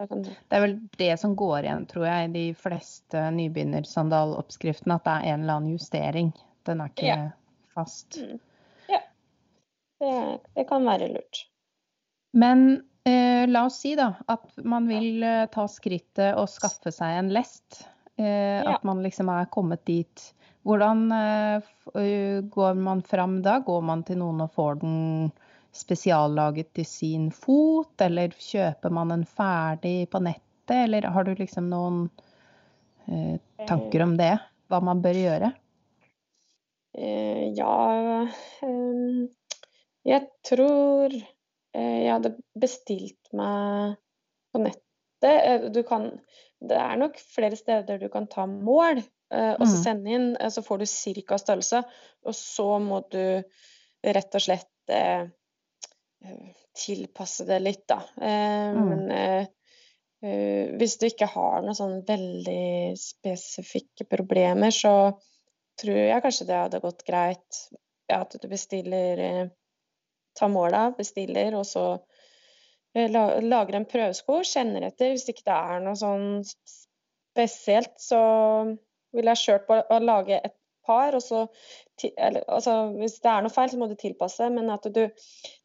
Det 0.49 0.57
er 0.57 0.61
vel 0.65 0.77
det 0.99 1.11
som 1.21 1.35
går 1.37 1.65
igjen, 1.67 1.87
tror 1.91 2.07
jeg, 2.07 2.29
i 2.29 2.33
de 2.35 2.45
fleste 2.59 3.23
nybegynnersandaloppskriftene, 3.37 4.97
at 4.99 5.05
det 5.07 5.15
er 5.17 5.35
en 5.35 5.41
eller 5.45 5.61
annen 5.61 5.77
justering. 5.77 6.33
Den 6.69 6.81
er 6.81 6.89
ikke 6.93 7.07
Ja. 7.07 7.31
fast. 7.75 8.19
Mm. 8.21 8.41
Ja. 8.89 9.01
Det, 10.01 10.41
det 10.57 10.67
kan 10.69 10.85
være 10.87 11.09
lurt. 11.13 11.45
Men 12.33 12.83
eh, 13.05 13.47
la 13.51 13.65
oss 13.67 13.81
si 13.83 13.95
da 13.99 14.13
at 14.29 14.51
man 14.65 14.87
vil 14.89 15.23
eh, 15.23 15.47
ta 15.53 15.67
skrittet 15.69 16.35
og 16.39 16.49
skaffe 16.53 16.93
seg 16.95 17.19
en 17.19 17.33
lest. 17.35 17.85
Eh, 18.19 18.61
Ja. 18.61 18.77
At 18.77 18.85
man 18.85 19.03
liksom 19.03 19.29
er 19.33 19.47
kommet 19.51 19.85
dit. 19.89 20.35
Hvordan 20.69 21.07
eh, 21.13 22.43
går 22.53 22.75
man 22.77 23.01
fram 23.03 23.41
da? 23.43 23.59
Går 23.65 23.81
man 23.83 24.03
til 24.05 24.19
noen 24.21 24.43
og 24.45 24.53
får 24.53 24.81
den 24.83 25.33
spesiallaget 25.73 26.73
til 26.75 26.87
sin 26.89 27.31
fot, 27.35 27.95
eller 28.03 28.35
kjøper 28.35 28.91
man 28.95 29.13
en 29.15 29.25
ferdig 29.29 30.09
på 30.11 30.21
nettet, 30.23 30.85
eller 30.85 31.09
har 31.15 31.25
du 31.27 31.35
liksom 31.39 31.69
noen 31.71 32.05
eh, 33.07 33.39
tanker 33.69 34.03
om 34.07 34.17
det? 34.19 34.37
Hva 34.71 34.81
man 34.83 35.03
bør 35.03 35.19
gjøre? 35.19 35.53
Eh, 36.99 37.51
ja 37.55 38.27
eh, 38.63 39.27
Jeg 40.07 40.27
tror 40.47 41.15
eh, 41.15 41.99
jeg 42.03 42.13
hadde 42.13 42.35
bestilt 42.59 43.33
meg 43.37 43.97
på 44.51 44.63
nettet. 44.65 44.85
Eh, 45.23 45.69
Du 45.71 45.83
kan 45.87 46.11
Det 46.61 46.77
er 46.77 46.97
nok 47.01 47.17
flere 47.35 47.57
steder 47.57 47.99
du 47.99 48.09
kan 48.13 48.27
ta 48.27 48.47
mål 48.47 48.99
eh, 49.31 49.55
og 49.55 49.67
så 49.67 49.77
Mm. 49.77 49.83
sende 49.85 50.11
inn. 50.11 50.37
Så 50.51 50.63
får 50.63 50.79
du 50.79 50.87
cirka 50.87 51.39
størrelse, 51.39 51.85
og 52.27 52.35
så 52.35 52.79
må 52.83 53.01
du 53.11 53.43
rett 54.05 54.35
og 54.35 54.41
slett 54.43 54.69
tilpasse 56.77 57.47
det 57.49 57.59
litt, 57.63 57.87
da. 57.89 58.03
Eh, 58.21 58.73
Mm. 58.77 58.89
Men 58.89 59.11
eh, 59.11 59.47
eh, 60.23 60.77
hvis 60.79 60.99
du 60.99 61.07
ikke 61.09 61.27
har 61.33 61.63
noen 61.65 61.77
sånn 61.77 62.01
veldig 62.07 62.97
spesifikke 63.01 64.07
problemer, 64.11 64.71
så 64.71 65.19
tror 65.81 65.97
jeg 65.97 66.23
kanskje 66.23 66.47
det 66.47 66.61
hadde 66.61 66.83
gått 66.85 67.07
greit 67.07 67.63
ja, 68.11 68.21
at 68.21 68.37
du 68.37 68.49
bestiller 68.49 69.51
Ta 70.39 70.47
av, 70.47 70.97
bestiller, 70.97 71.55
og 71.59 71.67
så 71.67 71.85
eh, 72.95 73.11
lager 73.11 73.77
en 73.77 73.89
prøvesko, 73.89 74.43
kjenner 74.47 74.87
etter. 74.87 75.11
Hvis 75.17 75.29
ikke 75.29 75.49
det 75.49 75.57
er 75.57 75.83
noe 75.85 75.99
sånn 75.99 76.29
spesielt, 76.47 77.97
så 77.99 78.21
ville 79.11 79.35
jeg 79.35 79.43
kjørt 79.43 79.67
på 79.67 79.81
å 79.83 79.99
lage 79.99 80.39
et 80.39 80.55
par, 80.87 81.17
og 81.19 81.23
så 81.23 81.47
eller, 82.17 82.45
altså, 82.49 82.95
Hvis 82.97 83.19
det 83.21 83.29
er 83.29 83.43
noe 83.45 83.53
feil, 83.53 83.69
så 83.73 83.81
må 83.81 83.91
du 83.91 83.99
tilpasse, 83.99 84.47
men 84.55 84.71
at 84.73 84.87
du 84.95 85.03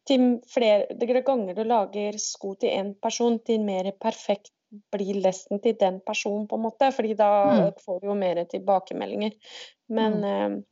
til 0.06 0.26
flere 0.48 1.22
ganger 1.26 1.54
du 1.56 1.64
lager 1.64 2.18
sko 2.22 2.54
til 2.54 2.70
én 2.70 2.94
person, 3.02 3.38
til 3.44 3.60
mer 3.66 3.90
perfekt 4.00 4.52
blir 4.92 5.20
lesten 5.22 5.60
til 5.62 5.76
den 5.78 6.00
personen, 6.00 6.46
på 6.48 6.56
en 6.56 6.62
måte. 6.62 6.92
fordi 6.92 7.14
da 7.16 7.30
Mm. 7.44 7.72
får 7.84 8.00
du 8.00 8.06
jo 8.08 8.14
mer 8.14 8.44
tilbakemeldinger. 8.44 9.32
Men 9.88 10.20
Mm. 10.20 10.24
eh, 10.56 10.62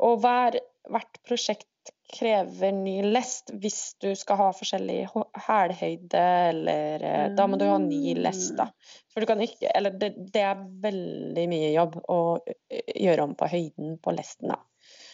Og 0.00 0.18
hver, 0.18 0.58
hvert 0.90 1.18
prosjekt 1.22 1.68
krever 2.14 2.72
ny 2.72 3.02
lest 3.02 3.50
hvis 3.54 3.94
du 4.02 4.14
skal 4.14 4.36
ha 4.36 4.48
forskjellig 4.52 5.08
hælhøyde, 5.46 6.22
eller 6.48 7.04
mm. 7.30 7.36
Da 7.36 7.46
må 7.46 7.58
du 7.58 7.64
ha 7.64 7.78
ny 7.78 8.14
lest, 8.14 8.56
da. 8.56 8.68
For 9.12 9.20
du 9.20 9.26
kan 9.26 9.40
ikke 9.40 9.70
Eller 9.74 9.90
det, 9.90 10.32
det 10.32 10.42
er 10.42 10.64
veldig 10.82 11.48
mye 11.48 11.70
jobb 11.74 12.00
å 12.08 12.38
eh, 12.70 12.82
gjøre 13.06 13.22
om 13.22 13.34
på 13.34 13.46
høyden 13.46 13.98
på 14.02 14.14
lesten, 14.16 14.48
da. 14.48 14.58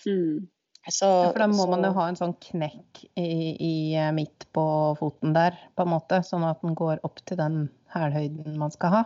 Mm. 0.06 0.48
Så, 0.88 1.04
Ja, 1.06 1.32
for 1.32 1.38
da 1.38 1.46
må 1.46 1.64
så- 1.66 1.70
man 1.70 1.82
jo 1.84 1.92
ha 1.92 2.08
en 2.08 2.16
sånn 2.16 2.34
knekk 2.40 3.04
i, 3.20 3.56
i 3.60 3.94
eh, 3.94 4.10
midt 4.16 4.46
på 4.52 4.96
foten 4.98 5.34
der, 5.34 5.58
på 5.76 5.84
en 5.84 5.92
måte, 5.92 6.22
sånn 6.24 6.46
at 6.48 6.62
den 6.62 6.74
går 6.74 7.00
opp 7.04 7.20
til 7.26 7.36
den 7.36 7.68
hælhøyden 7.92 8.56
man 8.56 8.70
skal 8.72 8.90
ha. 8.90 9.04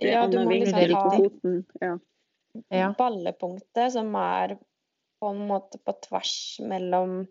Ja, 0.00 0.26
du 0.26 0.38
må 0.44 0.50
liksom 0.50 0.94
ha 0.94 1.10
foten. 1.10 1.64
Ja. 1.82 1.96
Ja. 2.72 2.94
ballepunktet 2.96 3.92
som 3.92 4.14
er 4.16 4.56
på 5.20 5.28
en 5.28 5.42
måte 5.48 5.76
på 5.84 5.92
tvers 6.06 6.58
mellom 6.64 7.26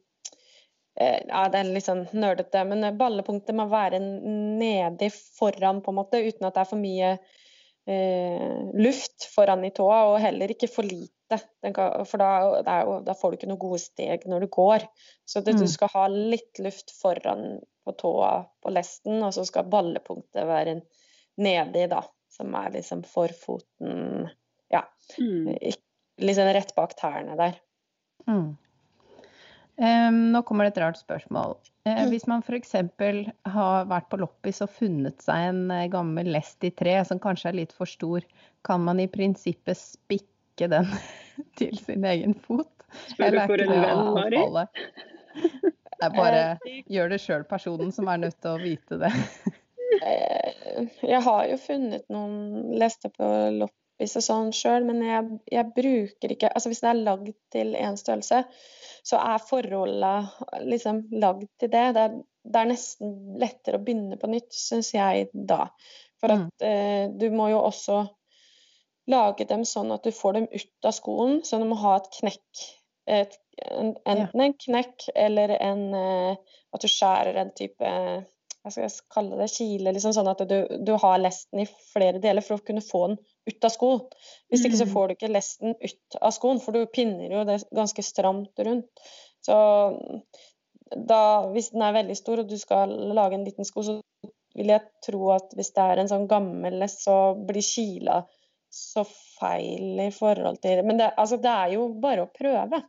eh, 0.99 1.23
Ja, 1.27 1.47
det 1.49 1.59
er 1.59 1.71
litt 1.73 1.87
sånn 1.87 2.05
nerdete, 2.13 2.61
men 2.69 2.85
ballepunktet 2.97 3.55
må 3.57 3.65
være 3.69 3.97
nedi 3.99 5.09
foran, 5.09 5.81
på 5.81 5.89
en 5.89 5.95
måte, 5.97 6.21
uten 6.21 6.45
at 6.45 6.53
det 6.53 6.61
er 6.61 6.69
for 6.69 6.77
mye 6.77 7.17
eh, 7.87 8.71
luft 8.73 9.27
foran 9.35 9.65
i 9.65 9.71
tåa, 9.75 9.99
og 10.13 10.19
heller 10.23 10.51
ikke 10.53 10.69
for 10.71 10.87
lite. 10.87 11.39
Den 11.63 11.73
kan, 11.73 12.05
for 12.05 12.21
da, 12.21 12.61
det 12.65 12.73
jo, 12.85 12.99
da 13.05 13.13
får 13.17 13.31
du 13.31 13.37
ikke 13.39 13.49
noen 13.49 13.61
gode 13.61 13.79
steg 13.81 14.25
når 14.29 14.45
du 14.45 14.47
går. 14.53 14.85
Så 15.25 15.41
det, 15.41 15.55
Mm. 15.55 15.61
du 15.63 15.67
skal 15.67 15.89
ha 15.93 16.07
litt 16.07 16.59
luft 16.61 16.91
foran 17.01 17.59
på 17.85 17.95
tåa 17.97 18.45
på 18.61 18.73
lesten, 18.73 19.21
og 19.23 19.33
så 19.33 19.45
skal 19.45 19.69
ballepunktet 19.69 20.45
være 20.47 20.81
nedi, 21.37 21.87
da. 21.89 22.03
Som 22.35 22.53
er 22.55 22.69
liksom 22.75 23.03
for 23.07 23.27
foten 23.27 24.29
Mm. 25.19 25.55
Liksom 26.19 26.47
rett 26.53 26.75
bak 26.75 26.95
tærne 26.97 27.35
der. 27.37 27.57
Mm. 28.27 28.57
Em, 29.77 30.31
nå 30.31 30.39
kommer 30.47 30.65
det 30.69 30.75
et 30.77 30.81
rart 30.85 30.99
spørsmål. 31.01 31.57
Eh, 31.85 31.97
Mm. 32.05 32.09
hvis 32.13 32.27
man 32.31 32.41
f.eks. 32.41 32.71
har 33.45 33.85
vært 33.91 34.07
på 34.09 34.17
loppis 34.21 34.61
og 34.63 34.69
funnet 34.71 35.21
seg 35.21 35.49
en 35.49 35.71
eh, 35.71 35.87
gammel 35.91 36.31
lest 36.31 36.63
i 36.63 36.71
tre 36.71 36.95
som 37.05 37.19
kanskje 37.19 37.49
er 37.51 37.57
litt 37.59 37.73
for 37.75 37.85
stor, 37.85 38.23
kan 38.63 38.81
man 38.81 38.99
i 39.03 39.07
prinsippet 39.11 39.77
spikke 39.77 40.69
den 40.71 40.87
til 41.59 41.75
sin 41.77 42.05
egen 42.07 42.33
fot? 42.33 42.71
Spør 43.11 43.35
du 43.35 43.39
for 43.49 43.65
en 43.65 43.73
venn, 43.75 44.13
Mari? 44.15 44.39
Jeg 45.35 46.07
er 46.07 46.15
bare 46.15 46.41
gjør 46.91 47.09
det 47.11 47.19
sjøl-personen 47.23 47.91
som 47.91 48.07
er 48.11 48.17
nødt 48.23 48.39
til 48.43 48.51
å 48.55 48.61
vite 48.63 48.97
det. 49.03 49.11
Eh, 50.05 50.87
jeg 51.07 51.21
har 51.23 51.45
jo 51.51 51.57
funnet 51.59 52.03
noen 52.11 52.73
lester 52.79 53.11
på 53.15 53.27
loppis 53.59 53.81
og 54.01 54.23
sånn 54.25 54.51
sjøl, 54.55 54.85
men 54.87 55.01
jeg, 55.05 55.37
jeg, 55.51 55.71
bruker 55.75 56.33
ikke 56.33 56.49
Altså 56.51 56.71
hvis 56.71 56.81
det 56.83 56.89
er 56.89 57.03
lagd 57.07 57.29
til 57.53 57.75
én 57.79 57.95
størrelse, 57.99 58.41
så 59.05 59.21
er 59.21 59.45
forholda 59.45 60.13
liksom 60.65 61.05
lagd 61.15 61.47
til 61.61 61.71
det. 61.71 61.85
Det 61.95 62.03
er, 62.03 62.17
det 62.43 62.61
er, 62.61 62.69
nesten 62.73 63.15
lettere 63.41 63.79
å 63.79 63.85
begynne 63.85 64.19
på 64.19 64.29
nytt, 64.31 64.51
syns 64.51 64.91
jeg 64.95 65.29
da. 65.31 65.69
For 66.21 66.35
at 66.35 66.47
mm. 66.49 66.67
eh, 66.67 67.05
du 67.15 67.29
må 67.35 67.49
jo 67.53 67.61
også 67.63 68.01
lage 69.11 69.45
dem 69.47 69.63
sånn 69.69 69.93
at 69.93 70.03
du 70.03 70.11
får 70.15 70.39
dem 70.39 70.47
ut 70.51 70.89
av 70.89 70.95
skoen, 70.97 71.39
så 71.45 71.61
du 71.61 71.67
må 71.69 71.77
ha 71.83 71.99
et 71.99 72.11
knekk. 72.19 72.65
Et, 73.05 73.35
en, 73.69 73.93
enten 74.09 74.41
en 74.41 74.55
knekk 74.65 75.11
eller 75.13 75.51
en 75.61 75.83
eh, 75.93 76.55
At 76.73 76.81
du 76.81 76.89
skjærer 76.89 77.37
en 77.39 77.51
type 77.55 77.87
hva 78.65 78.71
skal 78.73 78.87
jeg 78.87 79.03
kalle 79.13 79.37
det, 79.37 79.45
kile, 79.53 79.91
liksom 79.93 80.15
sånn 80.17 80.27
at 80.31 80.41
du, 80.49 80.55
du, 80.81 80.91
har 80.97 81.19
lesten 81.21 81.61
i 81.61 81.67
flere 81.93 82.17
deler 82.17 82.41
for 82.41 82.57
å 82.57 82.65
kunne 82.65 82.81
få 82.81 83.03
den 83.11 83.19
ut 83.45 83.67
av 83.67 83.73
skoen. 83.73 84.01
Hvis 84.49 84.65
ikke 84.65 84.79
så 84.79 84.87
mm. 84.87 84.93
får 84.95 85.07
du 85.07 85.15
ikke 85.15 85.31
lesten 85.33 85.75
ut 85.77 86.17
av 86.21 86.33
skoen, 86.35 86.61
for 86.63 86.75
du 86.75 86.89
pinner 86.89 87.31
jo 87.31 87.43
det 87.47 87.59
ganske 87.75 88.05
stramt 88.05 88.65
rundt. 88.67 89.05
Så 89.45 89.57
da, 90.95 91.21
hvis 91.53 91.71
den 91.73 91.83
er 91.85 91.97
veldig 91.99 92.17
stor 92.17 92.41
og 92.41 92.49
du 92.49 92.57
skal 92.61 92.91
lage 93.17 93.37
en 93.37 93.45
liten 93.45 93.67
sko, 93.67 93.83
så 93.85 93.99
vil 94.55 94.71
jeg 94.71 94.85
tro 95.05 95.29
at 95.35 95.53
hvis 95.57 95.73
det 95.75 95.85
er 95.85 96.01
en 96.01 96.11
sånn 96.11 96.27
gammel 96.31 96.79
lest, 96.81 97.03
så 97.05 97.35
blir 97.47 97.65
kila 97.65 98.23
så 98.75 99.05
feil 99.07 100.01
i 100.03 100.11
forhold 100.11 100.59
til 100.63 100.81
Men 100.83 100.99
det, 100.99 101.13
altså, 101.15 101.37
det 101.39 101.51
er 101.51 101.75
jo 101.77 101.87
bare 102.01 102.25
å 102.25 102.31
prøve. 102.31 102.81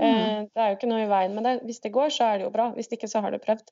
Mm. 0.00 0.06
Eh, 0.06 0.38
det 0.48 0.62
er 0.62 0.72
jo 0.72 0.78
ikke 0.78 0.90
noe 0.90 1.04
i 1.04 1.10
veien 1.10 1.36
med 1.36 1.46
det. 1.46 1.54
Hvis 1.68 1.82
det 1.84 1.92
går, 1.94 2.10
så 2.14 2.30
er 2.30 2.40
det 2.40 2.48
jo 2.48 2.54
bra. 2.54 2.70
Hvis 2.74 2.90
ikke, 2.94 3.10
så 3.10 3.22
har 3.22 3.34
du 3.34 3.42
prøvd. 3.42 3.70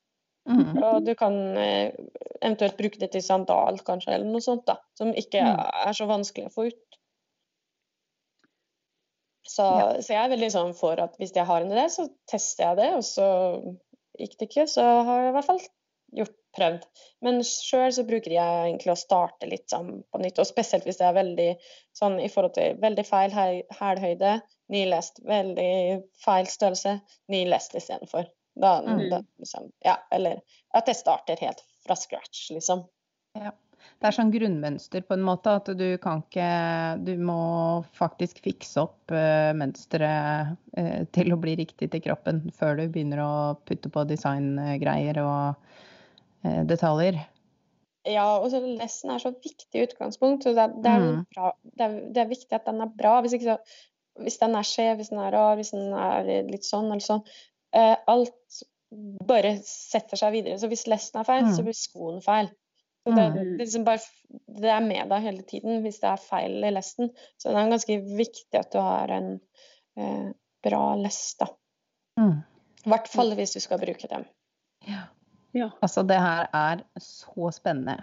Mm. 0.48 0.78
Og 0.82 1.02
du 1.04 1.12
kan 1.18 1.34
eh, 1.60 1.92
eventuelt 2.40 2.78
bruke 2.78 3.00
det 3.02 3.10
til 3.12 3.24
sandal, 3.24 3.80
kanskje, 3.86 4.14
eller 4.16 4.30
noe 4.30 4.44
sånt, 4.44 4.64
da. 4.68 4.78
Som 4.98 5.12
ikke 5.12 5.42
mm. 5.44 5.60
er 5.86 5.96
så 5.96 6.08
vanskelig 6.10 6.48
å 6.48 6.54
få 6.54 6.70
ut. 6.70 6.98
Så, 9.50 9.66
ja. 9.66 9.86
så, 9.98 10.14
jeg 10.14 10.22
er 10.22 10.32
veldig 10.32 10.50
sånn 10.54 10.72
for 10.78 11.00
at 11.02 11.16
hvis 11.18 11.34
jeg 11.34 11.48
har 11.48 11.64
en 11.64 11.72
idé, 11.74 11.86
så 11.90 12.06
tester 12.30 12.68
jeg 12.68 12.80
det. 12.80 12.90
Og 12.98 13.06
så 13.06 13.28
gikk 14.20 14.38
det 14.38 14.50
ikke, 14.50 14.66
så 14.70 14.86
har 15.06 15.24
jeg 15.24 15.32
i 15.32 15.36
hvert 15.36 15.48
fall 15.48 15.62
gjort 16.20 16.36
prøvd. 16.56 16.86
Men 17.26 17.40
sjøl 17.46 17.92
så 17.94 18.04
bruker 18.06 18.32
jeg 18.34 18.64
egentlig 18.64 18.92
å 18.94 18.98
starte 18.98 19.48
litt 19.50 19.68
sånn 19.70 20.00
på 20.10 20.22
nytt. 20.22 20.40
Og 20.42 20.48
spesielt 20.48 20.86
hvis 20.88 20.98
det 21.00 21.06
er 21.06 21.18
veldig 21.18 21.48
sånn 21.96 22.18
i 22.22 22.30
forhold 22.32 22.56
til 22.56 22.80
veldig 22.82 23.06
feil 23.06 23.34
hælhøyde, 23.78 24.36
ny 24.74 24.84
lest, 24.90 25.22
veldig 25.26 25.72
feil 26.24 26.50
størrelse, 26.50 26.98
ny 27.30 27.44
lest 27.50 27.76
istedenfor. 27.78 28.30
Da, 28.60 28.76
mm. 28.84 29.02
da, 29.12 29.22
liksom, 29.40 29.70
ja, 29.86 29.96
eller 30.12 30.40
at 30.76 30.88
det 30.88 30.96
starter 30.98 31.40
helt 31.40 31.62
fra 31.86 31.96
scratch, 31.96 32.50
liksom. 32.54 32.84
Ja. 33.38 33.54
Det 34.00 34.08
er 34.08 34.16
sånn 34.16 34.32
grunnmønster 34.32 35.04
på 35.04 35.16
en 35.16 35.24
måte, 35.24 35.52
at 35.60 35.68
du 35.76 35.86
kan 36.02 36.22
ikke 36.24 36.46
Du 37.04 37.12
må 37.20 37.40
faktisk 37.96 38.40
fikse 38.44 38.84
opp 38.84 39.12
uh, 39.12 39.52
mønsteret 39.56 40.54
uh, 40.76 41.02
til 41.16 41.34
å 41.34 41.40
bli 41.40 41.56
riktig 41.60 41.90
til 41.92 42.02
kroppen 42.04 42.46
før 42.56 42.78
du 42.80 42.86
begynner 42.88 43.22
å 43.24 43.32
putte 43.68 43.92
på 43.92 44.06
designgreier 44.08 45.20
og 45.24 45.60
uh, 46.46 46.62
detaljer. 46.68 47.20
Ja, 48.08 48.24
og 48.40 48.48
så 48.52 48.62
lessen 48.64 49.12
er 49.12 49.20
så 49.20 49.34
viktig 49.34 49.84
utgangspunkt. 49.90 50.44
så 50.44 50.54
det 50.56 50.70
det, 50.80 50.90
er 50.90 51.04
mm. 51.04 51.22
bra, 51.34 51.52
det, 51.62 51.84
er, 51.84 51.96
det 52.08 52.22
er, 52.22 52.32
viktig 52.32 52.56
at 52.56 52.68
den 52.68 52.80
er 52.80 52.92
bra. 52.96 53.18
Hvis, 53.24 53.36
så, 53.44 53.58
hvis 54.24 54.40
den 54.40 54.56
er 54.56 54.68
skjev, 54.68 54.94
hvis 55.00 55.12
den 55.12 55.20
er 55.20 55.36
rar, 55.36 55.58
hvis 55.60 55.74
den 55.76 55.92
er 55.92 56.30
litt 56.48 56.64
sånn 56.64 56.88
eller 56.88 57.04
sånn, 57.04 57.24
alt 57.70 58.62
bare 59.28 59.52
setter 59.62 60.18
seg 60.18 60.32
videre. 60.34 60.58
Så 60.58 60.70
hvis 60.70 60.88
lesten 60.90 61.20
er 61.20 61.28
feil, 61.28 61.44
mm. 61.46 61.52
så 61.54 61.64
blir 61.66 61.76
skoen 61.78 62.18
feil. 62.24 62.50
Så 63.04 63.12
det, 63.14 63.22
mm. 63.22 63.36
det, 63.36 63.44
liksom 63.62 63.84
bare, 63.86 64.00
det, 64.60 64.68
er 64.68 64.82
med 64.84 65.08
deg 65.12 65.24
hele 65.24 65.44
tiden 65.48 65.80
hvis 65.84 66.02
det 66.02 66.10
er 66.10 66.24
feil 66.24 66.58
i 66.66 66.72
lesten. 66.74 67.12
Så 67.40 67.48
det 67.48 67.62
er 67.62 67.72
ganske 67.72 67.98
viktig 68.18 68.60
at 68.60 68.74
du 68.74 68.80
har 68.82 69.14
en 69.14 69.30
eh, 69.96 70.28
bra 70.64 70.82
lest, 71.00 71.38
da. 71.40 71.48
Mm. 72.20 72.36
I 72.84 72.92
hvert 72.92 73.08
fall 73.12 73.34
hvis 73.38 73.56
du 73.56 73.60
skal 73.62 73.80
bruke 73.80 74.10
dem. 74.10 74.26
Ja. 74.88 75.06
ja. 75.56 75.70
Altså, 75.80 76.04
det 76.08 76.20
her 76.20 76.50
er 76.52 76.84
så 77.00 77.52
spennende. 77.56 78.02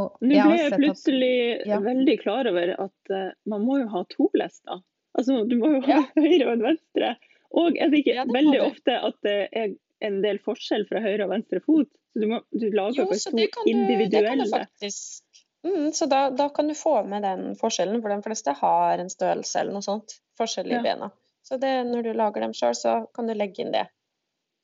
Og 0.00 0.16
Nå 0.24 0.32
ble 0.48 0.56
jeg 0.56 0.76
plutselig 0.78 1.34
at, 1.60 1.66
ja. 1.68 1.80
veldig 1.84 2.14
klar 2.22 2.48
over 2.48 2.72
at 2.86 3.12
uh, 3.12 3.32
man 3.50 3.66
må 3.66 3.82
jo 3.82 3.90
ha 3.92 4.04
to 4.08 4.30
lester. 4.38 4.80
Altså, 5.18 5.42
du 5.44 5.58
må 5.60 5.74
jo 5.74 5.82
ha 5.84 5.98
ja. 5.98 6.04
høyre 6.16 6.46
og 6.46 6.54
en 6.54 6.64
venstre. 6.70 7.10
Og 7.58 7.76
jeg 7.76 7.90
tenker 7.92 8.20
ja, 8.20 8.26
veldig 8.30 8.60
ofte 8.62 8.96
at 9.10 9.16
det 9.26 9.38
er 9.50 9.72
en 10.06 10.20
del 10.24 10.38
forskjell 10.42 10.86
fra 10.88 11.02
høyre 11.04 11.26
og 11.26 11.32
venstre 11.34 11.60
fot. 11.64 11.90
Så 12.12 12.22
du, 12.22 12.26
må, 12.30 12.40
du 12.50 12.68
lager 12.70 13.02
jo, 13.02 13.08
faktisk 13.10 13.32
to 13.56 13.64
individuelle. 13.70 14.46
Faktisk. 14.50 15.24
Mm, 15.66 15.90
så 15.92 16.06
da, 16.10 16.22
da, 16.34 16.48
kan 16.54 16.70
du 16.70 16.74
få 16.74 17.02
med 17.06 17.22
den 17.26 17.56
forskjellen, 17.60 18.00
for 18.02 18.14
de 18.14 18.22
fleste 18.24 18.54
har 18.62 19.02
en 19.02 19.10
størrelse 19.12 19.60
eller 19.60 19.76
noe 19.76 19.84
sånt. 19.84 20.16
Forskjell 20.40 20.70
i 20.72 20.78
ja. 20.78 20.84
bena. 20.86 21.10
Så 21.46 21.58
det, 21.60 21.72
når 21.88 22.06
du 22.06 22.12
lager 22.16 22.46
dem 22.46 22.54
sjøl, 22.56 22.74
så 22.78 22.94
kan 23.14 23.28
du 23.28 23.34
legge 23.36 23.64
inn 23.64 23.74
det. 23.74 23.86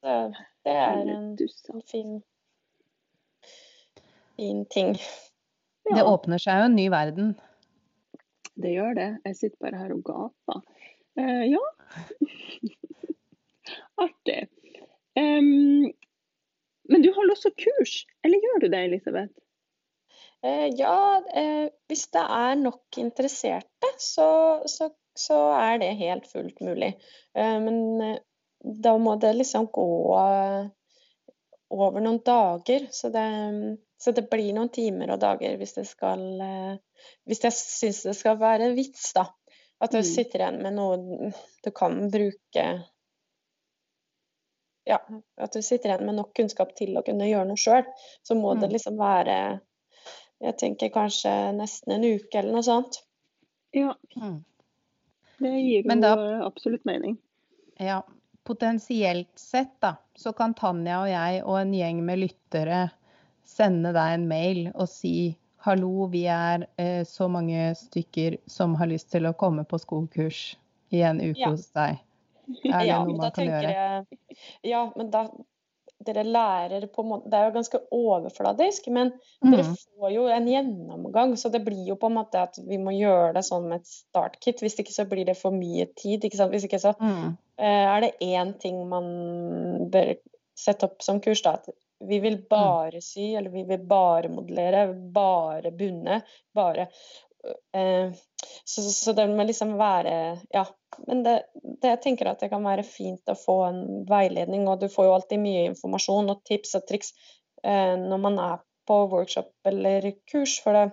Så 0.00 0.16
det 0.66 0.74
er 0.76 1.02
en, 1.02 1.34
en 1.36 1.82
fin, 1.90 2.18
fin 4.38 4.64
ting. 4.72 4.94
Ja. 5.86 5.98
Det 5.98 6.06
åpner 6.06 6.42
seg 6.42 6.62
jo 6.62 6.70
en 6.70 6.78
ny 6.78 6.88
verden. 6.92 7.34
Det 8.56 8.72
gjør 8.72 8.96
det. 8.96 9.10
Jeg 9.28 9.38
sitter 9.38 9.58
bare 9.66 9.82
her 9.82 9.92
og 9.94 10.04
gaper. 10.06 10.62
Uh, 11.18 11.44
ja. 11.46 11.62
Artig. 14.04 14.46
Um, 15.16 15.92
men 16.88 17.02
du 17.02 17.12
holder 17.14 17.34
også 17.34 17.52
kurs, 17.56 18.04
eller 18.24 18.42
gjør 18.42 18.62
du 18.62 18.68
det, 18.68 18.84
Elisabeth? 18.88 19.32
Uh, 20.44 20.68
ja, 20.76 20.98
uh, 21.24 21.66
hvis 21.88 22.06
det 22.14 22.22
er 22.22 22.60
nok 22.60 23.00
interesserte, 23.00 23.92
så, 23.98 24.28
så, 24.68 24.90
så, 25.16 25.40
er 25.56 25.80
det 25.82 25.96
helt 25.98 26.28
fullt 26.30 26.60
mulig. 26.60 26.94
men 27.34 28.18
da 28.84 28.96
må 28.98 29.16
det 29.20 29.34
liksom 29.36 29.68
gå 29.72 29.88
over 31.70 32.00
noen 32.00 32.20
dager. 32.24 32.88
Så 32.92 33.10
det, 33.14 33.26
så 34.00 34.12
det, 34.12 34.28
blir 34.30 34.52
noen 34.56 34.72
timer 34.72 35.14
og 35.14 35.20
dager 35.22 35.56
hvis 35.56 35.76
det 35.78 35.86
skal 35.88 36.24
Hvis 37.28 37.44
jeg 37.44 37.56
syns 37.56 38.02
det 38.08 38.16
skal 38.18 38.40
være 38.40 38.74
vits, 38.76 39.12
da. 39.16 39.28
At 39.78 39.92
du 39.92 39.98
mm. 40.00 40.08
sitter 40.08 40.42
igjen 40.42 40.60
med 40.64 40.76
noe 40.78 41.30
du 41.64 41.70
kan 41.76 41.98
bruke 42.12 42.66
Ja, 44.86 45.00
at 45.36 45.52
du 45.52 45.62
sitter 45.62 45.92
igjen 45.92 46.06
med 46.08 46.16
nok 46.16 46.32
kunnskap 46.36 46.72
til 46.78 46.96
å 46.96 47.04
kunne 47.04 47.28
gjøre 47.28 47.48
noe 47.50 47.60
sjøl. 47.60 47.84
Så 48.24 48.38
må 48.38 48.54
mm. 48.54 48.62
det 48.62 48.72
liksom 48.72 49.00
være 49.00 49.38
Jeg 50.44 50.58
tenker 50.60 50.92
kanskje 50.94 51.32
nesten 51.56 51.96
en 51.96 52.04
uke 52.04 52.38
eller 52.38 52.56
noe 52.56 52.66
sånt. 52.66 53.00
Ja. 53.76 53.96
Mm. 54.16 54.44
Det 55.38 55.52
gir 55.60 55.82
jo 55.84 55.96
da, 56.00 56.12
absolutt 56.46 56.84
mening. 56.88 57.18
Ja. 57.80 58.02
Potensielt 58.46 59.32
sett, 59.40 59.74
da, 59.82 59.96
så 60.14 60.30
kan 60.32 60.52
Tanja 60.54 61.00
og 61.02 61.08
jeg 61.10 61.40
og 61.42 61.56
en 61.58 61.72
gjeng 61.74 62.04
med 62.06 62.20
lyttere 62.22 62.84
sende 63.46 63.90
deg 63.94 64.12
en 64.14 64.28
mail 64.30 64.60
og 64.70 64.86
si 64.90 65.34
Hallo, 65.66 66.06
vi 66.06 66.22
er 66.30 66.68
eh, 66.78 67.02
så 67.04 67.26
mange 67.26 67.72
stykker 67.74 68.36
som 68.46 68.76
har 68.78 68.86
lyst 68.86 69.10
til 69.10 69.26
å 69.26 69.34
komme 69.34 69.64
på 69.66 69.80
skogkurs 69.82 70.52
i 70.94 71.00
en 71.02 71.18
uke 71.18 71.40
ja. 71.42 71.50
hos 71.50 71.66
deg. 71.74 71.98
Er 72.70 72.84
det 72.84 72.86
ja, 72.86 73.00
noe 73.02 73.16
man 73.18 73.32
kan 73.34 73.48
gjøre? 73.48 73.72
Jeg, 73.74 74.36
ja, 74.70 74.84
men 74.94 75.10
da 75.10 75.24
dere 76.06 76.22
lærer 76.22 76.84
på 76.92 77.02
en 77.02 77.08
måte 77.08 77.30
Det 77.32 77.38
er 77.38 77.48
jo 77.48 77.54
ganske 77.56 77.80
overfladisk, 77.96 78.86
men 78.94 79.10
mm. 79.16 79.48
dere 79.50 79.64
får 79.72 80.12
jo 80.14 80.28
en 80.30 80.46
gjennomgang. 80.52 81.34
Så 81.40 81.50
det 81.50 81.64
blir 81.66 81.82
jo 81.88 81.96
på 81.98 82.12
en 82.12 82.18
måte 82.20 82.44
at 82.46 82.60
vi 82.62 82.78
må 82.78 82.94
gjøre 82.94 83.32
det 83.34 83.42
sånn 83.48 83.66
med 83.66 83.82
et 83.82 83.90
startkit. 83.90 84.62
Hvis 84.62 84.78
ikke 84.78 84.94
så 84.94 85.08
blir 85.10 85.26
det 85.26 85.34
for 85.40 85.56
mye 85.56 85.88
tid. 85.98 86.22
ikke 86.22 86.38
sant? 86.38 86.54
Hvis 86.54 86.68
ikke 86.68 86.82
så 86.84 86.94
mm. 87.00 87.34
uh, 87.58 87.66
er 87.96 88.06
det 88.06 88.12
én 88.22 88.54
ting 88.62 88.84
man 88.92 89.10
bør 89.90 90.14
sette 90.56 90.86
opp 90.86 91.02
som 91.02 91.18
kurs. 91.24 91.42
da, 91.42 91.58
vi 92.04 92.18
vil 92.20 92.34
mm. 92.34 92.46
bare 92.50 93.00
sy, 93.00 93.34
eller 93.34 93.50
vi 93.50 93.64
vil 93.64 93.86
bare 93.88 94.28
modellere, 94.28 94.88
bare 94.94 95.72
bunne. 95.72 96.20
Bare 96.54 96.88
eh, 97.72 98.12
så, 98.64 98.82
så, 98.82 99.12
det 99.12 99.28
må 99.30 99.46
liksom 99.46 99.76
være 99.80 100.16
Ja. 100.50 100.66
Men 101.06 101.22
det, 101.26 101.34
det, 101.62 101.88
jeg 101.90 102.00
tenker 102.02 102.30
at 102.30 102.40
det 102.40 102.48
kan 102.48 102.64
være 102.64 102.86
fint 102.86 103.28
å 103.28 103.36
få 103.36 103.56
en 103.66 103.82
veiledning, 104.08 104.64
og 104.68 104.80
du 104.80 104.88
får 104.88 105.08
jo 105.08 105.16
alltid 105.16 105.42
mye 105.42 105.66
informasjon 105.72 106.32
og 106.32 106.40
tips 106.48 106.72
og 106.78 106.86
triks 106.88 107.12
når 107.66 108.20
man 108.22 108.36
er 108.38 108.60
på 108.86 108.96
workshop 109.10 109.66
eller 109.68 110.06
kurs. 110.30 110.54
For 110.62 110.76
det, 110.76 110.84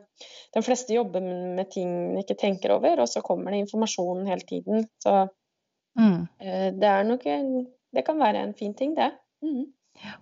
de 0.56 0.64
fleste 0.66 0.95
jobber 0.95 1.24
med 1.24 1.70
ting 1.72 1.91
man 2.10 2.24
ikke 2.24 2.39
tenker 2.41 2.74
over, 2.76 3.04
og 3.04 3.12
så 3.12 3.22
kommer 3.24 3.54
det 3.54 3.62
informasjon 3.64 4.26
hele 4.28 4.47
tiden. 4.49 4.88
Så 5.04 5.14
mm. 5.99 6.20
det 6.82 6.89
er 6.89 7.08
nok 7.08 7.28
Det 7.93 8.06
kan 8.06 8.20
være 8.20 8.43
en 8.43 8.54
fin 8.58 8.74
ting, 8.74 8.95
det. 8.97 9.12
Mm. 9.45 9.70
Ja. 10.04 10.18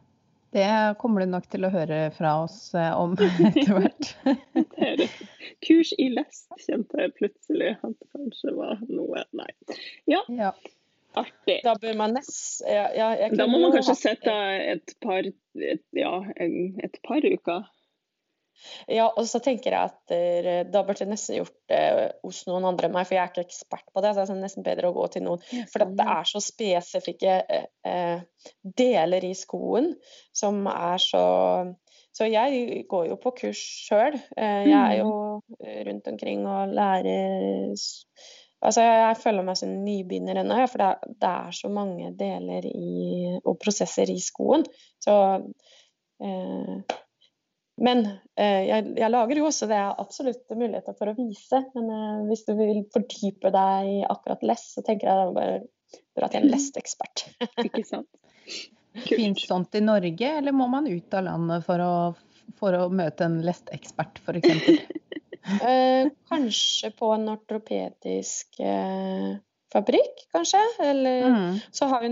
Det 0.51 0.95
kommer 0.99 1.23
du 1.23 1.31
nok 1.31 1.45
til 1.51 1.63
å 1.63 1.71
høre 1.71 2.09
fra 2.11 2.33
oss 2.43 2.73
eh, 2.75 2.91
om 2.99 3.13
etter 3.47 3.71
hvert. 3.71 4.11
Kurs 5.65 5.93
i 5.95 6.09
lest 6.11 6.51
kjente 6.65 6.99
jeg 6.99 7.15
plutselig 7.15 7.73
at 7.77 7.95
det 7.95 8.09
kanskje 8.11 8.55
var 8.57 8.81
noe 8.89 9.23
Nei. 9.37 9.49
Ja. 10.11 10.21
ja. 10.27 10.51
Artig. 11.15 11.59
Da 11.63 11.75
bør 11.79 11.95
man 11.99 12.15
nest... 12.15 12.63
Ja, 12.67 12.87
ja, 12.95 13.09
jeg 13.19 13.35
Da 13.39 13.47
må 13.47 13.59
man 13.63 13.73
kanskje 13.75 13.97
sette 13.99 14.35
et 14.75 14.93
par, 15.03 15.27
et, 15.27 15.83
ja, 15.95 16.13
en, 16.35 16.57
et 16.83 16.99
par 17.07 17.23
uker. 17.23 17.65
Ja, 18.91 19.07
og 19.09 19.25
så 19.29 19.41
tenker 19.43 19.73
jeg 19.73 19.91
at 19.91 20.13
eh, 20.15 20.61
da 20.69 20.83
burde 20.85 21.03
jeg 21.03 21.11
nesten 21.11 21.37
gjort 21.39 21.55
det 21.71 21.81
hos 22.23 22.43
noen 22.49 22.67
andre 22.69 22.89
enn 22.89 22.95
meg, 22.95 23.07
for 23.07 23.17
jeg 23.17 23.23
er 23.23 23.33
ikke 23.33 23.45
ekspert 23.47 23.87
på 23.93 24.03
det. 24.03 24.13
Så 24.13 24.25
det 24.25 24.35
er 24.35 24.41
nesten 24.43 24.65
bedre 24.67 24.91
å 24.91 24.95
gå 24.95 25.07
til 25.13 25.25
noen. 25.27 25.45
For 25.71 25.85
det 25.85 26.07
er 26.15 26.29
så 26.29 26.43
spesifikke 26.43 27.37
eh, 27.41 27.69
eh, 27.87 28.51
deler 28.83 29.27
i 29.27 29.33
skoen 29.37 29.93
som 30.33 30.65
er 30.71 31.01
så 31.01 31.25
Så 32.11 32.25
jeg 32.27 32.83
går 32.91 33.05
jo 33.07 33.15
på 33.23 33.31
kurs 33.37 33.59
sjøl. 33.87 34.17
Eh, 34.35 34.65
jeg 34.67 34.75
er 34.75 34.97
jo 34.99 35.11
eh, 35.63 35.79
rundt 35.87 36.09
omkring 36.11 36.43
og 36.43 36.73
lærer 36.75 37.71
Altså, 38.61 38.83
jeg 38.85 39.17
føler 39.17 39.45
meg 39.45 39.57
som 39.57 39.71
nybegynner 39.85 40.37
ennå, 40.43 40.57
for 40.69 40.81
det 40.81 40.89
er, 40.91 41.13
det 41.23 41.29
er 41.29 41.55
så 41.57 41.69
mange 41.73 42.11
deler 42.19 42.67
i, 42.69 43.39
og 43.41 43.57
prosesser 43.63 44.11
i 44.13 44.19
skoen. 44.21 44.67
Så 45.01 45.15
eh, 46.21 46.75
men 47.81 48.03
eh, 48.37 48.63
jeg, 48.67 48.87
jeg 48.99 49.11
lager 49.11 49.39
jo 49.41 49.47
også 49.49 49.67
det 49.69 49.77
er 49.77 50.01
absolutt 50.01 50.53
muligheter 50.53 50.95
for 50.97 51.11
å 51.11 51.15
vise. 51.17 51.63
Men 51.75 51.91
eh, 51.95 52.23
hvis 52.29 52.45
du 52.47 52.53
vil 52.59 52.83
fordype 52.93 53.51
deg 53.53 53.89
i 53.89 53.99
akkurat 54.05 54.43
less, 54.45 54.67
så 54.75 54.83
tenker 54.85 55.09
jeg 55.09 55.21
da 55.21 55.35
bare 55.35 55.61
dra 56.17 56.29
til 56.31 56.43
en 56.43 56.51
lestekspert. 56.53 57.25
Ikke 57.65 57.85
sant? 57.87 58.09
Fins 59.07 59.45
sånt 59.47 59.75
i 59.79 59.83
Norge, 59.83 60.33
eller 60.41 60.55
må 60.55 60.67
man 60.69 60.89
ut 60.89 61.15
av 61.15 61.25
landet 61.25 61.65
for 61.65 61.81
å, 61.81 61.93
for 62.59 62.75
å 62.75 62.89
møte 62.93 63.27
en 63.27 63.39
lestekspert, 63.45 64.23
f.eks.? 64.25 64.67
Eh, 65.41 66.05
kanskje 66.29 66.91
på 66.93 67.07
en 67.15 67.31
ortopedisk 67.31 68.59
eh, 68.61 69.31
fabrikk, 69.73 70.25
kanskje. 70.35 70.61
Eller 70.83 71.29
Mm. 71.31 71.59
så 71.71 71.87
har 71.91 72.01
vi 72.01 72.11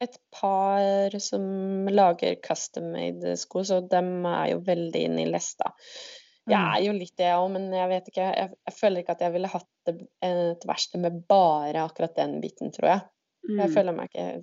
et 0.00 0.16
par 0.32 1.18
som 1.20 1.86
lager 1.90 2.36
custom-made 2.44 3.36
sko, 3.38 3.64
så 3.64 3.80
dem 3.88 4.24
er 4.26 4.52
jo 4.52 4.60
veldig 4.60 5.04
inne 5.08 5.22
i 5.26 5.30
lesta. 5.30 5.72
Jeg 6.48 6.58
Mm. 6.58 6.74
er 6.76 6.80
jo 6.86 6.92
litt 6.92 7.16
det 7.16 7.32
òg, 7.36 7.50
men 7.52 7.70
jeg 7.72 7.88
vet 7.88 8.08
ikke. 8.08 8.34
Jeg, 8.36 8.50
jeg 8.66 8.74
føler 8.74 9.02
ikke 9.02 9.12
at 9.12 9.20
jeg 9.20 9.32
ville 9.32 9.48
hatt 9.48 9.68
det, 9.86 10.00
et 10.22 10.64
verksted 10.66 11.00
med 11.00 11.20
bare 11.28 11.84
akkurat 11.88 12.14
den 12.16 12.40
biten, 12.40 12.72
tror 12.72 12.88
jeg. 12.88 13.02
Jeg 13.48 13.68
Mm. 13.68 13.74
føler 13.74 13.92
meg 13.96 14.08
ikke 14.10 14.42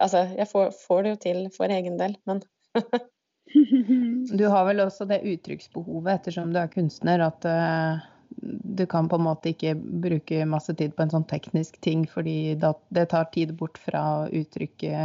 Altså, 0.00 0.36
jeg 0.36 0.48
får, 0.48 0.70
får 0.88 1.02
det 1.02 1.10
jo 1.10 1.16
til 1.16 1.50
for 1.50 1.66
egen 1.68 1.96
del, 1.98 2.16
men 2.26 2.42
Du 4.36 4.44
har 4.48 4.64
vel 4.64 4.80
også 4.80 5.06
det 5.08 5.22
uttrykksbehovet 5.24 6.12
ettersom 6.20 6.52
du 6.52 6.58
er 6.60 6.68
kunstner, 6.72 7.20
at 7.26 7.44
eh, 7.44 8.00
du 8.36 8.86
kan 8.86 9.08
på 9.08 9.18
en 9.18 9.26
måte 9.26 9.52
ikke 9.52 9.74
bruke 9.76 10.44
masse 10.48 10.74
tid 10.78 10.94
på 10.96 11.04
en 11.04 11.12
sånn 11.12 11.26
teknisk 11.28 11.78
ting, 11.84 12.06
fordi 12.10 12.54
det 12.56 13.06
tar 13.12 13.28
tid 13.34 13.54
bort 13.58 13.78
fra 13.80 14.02
å 14.22 14.30
uttrykke 14.30 15.02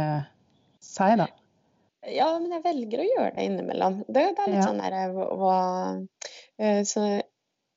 seg, 0.84 1.18
da. 1.20 1.26
Ja, 2.08 2.28
men 2.38 2.54
jeg 2.54 2.64
velger 2.64 3.02
å 3.02 3.08
gjøre 3.08 3.32
det 3.36 3.46
innimellom. 3.48 4.00
Det, 4.06 4.22
det 4.36 4.44
er 4.44 4.52
litt 4.52 4.60
Ja. 4.62 4.66
sånn 4.68 4.80
der 4.80 5.12
hva, 5.12 5.56
eh, 6.58 6.82
Så 6.86 7.04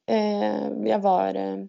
eh, 0.08 0.68
jeg 0.88 1.02
var 1.04 1.36
eh, 1.36 1.64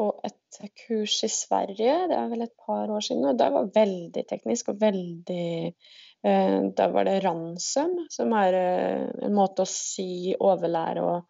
på 0.00 0.08
et 0.24 0.60
kurs 0.86 1.18
i 1.24 1.30
Sverige, 1.30 2.08
det 2.10 2.16
er 2.16 2.30
vel 2.32 2.42
et 2.46 2.56
par 2.66 2.90
år 2.90 3.04
siden, 3.04 3.28
og 3.28 3.38
det 3.38 3.50
var 3.52 3.70
veldig 3.74 4.24
teknisk 4.28 4.72
og 4.72 4.80
veldig 4.80 5.74
Da 6.22 6.84
var 6.94 7.02
det 7.08 7.24
ransom, 7.24 7.96
som 8.14 8.30
er 8.38 8.54
en 8.54 9.32
måte 9.34 9.64
å 9.64 9.66
sy 9.66 10.36
overlære 10.38 11.02
og, 11.02 11.24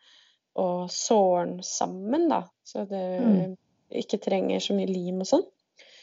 og 0.55 0.91
såren 0.91 1.63
sammen, 1.65 2.29
da. 2.29 2.43
Så 2.65 2.85
det 2.89 3.21
Mm. 3.21 3.57
ikke 3.91 4.19
trenger 4.21 4.61
så 4.61 4.75
mye 4.75 4.89
lim 4.89 5.21
og 5.21 5.27
sånn. 5.27 5.45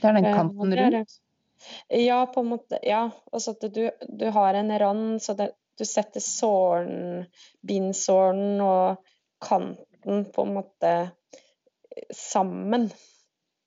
Det 0.02 0.08
er 0.10 0.14
den 0.14 0.26
Eh, 0.26 0.36
kanten 0.36 0.76
rundt. 0.78 1.20
Ja, 1.90 2.26
på 2.26 2.40
en 2.40 2.50
måte. 2.54 2.80
Ja. 2.84 3.10
Altså 3.34 3.52
at 3.52 3.74
du, 3.74 3.90
du 4.08 4.30
har 4.32 4.54
en 4.54 4.72
rand, 4.80 5.22
så 5.22 5.36
det, 5.36 5.52
du 5.78 5.86
setter 5.86 6.20
såren, 6.24 7.28
bindsåren 7.62 8.62
og 8.62 8.98
kanten 9.42 10.26
på 10.32 10.46
en 10.46 10.54
måte 10.54 11.12
sammen. 12.16 12.92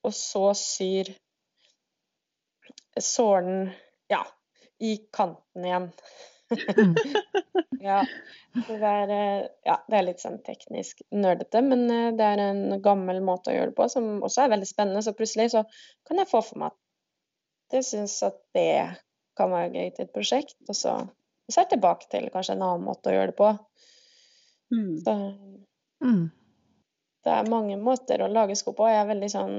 Og 0.05 0.12
så 0.16 0.55
syr 0.57 1.12
såren 3.01 3.70
ja, 4.09 4.26
i 4.78 4.97
kanten 5.12 5.64
igjen. 5.64 5.91
Ja, 7.82 7.96
det 8.55 8.76
er, 8.78 9.11
eh, 9.11 9.46
ja, 9.66 9.74
det 9.90 9.96
er 9.98 10.05
litt 10.07 10.20
sånn 10.22 10.36
teknisk 10.46 11.00
nerdete, 11.11 11.62
men 11.66 11.80
eh, 11.90 12.11
det 12.14 12.26
er 12.28 12.42
en 12.44 12.76
gammel 12.84 13.18
måte 13.24 13.50
å 13.50 13.57
gjøre 13.57 13.72
det 13.72 13.78
på 13.78 13.88
som 13.90 14.05
også 14.22 14.44
er 14.44 14.53
veldig 14.53 14.68
spennende. 14.68 15.03
Så 15.03 15.14
plutselig 15.18 15.48
så 15.55 15.64
kan 16.07 16.20
jeg 16.22 16.30
få 16.30 16.42
for 16.46 16.62
meg 16.62 16.70
at 16.70 17.78
jeg 17.80 17.88
syns 17.88 18.14
at 18.28 18.38
det 18.55 18.68
kan 19.38 19.50
være 19.50 19.72
gøy 19.74 19.90
til 19.96 20.05
et 20.07 20.12
prosjekt, 20.14 20.57
og 20.68 20.76
så, 20.78 20.92
så 21.48 21.57
er 21.59 21.64
jeg 21.64 21.72
tilbake 21.74 22.07
til 22.12 22.28
kanskje 22.34 22.55
en 22.59 22.62
annen 22.68 22.86
måte 22.86 23.11
å 23.11 23.16
gjøre 23.16 23.32
det 23.32 23.38
på. 23.40 23.50
Mm. 24.72 24.92
Så 25.03 25.16
Mm. 26.03 26.22
det 27.24 27.32
er 27.34 27.50
mange 27.50 27.76
måter 27.78 28.22
å 28.24 28.30
lage 28.30 28.57
sko 28.59 28.72
på. 28.74 28.86
Jeg 28.90 29.03
er 29.05 29.11
veldig 29.11 29.28
sånn 29.30 29.53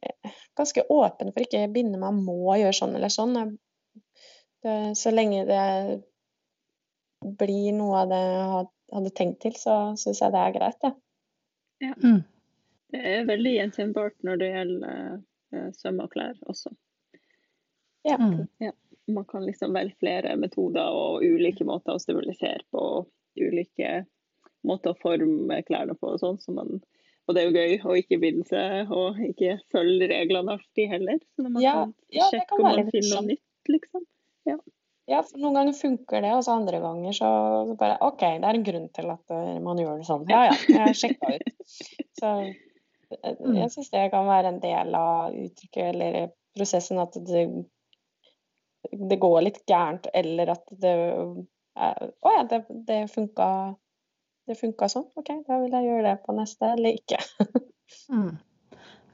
eh, 0.00 0.34
ganske 0.56 0.84
åpen 0.94 1.32
for 1.34 1.42
ikke 1.42 1.64
binde 1.74 1.98
meg 1.98 2.18
må 2.22 2.54
gjøre 2.58 2.74
sånn 2.78 2.94
eller 2.94 3.10
sånn. 3.10 3.34
Jeg- 3.38 3.56
så 4.98 5.12
lenge 5.14 5.44
det 5.48 5.64
blir 7.40 7.72
noe 7.76 8.04
av 8.04 8.10
det 8.12 8.22
jeg 8.22 8.46
hadde 8.96 9.12
tenkt 9.18 9.40
til, 9.42 9.54
så 9.58 9.76
syns 9.98 10.22
jeg 10.22 10.34
det 10.34 10.42
er 10.42 10.56
greit, 10.56 10.88
ja. 11.82 11.92
Mm. 12.00 12.22
Det 12.94 13.02
er 13.02 13.28
veldig 13.28 13.52
gjenkjennbart 13.52 14.14
når 14.24 14.40
det 14.40 14.50
gjelder 14.52 14.98
eh, 15.52 15.70
søm 15.76 16.02
og 16.04 16.12
klær 16.12 16.36
også. 16.46 16.72
Ja. 18.06 18.16
Mm. 18.20 18.46
Man 19.06 19.24
kan 19.28 19.44
liksom 19.46 19.74
velge 19.74 19.98
flere 20.00 20.36
metoder 20.38 20.94
og 20.94 21.24
ulike 21.26 21.66
måter 21.66 21.96
å 21.96 22.02
stimulisere 22.02 22.62
på. 22.74 22.82
Ulike 23.36 24.04
måter 24.66 24.94
å 24.94 25.00
forme 25.02 25.60
klærne 25.66 25.96
på 25.98 26.14
og 26.14 26.22
sånn. 26.22 26.38
Så 26.42 26.54
man, 26.54 26.80
og 27.26 27.36
det 27.36 27.42
er 27.42 27.50
jo 27.50 27.58
gøy 27.58 27.76
å 27.82 27.98
ikke 28.00 28.20
binde 28.22 28.46
seg 28.48 28.92
og 28.94 29.20
ikke 29.26 29.58
følge 29.74 30.08
reglene 30.10 30.56
alltid 30.56 30.94
heller. 30.94 31.20
Så 31.34 31.44
når 31.44 31.56
man 31.56 31.66
Ja, 31.66 31.74
kan 31.82 31.94
ja, 32.14 32.28
sjekke 32.32 32.50
kan 32.54 32.62
om 32.62 32.68
man 32.70 32.92
finner 32.94 33.12
noe 33.18 33.32
nytt, 33.34 33.72
liksom. 33.74 34.06
Ja, 35.06 35.20
for 35.22 35.38
noen 35.38 35.54
ganger 35.54 35.76
funker 35.78 36.24
det, 36.24 36.32
og 36.34 36.40
så 36.42 36.56
andre 36.58 36.80
ganger 36.82 37.14
så 37.14 37.28
bare 37.78 37.98
OK, 38.02 38.24
det 38.42 38.48
er 38.48 38.56
en 38.58 38.64
grunn 38.66 38.88
til 38.96 39.10
at 39.12 39.34
eh, 39.36 39.58
man 39.62 39.78
gjør 39.78 40.00
det 40.00 40.06
sånn. 40.08 40.24
Ja 40.32 40.40
ja, 40.48 40.56
jeg 40.72 40.96
sjekka 40.98 41.30
ut. 41.36 41.52
Så 42.20 42.30
eh, 42.42 43.36
Mm. 43.38 43.54
jeg 43.60 43.70
syns 43.70 43.92
det 43.92 44.08
kan 44.10 44.26
være 44.26 44.50
en 44.50 44.58
del 44.62 44.94
av 44.98 45.30
uttrykket 45.30 45.92
eller 45.92 46.30
prosessen 46.56 46.98
at 46.98 47.14
det, 47.28 47.44
det 48.90 49.18
går 49.22 49.44
litt 49.46 49.60
gærent, 49.70 50.08
eller 50.14 50.50
at 50.56 50.64
det 50.74 50.94
er 51.76 52.02
Å 52.26 52.32
ja, 52.34 52.42
det, 52.50 52.64
det 52.88 52.98
funka 53.12 53.46
det 54.48 54.56
funka 54.58 54.88
sånn. 54.90 55.06
OK, 55.18 55.30
da 55.46 55.60
vil 55.62 55.74
jeg 55.74 55.86
gjøre 55.86 56.02
det 56.08 56.16
på 56.26 56.34
neste, 56.38 56.72
eller 56.76 56.98
ikke. 56.98 57.22
Mm. 58.10 58.32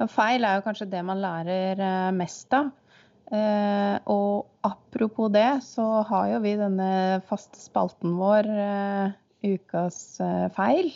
Feil 0.09 0.45
er 0.49 0.57
jo 0.57 0.63
kanskje 0.65 0.87
det 0.89 1.03
man 1.05 1.21
lærer 1.21 1.81
eh, 1.85 2.11
mest 2.17 2.53
av. 2.57 2.71
Eh, 3.33 3.97
og 4.11 4.49
apropos 4.67 5.31
det, 5.33 5.63
så 5.65 6.03
har 6.09 6.31
jo 6.35 6.41
vi 6.45 6.57
denne 6.59 7.21
faste 7.29 7.61
spalten 7.61 8.17
vår, 8.19 8.49
eh, 8.51 9.15
ukas 9.55 9.99
eh, 10.21 10.49
feil. 10.57 10.93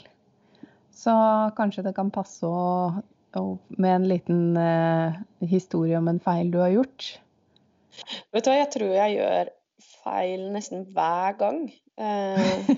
Så 0.96 1.12
kanskje 1.56 1.84
det 1.86 1.94
kan 1.96 2.10
passe 2.12 2.48
å, 2.48 3.02
å, 3.36 3.44
med 3.76 3.92
en 3.92 4.08
liten 4.08 4.40
historie 5.44 5.98
om 5.98 6.08
en 6.08 6.22
feil 6.24 6.48
du 6.50 6.58
har 6.62 6.72
gjort. 6.72 7.10
Vet 8.32 8.44
du 8.44 8.50
hva, 8.50 8.58
jeg 8.62 8.70
tror 8.72 8.94
jeg 8.96 9.16
gjør 9.18 9.52
feil 10.06 10.46
nesten 10.54 10.86
hver 10.96 11.36
gang. 11.40 11.66
Eh, 11.96 12.70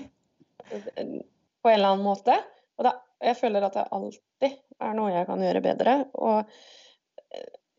på 1.61 1.71
en 1.71 1.75
eller 1.75 1.93
annen 1.93 2.05
måte. 2.05 2.35
Og 2.79 2.87
da, 2.87 2.95
jeg 3.23 3.39
føler 3.39 3.65
at 3.67 3.77
det 3.77 3.87
alltid 3.95 4.59
er 4.79 4.93
noe 4.97 5.13
jeg 5.13 5.27
kan 5.29 5.43
gjøre 5.43 5.63
bedre. 5.63 5.95
Og 6.19 6.53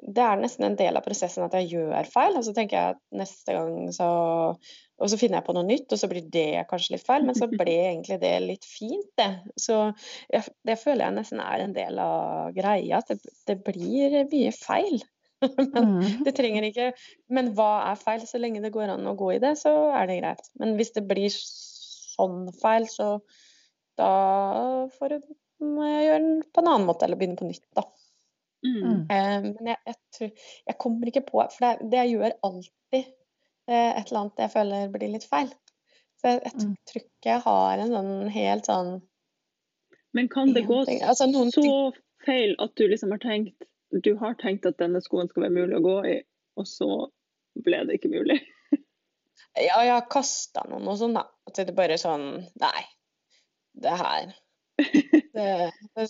det 0.00 0.22
er 0.24 0.38
nesten 0.40 0.64
en 0.64 0.76
del 0.78 0.96
av 0.96 1.04
prosessen 1.04 1.44
at 1.44 1.54
jeg 1.58 1.70
gjør 1.74 2.08
feil. 2.08 2.36
Og 2.38 2.44
så 2.46 2.54
tenker 2.56 2.76
jeg 2.76 2.94
at 2.94 3.00
neste 3.20 3.56
gang 3.56 3.90
så 3.94 4.08
Og 5.00 5.08
så 5.08 5.16
finner 5.16 5.38
jeg 5.38 5.46
på 5.46 5.54
noe 5.56 5.64
nytt, 5.64 5.92
og 5.92 5.96
så 5.96 6.08
blir 6.10 6.26
det 6.28 6.66
kanskje 6.68 6.92
litt 6.94 7.06
feil. 7.06 7.24
Men 7.24 7.36
så 7.38 7.46
ble 7.60 7.76
egentlig 7.86 8.18
det 8.20 8.34
litt 8.44 8.66
fint, 8.68 9.06
det. 9.16 9.30
Så 9.56 9.78
jeg, 10.28 10.44
det 10.68 10.76
føler 10.80 11.06
jeg 11.06 11.16
nesten 11.16 11.40
er 11.40 11.64
en 11.64 11.72
del 11.76 12.00
av 12.04 12.50
greia. 12.56 13.00
At 13.00 13.08
det, 13.14 13.32
det 13.48 13.56
blir 13.64 14.18
mye 14.28 14.52
feil. 14.56 15.00
Men 15.56 15.86
Mm. 15.96 16.24
det 16.26 16.34
trenger 16.36 16.66
ikke 16.68 16.90
Men 17.32 17.46
hva 17.56 17.70
er 17.88 17.96
feil? 17.96 18.26
Så 18.28 18.36
lenge 18.36 18.60
det 18.60 18.74
går 18.74 18.92
an 18.92 19.08
å 19.08 19.14
gå 19.16 19.30
i 19.38 19.38
det, 19.40 19.54
så 19.56 19.72
er 19.96 20.10
det 20.10 20.18
greit. 20.20 20.50
Men 20.60 20.74
hvis 20.76 20.92
det 20.92 21.06
blir 21.08 21.32
sånn 21.32 22.50
feil, 22.60 22.84
så 22.92 23.14
da 23.96 24.10
får 24.98 25.14
du, 25.14 25.32
må 25.64 25.88
jeg 25.88 26.04
gjøre 26.10 26.20
den 26.26 26.42
på 26.44 26.60
en 26.62 26.70
annen 26.74 26.86
måte, 26.88 27.06
eller 27.06 27.20
begynne 27.20 27.40
på 27.40 27.48
nytt, 27.48 27.64
da. 27.76 27.86
Mm. 28.66 29.06
Eh, 29.08 29.36
men 29.46 29.68
jeg, 29.70 29.78
jeg, 29.86 29.96
tror, 30.16 30.30
jeg 30.68 30.76
kommer 30.82 31.08
ikke 31.08 31.22
på 31.24 31.38
For 31.48 31.64
det, 31.64 31.88
det 31.92 32.00
jeg 32.02 32.10
gjør 32.18 32.34
alltid 32.44 32.98
eh, 33.00 33.92
et 33.96 34.10
eller 34.10 34.18
annet 34.20 34.42
jeg 34.44 34.52
føler 34.52 34.90
blir 34.92 35.12
litt 35.14 35.24
feil. 35.30 35.48
Så 36.20 36.34
jeg, 36.34 36.42
jeg 36.44 36.52
Mm. 36.60 36.74
tror 36.90 37.00
ikke 37.06 37.30
jeg 37.30 37.44
har 37.46 37.80
en 37.80 37.94
sånn 37.94 38.12
helt 38.34 38.68
sånn 38.68 38.90
Men 40.12 40.28
kan 40.28 40.52
det 40.52 40.66
gå 40.68 40.82
ting. 40.84 41.00
Altså, 41.06 41.30
så 41.54 41.64
feil 42.26 42.52
at 42.60 42.74
du 42.76 42.84
liksom 42.90 43.14
har 43.14 43.22
tenkt 43.24 43.64
du 43.90 44.12
har 44.20 44.36
tenkt 44.38 44.68
at 44.68 44.76
denne 44.78 45.00
skoen 45.02 45.26
skal 45.30 45.48
være 45.48 45.56
mulig 45.56 45.74
å 45.80 45.82
gå 45.82 45.94
i, 46.06 46.18
og 46.60 46.66
så 46.68 46.86
ble 47.64 47.80
det 47.88 47.96
ikke 47.98 48.12
mulig? 48.12 48.36
Ja, 49.56 49.80
jeg 49.82 49.90
har 49.96 50.04
kasta 50.12 50.62
noen 50.68 50.86
og 50.86 50.98
sånn, 51.00 51.16
da. 51.16 51.24
At 51.48 51.56
det 51.56 51.72
er 51.72 51.74
bare 51.74 51.96
sånn 51.98 52.26
Nei, 52.60 52.82
det 53.82 53.96
her 53.98 54.28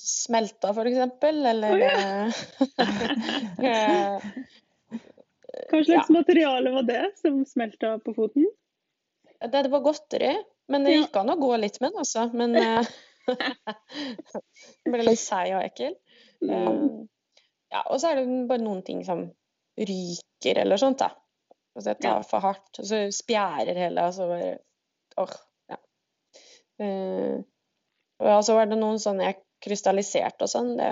smelta, 0.01 0.72
for 0.76 0.89
eksempel, 0.91 1.43
eller 1.47 1.78
ja. 1.78 2.31
Hva 5.70 5.85
slags 5.85 6.11
Ja. 6.11 6.14
materiale 6.14 6.70
var 6.74 6.83
det 6.87 7.05
som 7.20 7.45
smelta 7.47 7.99
på 8.05 8.14
foten? 8.14 8.47
Det, 9.41 9.62
det 9.62 9.70
var 9.72 9.81
godteri, 9.85 10.35
men 10.68 10.85
det 10.85 10.97
gikk 10.97 11.16
an 11.20 11.33
å 11.33 11.39
gå 11.41 11.57
litt 11.59 11.81
med 11.81 11.93
den, 11.93 12.03
altså. 12.03 12.26
Men 12.35 12.53
den 14.85 14.95
ble 14.95 15.07
litt 15.07 15.22
seig 15.22 15.55
og 15.55 15.64
ekkel. 15.64 15.95
Mm. 16.43 16.51
Eh, 16.55 16.76
ja, 17.70 17.85
og 17.87 18.01
så 18.03 18.11
er 18.11 18.20
det 18.20 18.26
bare 18.51 18.62
noen 18.64 18.83
ting 18.87 19.05
som 19.07 19.24
ryker 19.78 20.62
eller 20.64 20.81
sånt, 20.81 21.03
da. 21.03 21.11
Altså 21.76 21.93
jeg 21.93 22.03
tar 22.03 22.24
for 22.26 22.43
hardt, 22.45 22.83
og 22.83 22.87
så 22.91 23.05
spjærer 23.14 23.78
hele, 23.78 24.09
og 24.09 24.14
så 24.16 24.26
bare 24.31 24.51
Åh, 25.20 25.35
ja. 25.70 25.78
Eh, 26.83 27.41
og 28.21 28.45
så 28.45 28.57
var 28.59 28.68
det 28.71 28.79
noen 28.81 29.01
sånne 29.03 29.27
jeg 29.31 29.41
krystalliserte 29.64 30.47
og 30.47 30.53
sånn. 30.53 30.71
Det, 30.79 30.89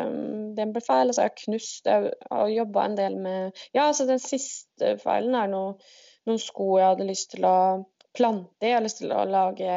det 0.59 0.67
ble 0.75 0.83
feil. 0.85 1.09
Altså 1.09 1.25
jeg 1.25 1.31
har 1.31 1.39
knust 1.45 1.87
Jeg 1.89 2.11
har 2.31 2.51
jobba 2.53 2.85
en 2.85 2.99
del 2.99 3.17
med 3.17 3.63
Ja, 3.73 3.87
altså 3.87 4.05
den 4.09 4.21
siste 4.21 4.97
feilen 5.01 5.37
er 5.39 5.49
noe, 5.53 5.79
noen 6.29 6.41
sko 6.43 6.75
jeg 6.77 6.91
hadde 6.91 7.09
lyst 7.09 7.33
til 7.33 7.47
å 7.49 7.57
plante 8.17 8.67
i. 8.67 8.73
Jeg 8.73 8.77
har 8.81 8.85
lyst 8.85 9.01
til 9.01 9.15
å 9.17 9.25
lage 9.29 9.73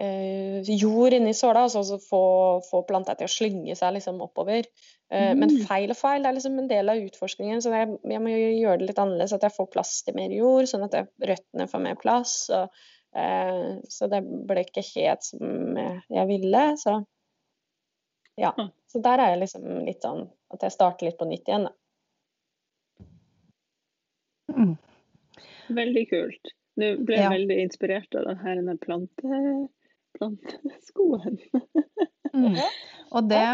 eh, 0.00 0.60
jord 0.68 1.14
inni 1.16 1.32
såla, 1.36 1.62
altså 1.68 1.84
så 1.86 1.98
få, 2.02 2.22
få 2.66 2.82
planta 2.88 3.14
til 3.16 3.28
å 3.28 3.32
slynge 3.32 3.76
seg 3.78 3.94
liksom 3.96 4.20
oppover. 4.24 4.66
Eh, 5.12 5.32
Men 5.38 5.52
Mm. 5.54 5.64
feil 5.68 5.90
og 5.94 5.96
feil 5.96 6.26
er 6.26 6.34
liksom 6.36 6.58
en 6.58 6.68
del 6.68 6.88
av 6.90 7.00
utforskningen, 7.06 7.62
så 7.62 7.72
jeg, 7.72 7.98
jeg 8.10 8.20
må 8.24 8.32
gjøre 8.34 8.78
det 8.82 8.88
litt 8.90 8.98
annerledes. 8.98 9.32
At 9.36 9.46
jeg 9.46 9.56
får 9.56 9.70
plass 9.72 10.02
til 10.04 10.16
mer 10.18 10.34
jord, 10.34 10.66
sånn 10.68 10.84
at 10.88 10.92
jeg, 10.98 11.08
røttene 11.32 11.68
får 11.70 11.84
mer 11.88 11.96
plass. 12.00 12.50
Og, 12.50 12.68
så 13.88 14.08
det 14.10 14.20
ble 14.48 14.64
ikke 14.64 14.82
helt 14.82 15.22
som 15.26 15.76
jeg, 15.78 16.26
ville. 16.30 16.62
Så 16.80 16.96
ja. 18.40 18.50
Ah. 18.56 18.72
Så 18.90 18.98
der 19.02 19.18
er 19.22 19.32
jeg 19.32 19.42
liksom 19.44 19.64
litt 19.86 20.02
sånn 20.02 20.26
at 20.54 20.62
jeg 20.66 20.74
starter 20.74 21.08
litt 21.08 21.18
på 21.18 21.26
nytt 21.26 21.48
igjen, 21.50 21.68
da. 21.68 21.74
Mm. 24.54 24.76
Veldig 25.74 26.04
kult. 26.10 26.52
Nå 26.78 26.90
ble 27.06 27.16
jeg 27.16 27.24
Ja. 27.24 27.30
veldig 27.30 27.58
inspirert 27.62 28.14
av 28.18 28.28
den 28.28 28.44
denne 28.44 28.76
plante, 28.78 29.68
planteskoen. 30.18 31.38
Mm. 32.34 32.58
Og 33.14 33.28
det 33.30 33.44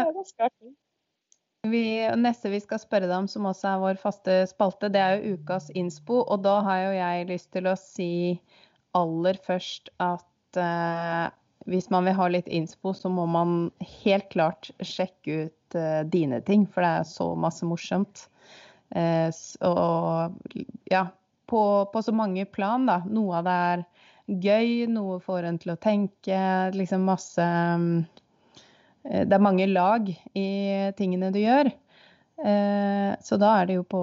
vi, 1.69 1.83
neste 2.17 2.49
vi 2.49 2.59
skal 2.59 2.79
spørre 2.81 3.05
deg 3.05 3.17
om, 3.21 3.27
som 3.29 3.45
også 3.45 3.67
er 3.69 3.81
vår 3.83 3.99
faste 4.01 4.37
spalte, 4.49 4.89
det 4.89 5.01
er 5.01 5.19
jo 5.19 5.35
ukas 5.37 5.69
innspo. 5.77 6.23
Og 6.25 6.41
da 6.41 6.59
har 6.65 6.79
jo 6.87 6.93
jeg 6.97 7.27
lyst 7.29 7.51
til 7.53 7.69
å 7.69 7.75
si 7.77 8.11
aller 8.97 9.37
først 9.45 9.89
at 10.03 10.59
eh, 10.59 11.27
hvis 11.69 11.89
man 11.93 12.07
vil 12.09 12.15
ha 12.17 12.27
litt 12.33 12.47
innspo, 12.49 12.93
så 12.97 13.09
må 13.13 13.27
man 13.29 13.71
helt 14.03 14.29
klart 14.33 14.71
sjekke 14.81 15.45
ut 15.47 15.75
eh, 15.77 16.01
dine 16.09 16.39
ting, 16.47 16.65
for 16.67 16.81
det 16.85 16.91
er 17.01 17.07
så 17.07 17.27
masse 17.37 17.65
morsomt. 17.69 18.25
Eh, 18.95 19.27
s- 19.29 19.57
og 19.61 20.37
ja, 20.91 21.05
på, 21.47 21.61
på 21.93 22.01
så 22.03 22.11
mange 22.15 22.45
plan, 22.49 22.85
da. 22.89 23.01
Noe 23.05 23.37
av 23.39 23.45
det 23.47 23.57
er 23.69 23.85
gøy, 24.41 24.73
noe 24.91 25.19
får 25.23 25.47
en 25.51 25.59
til 25.61 25.73
å 25.75 25.79
tenke, 25.81 26.41
liksom 26.75 27.05
masse 27.07 27.45
eh, 27.45 29.23
Det 29.25 29.33
er 29.37 29.43
mange 29.43 29.67
lag 29.69 30.09
i 30.37 30.47
tingene 30.97 31.31
du 31.33 31.39
gjør. 31.43 31.71
Eh, 32.41 33.11
Så 33.21 33.37
da 33.37 33.53
er 33.61 33.69
det 33.69 33.75
jo 33.79 33.83
på 33.85 34.01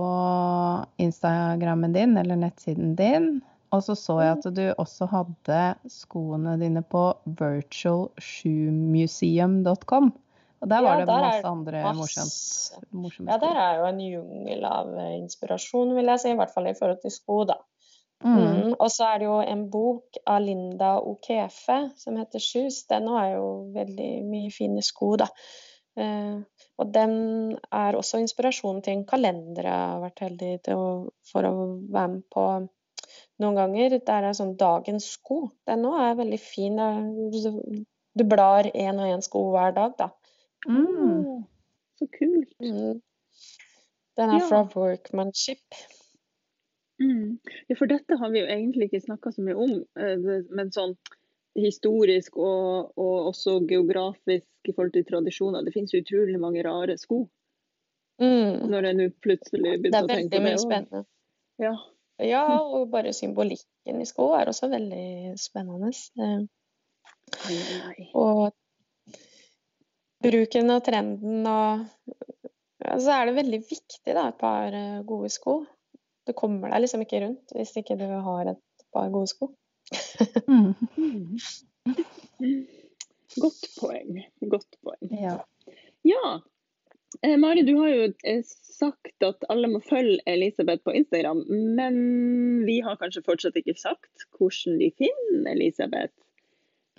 Instagrammen 1.03 1.93
din 1.93 2.17
eller 2.19 2.37
nettsiden 2.39 2.95
din. 2.99 3.41
Og 3.75 3.83
så 3.85 3.95
så 3.99 4.15
jeg 4.23 4.31
at 4.39 4.47
du 4.57 4.65
også 4.81 5.05
hadde 5.13 5.61
skoene 5.93 6.53
dine 6.61 6.83
på 6.83 7.03
virtualshoemuseum.com. 7.27 10.13
Og 10.61 10.71
der 10.71 10.83
var 10.83 10.95
Ja, 10.95 11.01
det 11.01 11.09
der 11.09 11.15
er 11.15 11.23
masse 11.23 11.47
andre 11.47 11.95
morsomt. 11.95 12.35
Morsomme 12.91 13.31
Ja, 13.31 13.37
der 13.39 13.55
er 13.63 13.79
jo 13.79 13.85
en 13.87 14.01
jungel 14.01 14.65
av 14.65 14.99
eh, 14.99 15.17
inspirasjon, 15.21 15.95
vil 15.95 16.07
jeg 16.11 16.21
si. 16.21 16.29
I 16.33 16.37
hvert 16.41 16.55
fall 16.55 16.67
i 16.67 16.75
forhold 16.79 17.01
til 17.03 17.11
sko, 17.15 17.45
da. 17.45 17.55
Mm. 18.25 18.35
Mm. 18.35 18.75
Og 18.81 18.91
så 18.91 19.05
er 19.05 19.19
det 19.19 19.27
jo 19.29 19.39
en 19.39 19.71
bok 19.71 20.17
av 20.27 20.43
Linda 20.43 20.99
Okefe 20.99 21.91
som 21.97 22.17
heter 22.17 22.39
'Shoes'. 22.39 22.87
Den 22.91 23.07
har 23.07 23.29
jo 23.37 23.71
veldig 23.75 24.25
mye 24.27 24.51
fine 24.51 24.83
sko, 24.83 25.17
da. 25.17 25.27
Eh, 25.99 26.39
og 26.79 26.95
den 26.95 27.13
er 27.73 27.97
også 27.99 28.19
inspirasjon 28.23 28.83
til 28.83 28.93
en 28.93 29.07
kalender 29.07 29.63
jeg 29.67 29.87
har 29.93 30.03
vært 30.03 30.21
heldig 30.27 30.75
å, 30.75 31.11
for 31.27 31.43
å 31.47 31.55
være 31.91 32.09
med 32.09 32.23
på 32.31 32.69
noen 33.41 33.55
ganger. 33.55 33.99
Der 34.05 34.23
er 34.29 34.33
sånn 34.35 34.57
'Dagens 34.57 35.05
sko'. 35.19 35.51
Den 35.67 35.85
òg 35.85 35.99
er 36.01 36.15
veldig 36.23 36.41
fin. 36.41 36.77
Du- 38.17 38.25
blar 38.25 38.65
én 38.75 38.99
og 38.99 39.07
én 39.07 39.23
sko 39.23 39.51
hver 39.53 39.75
dag, 39.75 39.93
da. 39.99 40.09
Mm. 40.67 41.45
Så 42.01 42.07
kult. 42.19 42.53
Mm. 42.61 43.01
Den 44.17 44.31
er 44.31 44.39
Ja. 44.41 44.49
fra 44.49 44.63
Workmanship. 44.75 45.63
Mm. 47.01 47.39
Ja, 47.69 47.75
for 47.79 47.87
dette 47.87 48.17
har 48.19 48.31
vi 48.31 48.41
jo 48.41 48.47
egentlig 48.47 48.89
ikke 48.91 49.05
snakka 49.07 49.31
så 49.33 49.41
mye 49.47 49.55
om, 49.57 49.85
eh, 49.97 50.17
men 50.51 50.71
sånn 50.71 50.97
historisk 51.57 52.37
og, 52.37 52.93
og 52.99 53.29
også 53.33 53.61
geografisk 53.69 54.47
i 54.65 54.73
forhold 54.73 54.93
til 54.93 55.05
tradisjoner. 55.05 55.65
Det 55.65 55.73
finnes 55.75 55.95
utrolig 55.95 56.39
mange 56.41 56.63
rare 56.65 56.97
sko, 56.99 57.29
Mm. 58.21 58.69
når 58.69 58.83
jeg 58.83 58.97
nå 58.97 59.09
plutselig 59.23 59.63
Det 59.63 59.83
begynte 59.83 60.03
å 60.03 60.09
tenke 60.09 60.25
på 60.25 60.31
det. 60.31 60.35
er 60.35 60.41
veldig 60.41 60.43
mye 60.43 60.59
spennende. 60.59 61.05
Ja. 61.61 61.77
Ja, 62.19 62.45
og 62.59 62.89
bare 62.91 63.13
symbolikken 63.15 64.01
i 64.03 64.07
sko 64.09 64.33
er 64.35 64.51
også 64.51 64.69
veldig 64.73 65.37
spennende. 65.39 65.93
Og 68.19 68.51
bruken 70.25 70.75
og 70.75 70.83
trenden 70.87 71.47
og 71.47 71.85
ja, 72.79 72.95
Så 73.03 73.11
er 73.15 73.27
det 73.27 73.37
veldig 73.39 73.61
viktig, 73.67 74.15
da, 74.15 74.29
et 74.29 74.39
par 74.39 74.75
eh, 74.75 75.01
gode 75.07 75.31
sko. 75.35 75.61
Du 76.27 76.35
kommer 76.37 76.71
deg 76.73 76.85
liksom 76.85 77.03
ikke 77.05 77.23
rundt 77.25 77.55
hvis 77.57 77.75
ikke 77.81 77.97
du 77.99 78.07
har 78.07 78.53
et 78.55 78.87
par 78.95 79.11
gode 79.15 79.31
sko. 79.31 79.51
Mm. 80.47 80.75
Godt 83.43 83.67
poeng. 83.81 84.23
Godt 84.55 84.79
poeng. 84.83 85.11
Ja. 85.11 85.37
Ja. 86.07 86.39
Eh, 87.23 87.37
Mari, 87.37 87.63
du 87.63 87.75
har 87.81 87.89
jo 87.89 88.07
eh, 88.25 88.43
sagt 88.45 89.25
at 89.25 89.45
alle 89.49 89.71
må 89.73 89.81
følge 89.85 90.21
Elisabeth 90.29 90.85
på 90.85 90.93
Instagram, 90.95 91.41
men 91.49 91.97
vi 92.69 92.79
har 92.85 92.99
kanskje 93.01 93.25
fortsatt 93.27 93.57
ikke 93.57 93.77
sagt 93.81 94.27
hvordan 94.37 94.79
de 94.83 94.91
finner 95.01 95.53
Elisabeth. 95.55 96.13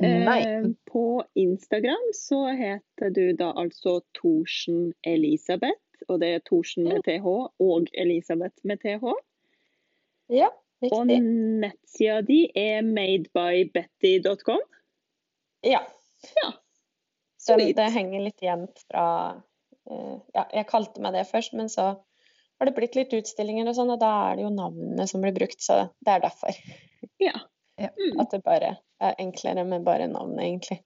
Eh, 0.01 0.65
på 0.91 1.23
Instagram 1.35 2.09
så 2.15 2.45
heter 2.55 3.13
du 3.15 3.33
da 3.37 3.51
altså 3.59 3.99
Thorsen 4.17 4.93
Elisabeth, 5.03 6.03
og 6.07 6.21
det 6.23 6.33
er 6.35 6.45
Thorsen 6.47 6.87
med 6.87 7.03
TH 7.05 7.27
og 7.27 7.91
Elisabeth 7.93 8.63
med 8.63 8.81
TH. 8.81 9.13
Ja, 10.29 10.49
riktig. 10.81 10.95
Og 10.95 11.05
nettsida 11.61 12.21
di 12.25 12.45
er 12.55 12.81
madebybetty.com. 12.87 14.65
Ja. 15.67 15.83
Ja. 16.39 16.49
Så 17.39 17.55
det 17.59 17.91
henger 17.93 18.23
litt 18.23 18.41
jevnt 18.43 18.81
fra 18.87 19.05
Ja, 19.89 20.45
jeg 20.53 20.67
kalte 20.69 21.01
meg 21.01 21.15
det 21.17 21.25
først, 21.29 21.55
men 21.57 21.69
så 21.73 21.87
har 22.59 22.67
det 22.67 22.75
blitt 22.75 22.97
litt 22.97 23.13
utstillinger 23.15 23.69
og 23.71 23.77
sånn, 23.77 23.89
og 23.93 24.01
da 24.01 24.09
er 24.27 24.37
det 24.37 24.43
jo 24.43 24.51
navnene 24.53 25.05
som 25.09 25.23
blir 25.23 25.33
brukt, 25.35 25.61
så 25.63 25.87
det 26.05 26.17
er 26.17 26.27
derfor. 26.27 26.59
Ja. 27.19 27.33
Ja. 27.79 27.87
Mm, 27.95 28.19
At 28.19 28.31
det 28.31 28.41
bare 28.43 28.73
er 28.99 29.15
enklere 29.23 29.63
med 29.67 29.85
bare 29.87 30.07
navnet, 30.11 30.41
egentlig. 30.43 30.81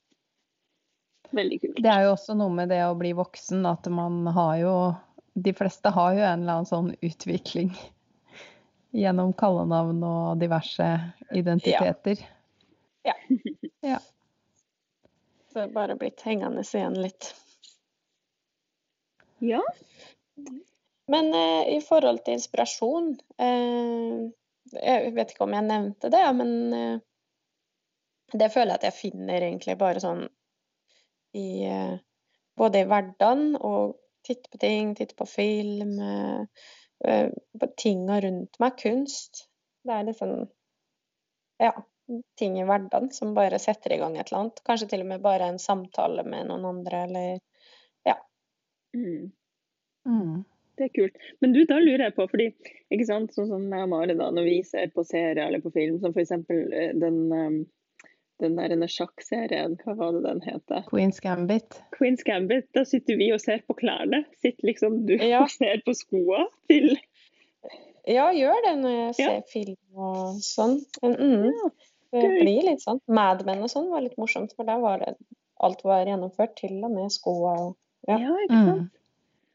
veldig 1.34 1.58
kult. 1.62 1.80
Det 1.82 1.90
er 1.90 2.04
jo 2.06 2.12
også 2.14 2.36
noe 2.38 2.54
med 2.54 2.70
det 2.70 2.80
å 2.86 2.94
bli 2.98 3.12
voksen, 3.18 3.66
at 3.66 3.90
man 3.90 4.28
har 4.34 4.56
jo 4.62 4.76
De 5.34 5.50
fleste 5.58 5.90
har 5.90 6.14
jo 6.14 6.22
en 6.22 6.44
eller 6.44 6.60
annen 6.60 6.70
sånn 6.70 6.92
utvikling 7.02 7.72
gjennom 9.04 9.34
kallenavn 9.34 10.04
og 10.06 10.38
diverse 10.42 10.90
identiteter. 11.34 12.22
Ja 13.82 13.98
Så 15.50 15.58
det 15.58 15.64
er 15.66 15.74
bare 15.74 15.98
blitt 15.98 16.22
hengende 16.22 16.62
igjen 16.62 17.02
litt. 17.02 17.34
Ja. 19.44 19.62
Men 21.12 21.34
eh, 21.36 21.76
i 21.76 21.80
forhold 21.84 22.22
til 22.24 22.38
inspirasjon 22.38 23.10
eh, 23.44 24.22
Jeg 24.80 25.12
vet 25.18 25.34
ikke 25.34 25.44
om 25.46 25.56
jeg 25.56 25.68
nevnte 25.68 26.12
det, 26.14 26.22
men 26.38 26.54
eh, 26.78 27.02
det 28.34 28.50
føler 28.54 28.74
jeg 28.74 28.80
at 28.80 28.88
jeg 28.88 29.00
finner 29.02 29.46
egentlig 29.50 29.76
bare 29.82 30.02
sånn 30.04 30.24
i 31.38 31.66
eh, 31.68 32.00
Både 32.58 32.84
i 32.84 32.86
hverdagen 32.86 33.56
og 33.58 33.96
titte 34.24 34.52
på 34.54 34.60
ting, 34.62 34.92
titte 34.96 35.16
på 35.18 35.26
film, 35.26 35.96
eh, 36.00 36.68
eh, 37.10 37.32
på 37.60 37.70
tinga 37.82 38.20
rundt 38.22 38.60
meg. 38.62 38.76
Kunst. 38.78 39.48
Det 39.84 39.96
er 39.96 40.06
liksom 40.08 40.36
Ja, 41.62 41.72
ting 42.38 42.60
i 42.60 42.66
hverdagen 42.68 43.10
som 43.16 43.34
bare 43.34 43.60
setter 43.62 43.96
i 43.96 43.98
gang 43.98 44.18
et 44.18 44.30
eller 44.30 44.44
annet. 44.44 44.62
Kanskje 44.68 44.90
til 44.92 45.04
og 45.04 45.10
med 45.12 45.26
bare 45.26 45.50
en 45.50 45.60
samtale 45.62 46.26
med 46.28 46.50
noen 46.50 46.70
andre, 46.70 47.04
eller 47.08 47.42
Mm. 48.96 49.32
Mm. 50.08 50.44
det 50.78 50.88
er 50.88 50.92
kult. 50.96 51.16
Men 51.42 51.54
du, 51.54 51.62
da 51.70 51.78
lurer 51.80 52.08
jeg 52.08 52.16
på, 52.18 52.26
fordi 52.32 52.48
ikke 52.92 53.06
sant, 53.08 53.34
sånn 53.36 53.48
som 53.52 53.64
jeg 53.72 53.86
og 53.86 53.90
Mare, 53.92 54.16
da, 54.18 54.32
når 54.34 54.48
vi 54.50 54.58
ser 54.68 54.90
på 54.96 55.06
serier 55.08 55.46
eller 55.48 55.62
på 55.64 55.72
film, 55.76 56.00
som 56.02 56.14
f.eks. 56.16 56.34
den, 57.00 57.20
um, 57.32 57.60
den 58.42 58.58
der 58.58 58.90
sjakkserien, 58.92 59.78
hva 59.84 59.96
var 60.00 60.16
det 60.18 60.24
den 60.26 60.42
heter? 60.44 60.84
Queen's 60.90 61.22
Gambit. 61.24 61.78
Queen's 61.96 62.26
Gambit. 62.28 62.68
Da 62.76 62.84
sitter 62.90 63.18
vi 63.22 63.30
og 63.36 63.40
ser 63.44 63.62
på 63.68 63.78
klærne. 63.80 64.24
Sitter 64.42 64.68
liksom 64.68 65.04
du 65.08 65.14
Ja. 65.16 65.44
og 65.46 65.54
ser 65.54 65.82
på 65.86 65.94
skoene 65.96 66.50
til 66.68 66.98
Ja, 68.10 68.26
gjør 68.36 68.58
det 68.66 68.74
når 68.82 68.96
jeg 68.98 69.16
ser 69.16 69.36
Ja. 69.38 69.42
film 69.54 69.78
og 69.96 70.42
sånn. 70.44 70.80
Mm, 71.06 71.54
Ja, 72.14 72.20
det 72.20 72.34
blir 72.42 72.66
litt 72.68 72.82
sånn. 72.84 73.00
Mad 73.08 73.46
Men 73.46 73.64
og 73.64 73.70
sånn 73.72 73.88
var 73.90 74.02
litt 74.04 74.18
morsomt, 74.18 74.52
for 74.58 74.66
der 74.68 74.82
var 74.84 75.00
det 75.00 75.16
alt 75.64 75.82
var 75.86 76.04
gjennomført, 76.06 76.58
til 76.58 76.84
og 76.84 76.92
med 76.92 77.12
skoa 77.14 77.54
og 77.62 77.78
Ja, 78.08 78.18
Ja. 78.20 78.36
ikke 78.46 78.62
sant? 78.68 78.88
Mm. 78.88 78.90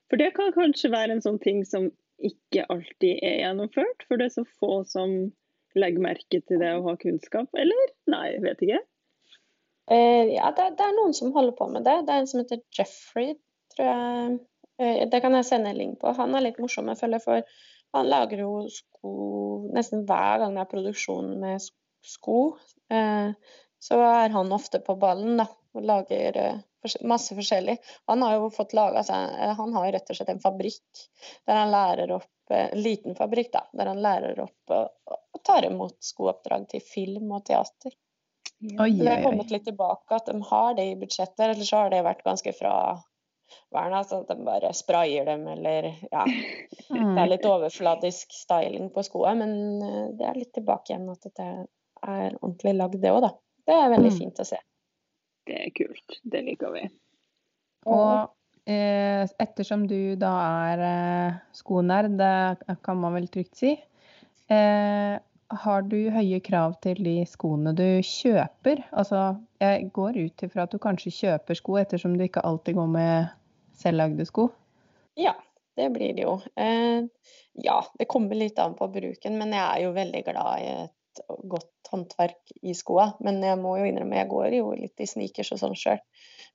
For 0.09 0.21
det 0.21 0.31
kan 0.37 0.55
kanskje 0.57 0.91
være 0.93 1.17
en 1.17 1.25
sånn 1.25 1.41
ting 1.43 1.65
som 1.69 1.91
ikke 2.25 2.65
alltid 2.73 3.21
er 3.23 3.43
gjennomført, 3.45 4.07
for 4.09 4.19
det 4.19 4.31
er 4.31 4.37
så 4.41 4.45
få 4.59 4.81
som 4.89 5.33
legger 5.79 6.03
merke 6.03 6.41
til 6.41 6.59
det 6.63 6.71
å 6.75 6.85
ha 6.87 6.95
kunnskap, 6.99 7.51
eller? 7.55 7.93
Nei, 8.11 8.25
jeg 8.33 8.43
vet 8.43 8.65
ikke. 8.67 8.81
Uh, 9.89 10.25
ja, 10.33 10.51
det, 10.57 10.71
det 10.77 10.85
er 10.85 10.97
noen 10.97 11.15
som 11.17 11.33
holder 11.37 11.55
på 11.57 11.69
med 11.73 11.85
det. 11.87 11.95
Det 12.09 12.15
er 12.15 12.25
en 12.25 12.31
som 12.31 12.41
heter 12.41 12.65
Jeffrey, 12.77 13.37
tror 13.77 13.87
jeg. 13.89 14.39
Uh, 14.81 15.05
det 15.13 15.21
kan 15.25 15.37
jeg 15.37 15.47
sende 15.49 15.71
en 15.73 15.79
link 15.79 16.01
på. 16.01 16.13
Han 16.17 16.35
er 16.35 16.49
litt 16.49 16.59
morsom, 16.63 16.89
jeg 16.93 17.01
føler, 17.01 17.23
for 17.25 17.45
han 17.97 18.11
lager 18.11 18.43
jo 18.45 18.53
sko 18.73 19.13
nesten 19.73 20.05
hver 20.09 20.43
gang 20.43 20.57
det 20.57 20.65
er 20.65 20.73
produksjon 20.73 21.31
med 21.41 21.63
sko. 22.05 22.41
Eh, 22.93 23.31
så 23.79 24.01
er 24.03 24.31
han 24.35 24.53
ofte 24.53 24.81
på 24.85 24.97
ballen, 24.99 25.37
da, 25.39 25.47
og 25.75 25.85
lager 25.87 26.37
eh, 26.37 26.59
masse 27.07 27.35
forskjellig. 27.37 27.77
Han 28.11 28.23
har 28.23 28.39
jo 28.39 28.51
fått 28.55 28.75
laga 28.75 29.05
eh, 29.05 29.55
Han 29.59 29.75
har 29.77 29.93
rett 29.93 30.11
og 30.11 30.19
slett 30.19 30.33
en 30.35 30.43
fabrikk 30.43 31.05
der 31.47 31.61
han 31.61 31.73
lærer 31.75 32.13
opp 32.19 32.51
eh, 32.55 32.69
En 32.73 32.83
liten 32.83 33.19
fabrikk, 33.19 33.53
da, 33.55 33.65
der 33.73 33.93
han 33.93 34.03
lærer 34.03 34.41
opp 34.47 34.75
og, 34.75 35.17
tar 35.45 35.65
imot 35.65 35.97
skooppdrag 36.05 36.67
til 36.69 36.83
film 36.85 37.31
og 37.33 37.45
teater. 37.47 37.95
Oi, 38.59 38.91
Det 38.99 39.07
har 39.07 39.23
kommet 39.23 39.53
litt 39.55 39.65
tilbake 39.69 40.17
at 40.17 40.27
de 40.27 40.43
har 40.51 40.75
det 40.75 40.89
i 40.91 40.97
budsjetter, 40.99 41.55
eller 41.55 41.65
så 41.65 41.85
har 41.85 41.95
det 41.95 42.03
vært 42.05 42.25
ganske 42.27 42.53
fra 42.59 42.73
altså 43.79 44.19
at 44.21 44.29
de 44.29 44.45
bare 44.45 44.73
sprayer 44.77 45.25
dem, 45.25 45.47
eller 45.49 45.87
ja. 46.11 46.25
Det 46.27 46.99
er 46.99 47.05
Mm. 47.07 47.29
litt 47.31 47.47
overfladisk 47.49 48.33
styling 48.35 48.91
på 48.91 49.05
skoene, 49.07 49.47
men 49.47 50.17
det 50.19 50.27
er 50.27 50.37
litt 50.37 50.53
tilbake 50.53 50.93
igjen 50.93 51.09
at 51.13 51.23
det 51.37 51.49
er 52.03 52.37
ordentlig 52.43 52.75
lagd, 52.75 53.01
det 53.01 53.13
òg, 53.15 53.23
da. 53.25 53.31
Det 53.69 53.77
er 53.77 53.91
veldig 53.93 54.11
Mm. 54.15 54.19
fint 54.19 54.41
å 54.41 54.47
se. 54.49 54.59
Det 55.49 55.57
er 55.67 55.71
kult. 55.77 56.19
Det 56.25 56.41
liker 56.45 56.73
vi. 56.73 56.83
Og 57.89 58.31
eh, 58.67 59.29
ettersom 59.41 59.87
du 59.89 60.17
da 60.21 60.33
er 60.73 60.83
eh, 60.89 61.39
skonerd, 61.57 62.17
det 62.21 62.77
kan 62.85 62.97
man 63.01 63.15
vel 63.17 63.29
trygt 63.33 63.57
si, 63.61 63.75
eh, 64.53 65.19
har 65.51 65.83
du 65.89 65.97
høye 66.13 66.41
krav 66.45 66.75
til 66.85 66.99
de 67.05 67.15
skoene 67.29 67.75
du 67.77 68.01
kjøper? 68.05 68.83
Altså, 68.93 69.39
jeg 69.61 69.91
går 69.97 70.19
ut 70.27 70.45
ifra 70.45 70.67
at 70.67 70.73
du 70.75 70.79
kanskje 70.79 71.13
kjøper 71.17 71.57
sko 71.57 71.79
ettersom 71.81 72.19
du 72.19 72.25
ikke 72.27 72.45
alltid 72.45 72.77
går 72.77 72.89
med 72.93 73.31
selvlagde 73.81 74.27
sko? 74.29 74.51
Ja, 75.17 75.33
det 75.77 75.89
blir 75.95 76.13
det 76.15 76.25
jo. 76.27 76.39
Eh, 76.57 77.09
ja, 77.65 77.79
det 77.99 78.09
kommer 78.09 78.37
litt 78.37 78.59
an 78.59 78.77
på 78.77 78.91
bruken, 78.93 79.39
men 79.41 79.53
jeg 79.57 79.65
er 79.65 79.85
jo 79.87 79.93
veldig 79.97 80.25
glad 80.29 80.61
i 80.61 80.69
et 80.85 81.25
godt 81.49 81.73
håndverk 81.93 82.53
i 82.63 82.75
skoa. 82.75 83.13
Men 83.25 83.41
jeg 83.43 83.59
må 83.59 83.77
jo 83.79 83.85
innrømme, 83.89 84.17
jeg 84.21 84.29
går 84.29 84.55
jo 84.59 84.71
litt 84.77 85.01
i 85.01 85.07
sneakers 85.07 85.53
og 85.53 85.59
sånn 85.63 85.77
sjøl. 85.79 86.01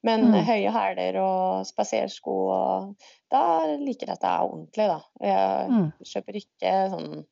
Men 0.03 0.25
Mm. 0.31 0.43
høye 0.45 0.71
hæler 0.75 1.17
og 1.21 1.65
spasersko, 1.65 2.33
og 2.51 2.95
da 3.31 3.43
liker 3.79 4.07
jeg 4.07 4.17
at 4.17 4.21
det 4.21 4.31
er 4.31 4.47
ordentlig, 4.47 4.87
da. 4.87 4.99
Jeg 5.21 5.69
Mm. 5.69 5.91
kjøper 6.03 6.41
ikke 6.41 6.73
sånn 6.91 7.25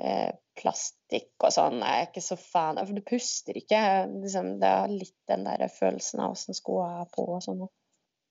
eh, 0.00 0.32
plastikk 0.56 1.30
og 1.44 1.50
sånn, 1.52 1.78
jeg 1.80 2.00
er 2.00 2.06
ikke 2.08 2.22
så 2.24 2.36
fan 2.38 2.78
av, 2.78 2.86
for 2.86 2.94
du 2.94 3.02
puster 3.02 3.52
ikke. 3.52 4.08
Liksom, 4.22 4.58
det 4.58 4.68
er 4.68 4.88
litt 4.88 5.14
den 5.28 5.44
der 5.44 5.68
følelsen 5.68 6.20
av 6.20 6.32
åssen 6.32 6.54
skoa 6.56 7.02
er 7.02 7.06
på 7.14 7.28
og 7.28 7.42
sånn. 7.42 7.68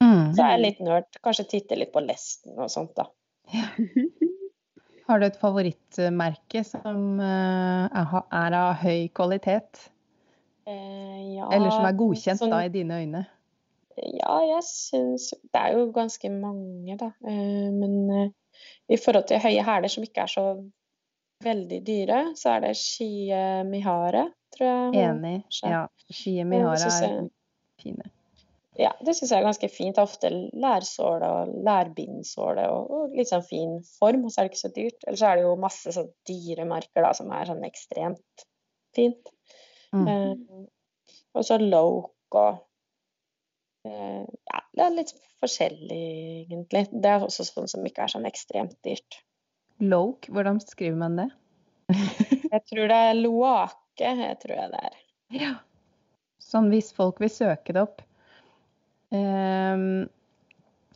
Mm. 0.01 0.33
Så 0.33 0.37
jeg 0.41 0.53
er 0.53 0.57
litt 0.57 0.79
nerd. 0.79 1.05
Kanskje 1.23 1.47
titte 1.47 1.77
litt 1.77 1.93
på 1.93 2.01
lesten 2.05 2.57
og 2.57 2.67
sånt, 2.73 2.95
da. 2.95 3.05
Har 5.07 5.19
du 5.19 5.25
et 5.25 5.37
favorittmerke 5.41 6.63
som 6.67 7.19
eh, 7.19 8.03
er 8.41 8.55
av 8.57 8.73
høy 8.83 9.07
kvalitet? 9.17 9.87
Eh, 10.67 11.35
ja, 11.35 11.47
Eller 11.51 11.71
som 11.73 11.85
er 11.87 11.97
godkjent 11.97 12.39
sånn- 12.41 12.53
da 12.53 12.63
i 12.65 12.69
dine 12.73 12.99
øyne? 13.01 13.23
Ja, 13.97 14.37
jeg 14.47 14.63
syns 14.63 15.31
Det 15.43 15.59
er 15.59 15.73
jo 15.75 15.91
ganske 15.91 16.29
mange, 16.31 16.95
da. 16.97 17.11
Eh, 17.27 17.69
men 17.73 17.97
eh, 18.11 18.29
i 18.89 18.97
forhold 18.97 19.27
til 19.27 19.41
høye 19.41 19.63
hæler 19.65 19.91
som 19.91 20.03
ikke 20.03 20.23
er 20.23 20.31
så 20.31 20.45
veldig 21.43 21.81
dyre, 21.85 22.21
så 22.37 22.55
er 22.55 22.59
det 22.67 22.75
Shie 22.77 23.63
Mihare, 23.65 24.27
tror 24.55 24.67
jeg. 24.93 25.09
Enig. 25.09 25.43
Ja. 25.65 25.87
Shie 26.11 26.45
Mihara 26.45 26.77
synes 26.77 27.01
er 27.01 27.29
fine. 27.81 28.11
Ja, 28.81 28.91
det 29.03 29.13
syns 29.13 29.31
jeg 29.33 29.41
er 29.41 29.45
ganske 29.45 29.69
fint. 29.69 29.99
Ofte 30.01 30.31
lærsåle 30.31 31.27
og 31.27 31.51
lærbindsåle 31.67 32.63
og, 32.73 32.93
og 32.95 33.17
litt 33.17 33.29
sånn 33.29 33.45
fin 33.45 33.75
form, 33.99 34.25
og 34.25 34.33
så 34.33 34.41
er 34.41 34.47
det 34.47 34.53
ikke 34.53 34.61
så 34.63 34.73
dyrt. 34.73 35.05
Eller 35.05 35.19
så 35.19 35.27
er 35.29 35.37
det 35.37 35.45
jo 35.45 35.57
masse 35.61 35.93
sånn 35.97 36.09
dyre 36.29 36.65
merker 36.69 37.05
da, 37.05 37.11
som 37.17 37.31
er 37.35 37.49
sånn 37.49 37.65
ekstremt 37.67 38.45
fint. 38.95 39.31
Mm. 39.93 40.07
Eh, 40.07 40.65
og 41.35 41.47
så 41.47 41.57
Loke 41.61 42.41
og 42.41 42.61
eh, 43.87 44.23
Ja, 44.23 44.61
det 44.77 44.85
er 44.85 44.95
litt 44.95 45.13
forskjellig, 45.41 46.03
egentlig. 46.45 46.85
Det 46.91 47.11
er 47.11 47.25
også 47.25 47.45
sånn 47.47 47.69
som 47.71 47.85
ikke 47.87 48.05
er 48.05 48.13
sånn 48.15 48.27
ekstremt 48.29 48.77
dyrt. 48.87 49.21
Loke, 49.81 50.31
hvordan 50.33 50.61
skriver 50.63 50.99
man 51.01 51.17
det? 51.21 51.29
Jeg 52.51 52.63
tror 52.67 52.91
det 52.91 53.01
er 53.07 53.17
Loake, 53.17 53.75
jeg 54.01 54.37
tror 54.41 54.57
jeg 54.57 54.71
det 54.73 54.79
er. 54.87 54.95
Ja. 55.31 55.51
Sånn 56.43 56.67
hvis 56.71 56.89
folk 56.95 57.21
vil 57.23 57.29
søke 57.31 57.71
det 57.75 57.83
opp. 57.85 58.01
Ehm, 59.11 60.09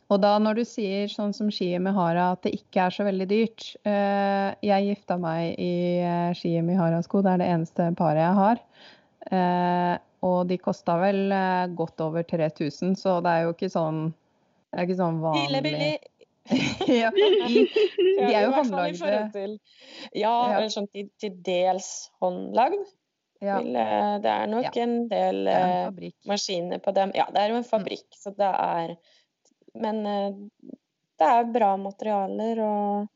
og 0.06 0.20
da 0.22 0.36
når 0.38 0.60
du 0.60 0.64
sier 0.68 1.10
sånn 1.10 1.34
som 1.34 1.48
Shie 1.50 1.80
Hara 1.96 2.30
at 2.36 2.44
det 2.46 2.54
ikke 2.60 2.84
er 2.86 2.94
så 2.94 3.04
veldig 3.08 3.26
dyrt 3.26 3.64
eh, 3.82 4.54
Jeg 4.62 4.86
gifta 4.86 5.16
meg 5.18 5.58
i 5.58 5.72
uh, 5.98 6.30
Shie 6.38 6.62
Hara-sko, 6.78 7.24
det 7.26 7.32
er 7.34 7.42
det 7.42 7.48
eneste 7.56 7.88
paret 7.98 8.22
jeg 8.22 8.38
har. 8.38 8.62
Eh, 9.34 9.94
og 10.26 10.46
de 10.50 10.58
kosta 10.62 10.94
vel 11.00 11.32
eh, 11.34 11.66
godt 11.76 12.00
over 12.04 12.22
3000, 12.26 12.94
så 12.98 13.18
det 13.24 13.32
er 13.32 13.46
jo 13.46 13.56
ikke 13.56 13.70
sånn 13.72 14.04
Det 14.12 14.78
er 14.78 14.86
ikke 14.86 15.00
sånn 15.00 15.18
vanlig 15.24 15.62
billig! 15.66 15.96
ja, 17.02 17.10
de, 17.10 17.64
De 17.66 18.28
er 18.30 18.44
jo 18.46 18.52
håndlagde. 18.60 19.48
Ja, 20.14 20.30
Ja. 20.30 20.36
eller 20.60 20.70
sånn 20.70 20.86
til, 20.94 21.08
til 21.18 21.34
dels 21.46 22.12
håndlagd. 22.22 22.86
Ja, 23.40 23.58
Vil, 23.60 23.76
eh, 23.76 24.18
Det 24.22 24.30
er 24.32 24.46
nok 24.46 24.64
Ja. 24.64 24.82
en 24.82 25.08
del 25.08 25.48
en 25.48 25.98
eh, 26.02 26.12
maskiner 26.26 26.78
på 26.82 26.94
dem. 26.96 27.12
Ja, 27.14 27.26
det 27.32 27.42
er 27.42 27.50
jo 27.52 27.58
en 27.60 27.68
fabrikk, 27.68 28.06
så 28.16 28.32
det 28.36 28.48
er 28.48 28.96
Men 29.74 30.06
eh, 30.06 30.30
det 31.18 31.26
er 31.28 31.44
bra 31.52 31.76
materialer 31.80 32.58
og 32.60 33.06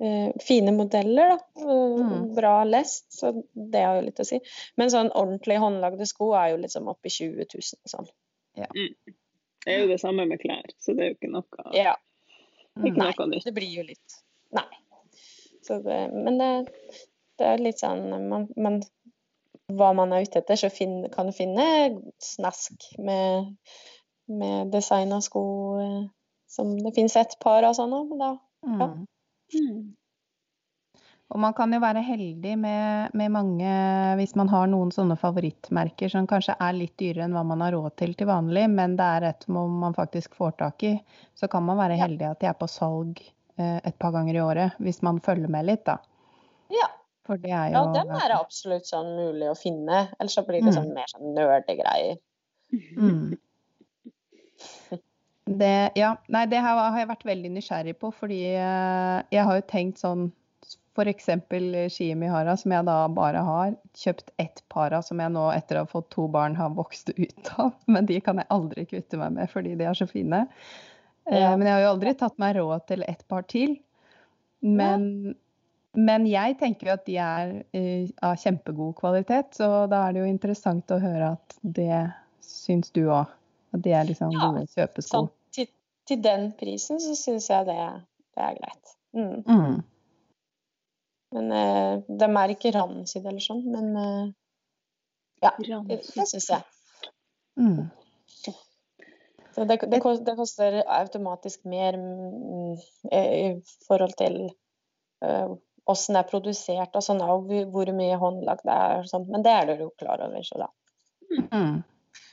uh, 0.00 0.30
fine 0.40 0.72
modeller, 0.72 1.34
da. 1.34 1.64
Mm. 1.64 2.34
Bra 2.34 2.64
lest, 2.64 3.12
så 3.12 3.30
det 3.52 3.82
har 3.84 3.98
jo 3.98 4.06
litt 4.06 4.20
å 4.20 4.24
si. 4.24 4.38
Men 4.80 4.88
sånn 4.92 5.10
ordentlig 5.12 5.58
håndlagde 5.60 6.06
sko 6.08 6.30
er 6.40 6.54
jo 6.54 6.62
liksom 6.62 6.88
oppi 6.88 7.12
20 7.12 7.44
000 7.52 7.92
sånn. 7.92 8.08
Det 8.56 9.72
er 9.72 9.82
jo 9.82 9.90
det 9.92 10.00
samme 10.00 10.24
med 10.28 10.40
klær, 10.40 10.72
så 10.80 10.96
det 10.96 11.04
er 11.04 11.12
jo 11.12 11.18
ikke 11.18 11.32
noe, 11.32 11.64
Ja, 11.76 11.94
ikke 12.80 12.96
nei. 12.96 13.12
noe 13.18 13.28
nytt. 13.34 13.44
det 13.44 13.54
blir 13.56 13.76
jo 13.80 13.84
litt 13.86 14.18
Nei. 14.56 14.66
Så 15.64 15.78
det, 15.84 16.00
men 16.12 16.36
det, 16.38 16.50
det 17.40 17.46
er 17.48 17.62
litt 17.64 17.80
sånn 17.80 18.06
man, 18.28 18.48
man, 18.56 18.80
Hva 19.72 19.92
man 19.96 20.12
er 20.12 20.26
ute 20.26 20.42
etter, 20.42 20.58
så 20.60 20.68
fin, 20.72 21.06
kan 21.12 21.30
du 21.30 21.32
finne 21.36 21.64
snask 22.20 22.88
med, 23.00 23.54
med 24.28 24.72
designa 24.74 25.22
sko 25.24 25.44
eh, 25.80 26.00
som 26.54 26.74
Det 26.78 26.92
finnes 26.94 27.16
et 27.16 27.38
par 27.42 27.64
av 27.66 27.74
sånne, 27.78 28.04
da 28.20 28.34
ja. 28.64 28.88
Mm. 29.54 29.94
Og 31.34 31.40
man 31.40 31.54
kan 31.56 31.72
jo 31.72 31.80
være 31.82 32.02
heldig 32.04 32.52
med, 32.60 33.14
med 33.16 33.32
mange 33.32 33.70
hvis 34.20 34.34
man 34.38 34.50
har 34.52 34.68
noen 34.70 34.92
sånne 34.94 35.16
favorittmerker 35.18 36.12
som 36.12 36.28
kanskje 36.30 36.56
er 36.62 36.76
litt 36.76 36.94
dyrere 37.00 37.26
enn 37.26 37.36
hva 37.36 37.42
man 37.48 37.64
har 37.64 37.74
råd 37.74 37.96
til 37.98 38.12
til 38.14 38.28
vanlig, 38.28 38.66
men 38.70 38.96
det 38.98 39.06
er 39.16 39.28
et 39.30 39.46
man 39.50 39.96
faktisk 39.96 40.36
får 40.38 40.58
tak 40.60 40.84
i. 40.86 40.92
Så 41.34 41.48
kan 41.50 41.64
man 41.66 41.80
være 41.80 41.98
heldig 41.98 42.28
at 42.28 42.42
de 42.44 42.50
er 42.50 42.58
på 42.60 42.68
salg 42.70 43.22
eh, 43.56 43.80
et 43.80 43.96
par 43.98 44.14
ganger 44.14 44.36
i 44.36 44.44
året, 44.44 44.76
hvis 44.84 45.00
man 45.02 45.22
følger 45.24 45.50
med 45.50 45.66
litt, 45.70 45.84
da. 45.88 45.98
Ja. 46.72 46.90
For 47.24 47.40
det 47.40 47.52
er 47.56 47.72
ja, 47.72 47.82
den 47.94 48.10
er 48.12 48.28
det 48.28 48.36
absolutt 48.36 48.88
sånn 48.88 49.14
mulig 49.16 49.48
å 49.48 49.56
finne. 49.56 50.04
Ellers 50.18 50.36
så 50.36 50.44
blir 50.44 50.60
det 50.64 50.74
sånn 50.76 50.90
mer 50.92 51.08
sånn 51.08 51.32
nerdegreier. 51.36 52.20
Mm. 52.72 53.34
Det, 55.44 55.90
ja, 56.00 56.14
nei, 56.32 56.46
det 56.48 56.56
har 56.64 56.78
har 56.78 56.94
jeg 56.96 57.08
vært 57.10 57.26
veldig 57.28 57.50
nysgjerrig 57.52 57.92
på, 58.00 58.08
fordi 58.16 58.38
eh, 58.56 59.16
jeg 59.34 59.44
har 59.44 59.58
jo 59.58 59.64
tenkt 59.68 60.00
sånn 60.00 60.30
F.eks. 60.94 61.26
Shiemihara, 61.92 62.54
som 62.56 62.72
jeg 62.72 62.86
da 62.86 62.94
bare 63.12 63.42
har 63.44 63.74
kjøpt 63.98 64.30
ett 64.40 64.62
par 64.72 64.94
av, 64.96 65.02
som 65.04 65.20
jeg 65.20 65.32
nå 65.34 65.42
etter 65.52 65.76
å 65.76 65.82
ha 65.84 65.90
fått 65.90 66.08
to 66.14 66.24
barn 66.32 66.56
har 66.56 66.72
vokst 66.72 67.10
ut 67.18 67.50
av. 67.58 67.74
Men 67.92 68.08
de 68.08 68.20
kan 68.24 68.40
jeg 68.40 68.48
aldri 68.54 68.86
kvitte 68.88 69.20
meg 69.20 69.34
med 69.36 69.50
fordi 69.52 69.74
de 69.76 69.88
er 69.90 69.98
så 70.00 70.08
fine. 70.08 70.46
Eh, 71.28 71.40
Ja. 71.42 71.52
Men 71.58 71.66
jeg 71.66 71.76
har 71.76 71.82
jo 71.82 71.92
aldri 71.96 72.14
tatt 72.20 72.38
meg 72.40 72.56
råd 72.56 72.86
til 72.88 73.04
et 73.04 73.26
par 73.28 73.44
til. 73.50 73.76
Men, 74.64 75.34
men 75.94 76.26
jeg 76.26 76.56
tenker 76.60 76.88
jo 76.88 76.96
at 76.96 77.06
de 77.06 77.16
er 77.22 77.54
eh, 77.76 78.10
av 78.24 78.36
kjempegod 78.40 78.96
kvalitet, 78.98 79.54
så 79.58 79.86
da 79.90 80.04
er 80.04 80.14
det 80.14 80.24
jo 80.24 80.30
interessant 80.30 80.94
å 80.94 81.00
høre 81.02 81.32
at 81.36 81.56
det 81.62 82.02
syns 82.44 82.92
du 82.94 83.06
òg. 83.06 83.32
At 83.74 83.82
de 83.82 83.94
er 83.94 84.06
liksom 84.06 84.30
Ja, 84.34 84.50
gode 84.50 84.66
kjøpesko. 84.70 85.10
Sånn, 85.10 85.32
til, 85.54 85.70
til 86.06 86.22
den 86.22 86.52
prisen 86.58 87.02
så 87.02 87.16
syns 87.18 87.50
jeg 87.50 87.66
det, 87.70 87.78
det 88.36 88.46
er 88.46 88.60
greit. 88.60 88.94
Mm. 89.14 89.42
Mm. 89.46 89.82
Men 91.34 91.52
eh, 91.58 91.92
de 92.06 92.30
er 92.30 92.54
ikke 92.54 92.74
ransyd 92.76 93.26
eller 93.26 93.42
sånn, 93.42 93.64
men 93.74 93.90
eh, 93.98 94.32
ja, 95.42 95.52
det, 95.58 96.00
det 96.14 96.26
syns 96.30 96.50
jeg. 96.52 96.66
Mm. 97.58 97.84
Så 99.54 99.64
det, 99.64 99.76
det, 99.86 100.00
det 100.26 100.34
koster 100.34 100.80
automatisk 100.90 101.66
mer 101.70 101.94
mm, 101.94 102.72
i 103.14 103.50
forhold 103.86 104.16
til 104.18 104.40
eh, 105.22 105.52
åssen 105.90 106.16
det 106.16 106.22
er 106.24 106.30
produsert 106.30 106.96
og 106.96 107.04
sånn, 107.04 107.20
og 107.22 107.50
hvor- 107.72 107.92
mye 107.96 108.20
håndlagt 108.20 108.64
det 108.64 108.76
er 108.76 109.02
og 109.02 109.08
sånt. 109.10 109.28
Men 109.28 109.42
det 109.44 109.52
er 109.52 109.66
du 109.66 109.84
jo 109.84 109.90
klar 110.00 110.22
over, 110.24 110.42
så 110.42 110.62
da. 110.64 110.70
Mm. 111.52 111.82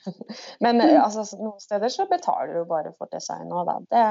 Men 0.64 0.82
eh, 0.82 0.98
altså, 1.04 1.26
noen 1.40 1.60
steder 1.60 1.90
så 1.90 2.08
betaler 2.10 2.54
du 2.54 2.66
bare 2.70 2.94
for 2.98 3.12
design 3.12 3.52
òg, 3.52 3.66
da. 3.68 3.76
Det, 3.92 4.06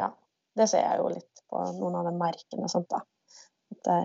ja, 0.00 0.10
det 0.58 0.68
ser 0.68 0.84
jeg 0.86 0.98
jo 0.98 1.12
litt 1.12 1.44
på 1.48 1.62
noen 1.78 2.00
av 2.00 2.08
de 2.08 2.16
merkene 2.18 2.66
og 2.66 2.72
sånt, 2.72 2.90
da. 2.90 3.02
Det, 3.72 4.00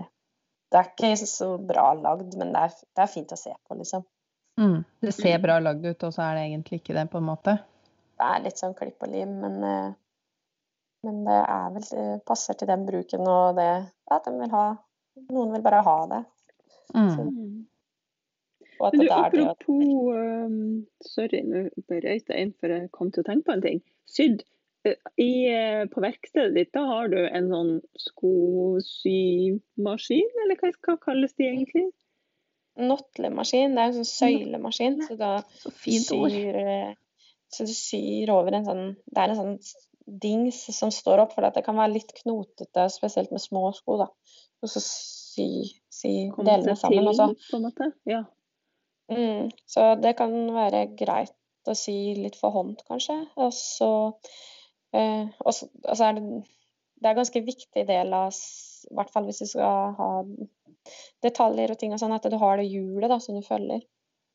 det 0.72 0.80
er 0.80 0.92
ikke 0.92 1.16
så 1.28 1.50
bra 1.58 1.90
lagd, 1.98 2.36
men 2.38 2.54
det 2.54 2.68
er, 2.68 2.78
det 2.96 3.04
er 3.04 3.12
fint 3.12 3.34
å 3.34 3.40
se 3.40 3.54
på, 3.56 3.78
liksom. 3.80 4.06
Mm. 4.58 4.82
Det 5.00 5.14
ser 5.14 5.38
bra 5.42 5.58
lagd 5.62 5.84
ut, 5.86 6.02
og 6.02 6.14
så 6.14 6.24
er 6.24 6.38
det 6.38 6.46
egentlig 6.48 6.80
ikke 6.80 6.96
det, 6.96 7.06
på 7.12 7.20
en 7.20 7.28
måte. 7.28 7.58
Det 8.18 8.26
er 8.26 8.42
litt 8.42 8.58
sånn 8.58 8.74
klipp 8.78 9.04
og 9.06 9.12
lim, 9.12 9.36
men, 9.42 9.58
eh, 9.62 9.90
men 11.06 11.22
det 11.26 11.38
er 11.40 11.72
vel 11.74 12.20
passer 12.26 12.58
til 12.58 12.70
den 12.70 12.84
bruken 12.88 13.26
og 13.30 13.58
det 13.58 13.70
at 14.10 14.26
de 14.26 14.34
vil 14.40 14.54
ha 14.54 14.66
Noen 15.34 15.50
vil 15.50 15.64
bare 15.64 15.80
ha 15.82 15.96
det. 16.12 16.20
Mm. 16.94 17.08
Så, 17.10 17.22
Og 18.78 18.84
at 18.86 18.92
Men 18.94 19.00
du, 19.00 19.04
det 19.04 19.16
er 19.16 19.30
det 19.32 19.40
at 19.42 19.48
apropos 19.50 20.14
um, 20.14 20.86
Sorry, 21.02 21.40
nå 21.42 21.64
brøt 21.90 22.06
jeg 22.06 22.22
inn 22.38 22.54
for 22.54 22.70
jeg 22.70 22.92
kom 22.94 23.10
til 23.10 23.24
å 23.24 23.26
tenke 23.26 23.48
på 23.48 23.56
en 23.56 23.64
ting. 23.64 23.80
Sydd. 24.08 24.38
Eh, 24.86 24.98
I, 25.18 25.30
eh, 25.50 25.84
på 25.90 25.98
verkstedet 26.04 26.54
ditt 26.54 26.72
da 26.76 26.82
har 26.86 27.10
du 27.10 27.18
en 27.18 27.48
sånn 27.50 27.72
skosymaskin, 28.04 29.50
eller 30.44 30.56
hva 30.60 30.68
hva 30.86 30.94
kalles 31.02 31.34
de 31.34 31.44
egentlig? 31.48 31.88
Notlemaskin, 32.78 33.74
det 33.74 33.82
er 33.82 33.88
en 33.90 33.98
sånn 33.98 34.12
søylemaskin, 34.12 34.96
så 35.08 35.14
da 35.18 35.32
Så 35.58 35.70
fint 35.74 36.06
syr 36.06 36.54
eh, 36.62 36.92
Så 37.50 37.66
du 37.66 37.74
syr 37.74 38.30
over 38.30 38.54
en 38.54 38.66
sånn 38.68 38.84
Det 39.02 39.18
er 39.18 39.28
en 39.32 39.40
sånn 39.40 39.56
dings 40.08 40.60
som 40.76 40.90
står 40.94 41.22
opp, 41.24 41.34
for 41.36 41.44
det 41.44 41.64
kan 41.66 41.76
være 41.78 41.96
litt 41.96 42.12
knotete, 42.22 42.88
spesielt 42.92 43.32
med 43.34 43.42
små 43.42 43.68
sko, 43.76 43.98
da. 44.00 44.08
Og 44.62 44.72
så 44.72 44.82
sy, 44.82 45.48
sy 45.92 46.12
delene 46.36 46.76
sammen, 46.78 47.10
og 47.10 47.16
så 47.16 47.28
på 47.50 47.60
en 47.60 47.66
måte? 47.68 47.90
Ja. 48.08 48.24
Mm, 49.12 49.48
så 49.68 49.94
det 50.00 50.16
kan 50.18 50.34
være 50.52 50.88
greit 50.98 51.34
å 51.68 51.74
sy 51.76 52.14
litt 52.18 52.36
for 52.40 52.54
hånd, 52.54 52.80
kanskje. 52.88 53.20
Og 53.40 53.52
så, 53.56 53.90
eh, 54.96 55.28
og 55.44 55.54
så, 55.54 55.68
er 56.04 56.18
det 56.18 56.24
Det 56.98 57.06
er 57.06 57.14
en 57.14 57.20
ganske 57.20 57.40
viktig 57.46 57.84
del 57.86 58.12
av 58.12 58.34
I 58.34 58.94
hvert 58.98 59.10
fall 59.14 59.28
hvis 59.28 59.38
du 59.38 59.46
skal 59.46 59.92
ha 59.94 60.08
detaljer 61.22 61.70
og 61.70 61.78
ting 61.78 61.92
og 61.94 62.00
sånn, 62.00 62.14
at 62.16 62.26
du 62.26 62.36
har 62.40 62.58
det 62.58 62.66
hjulet 62.66 63.10
da, 63.10 63.20
som 63.22 63.36
du 63.36 63.42
følger. 63.46 63.84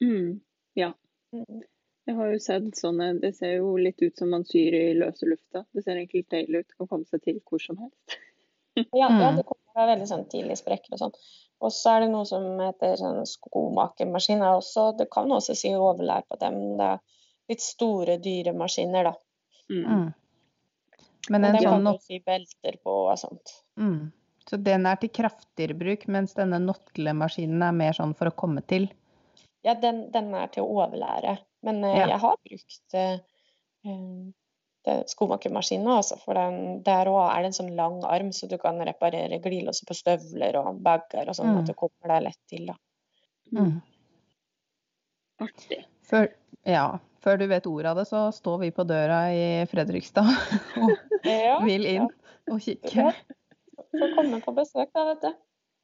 Mm. 0.04 0.40
ja. 0.80 0.94
Mm. 1.34 1.64
Jeg 2.06 2.16
har 2.18 2.32
jo 2.34 2.40
sett 2.44 2.76
sånne 2.76 3.20
Det 3.22 3.30
ser 3.38 3.58
jo 3.62 3.78
litt 3.80 4.02
ut 4.04 4.18
som 4.18 4.30
man 4.30 4.44
syr 4.44 4.74
i 4.76 4.94
løse 4.98 5.24
lufta. 5.30 5.66
Det 5.74 5.84
ser 5.86 5.96
egentlig 5.96 6.24
helt 6.26 6.34
deilig 6.36 6.60
ut. 6.66 6.74
Kan 6.78 6.88
komme 6.92 7.06
seg 7.08 7.22
til 7.24 7.40
hvor 7.50 7.62
som 7.64 7.78
helst. 7.78 8.18
Ja, 8.76 9.06
ja, 9.08 9.30
Mm. 9.30 9.36
det 9.38 9.44
kommer 9.46 9.88
veldig 9.94 10.08
sånn 10.10 10.24
tidlig 10.32 10.56
sprekker 10.58 10.94
og 10.96 11.00
sånn. 11.00 11.12
Og 11.62 11.70
så 11.72 11.92
er 11.94 12.00
det 12.02 12.10
noe 12.10 12.26
som 12.26 12.42
heter 12.60 12.96
sånn 12.98 13.20
skomakermaskin. 13.30 14.42
også- 14.42 14.98
Det 14.98 15.08
kan 15.12 15.30
også 15.30 15.56
si 15.56 15.70
overlær 15.70 16.24
på 16.28 16.40
dem. 16.40 16.78
Det 16.78 16.88
er 16.88 17.00
litt 17.50 17.62
store, 17.62 18.18
dyre 18.18 18.52
maskiner, 18.54 19.04
da. 19.04 19.14
Mm. 19.70 19.86
Mm. 19.86 20.14
Men 21.30 21.42
Men 21.42 21.46
en 21.46 21.54
den 21.54 21.64
sånn 21.64 21.84
kan 21.86 21.94
du 21.94 22.00
sy 22.00 22.20
belter 22.20 22.78
på 22.84 22.96
og 23.12 23.18
sånt. 23.20 23.54
mm. 23.78 24.12
Så 24.50 24.58
den 24.62 24.86
er 24.86 24.96
til 24.98 25.10
kraftigere 25.10 25.78
bruk, 25.78 26.08
mens 26.08 26.34
denne 26.34 26.60
notlemaskinen 26.60 27.62
er 27.64 27.72
mer 27.72 27.94
sånn 27.94 28.14
for 28.16 28.26
å 28.26 28.36
komme 28.36 28.66
til. 28.68 28.90
Ja, 29.64 29.74
den, 29.80 30.12
den 30.12 30.34
er 30.36 30.48
til 30.52 30.64
å 30.64 30.72
overlære. 30.84 31.38
Men 31.64 31.84
eh, 31.84 31.98
Ja. 32.02 32.08
jeg 32.08 32.20
har 32.20 32.36
brukt 32.44 32.94
eh, 32.94 33.20
det- 34.86 35.10
skomakermaskinen 35.10 35.88
også, 35.88 36.18
for 36.20 36.34
den, 36.36 36.82
der 36.84 37.06
òg 37.08 37.30
er 37.32 37.42
det 37.42 37.46
en 37.54 37.58
sånn 37.60 37.76
lang 37.76 38.02
arm, 38.04 38.32
så 38.36 38.50
du 38.52 38.58
kan 38.60 38.80
reparere 38.84 39.40
glidelåser 39.40 39.88
på 39.88 39.96
støvler 39.96 40.58
og 40.60 40.82
bager 40.84 41.30
og 41.30 41.36
sånn, 41.36 41.54
Mm. 41.54 41.60
at 41.62 41.66
du 41.68 41.74
kommer 41.74 42.08
deg 42.12 42.24
lett 42.24 42.40
til, 42.50 42.66
da. 42.68 42.76
Mm. 43.54 43.82
Artig. 45.44 45.86
Før, 46.08 46.28
ja, 46.68 47.00
før 47.24 47.40
du 47.40 47.48
vet 47.48 47.66
ordet 47.68 47.86
av 47.92 47.96
det, 47.98 48.06
så 48.10 48.26
står 48.36 48.60
vi 48.60 48.72
på 48.76 48.86
døra 48.88 49.22
i 49.34 49.66
Fredrikstad 49.72 50.28
og 50.84 50.92
Ja, 51.24 51.58
vil 51.64 51.86
inn 51.88 52.10
og 52.52 52.60
kikke. 52.64 53.14
Får 53.94 54.16
komme 54.18 54.40
på 54.44 54.54
besøk, 54.58 54.92
da, 54.94 55.06
vet 55.14 55.22
du. 55.22 55.34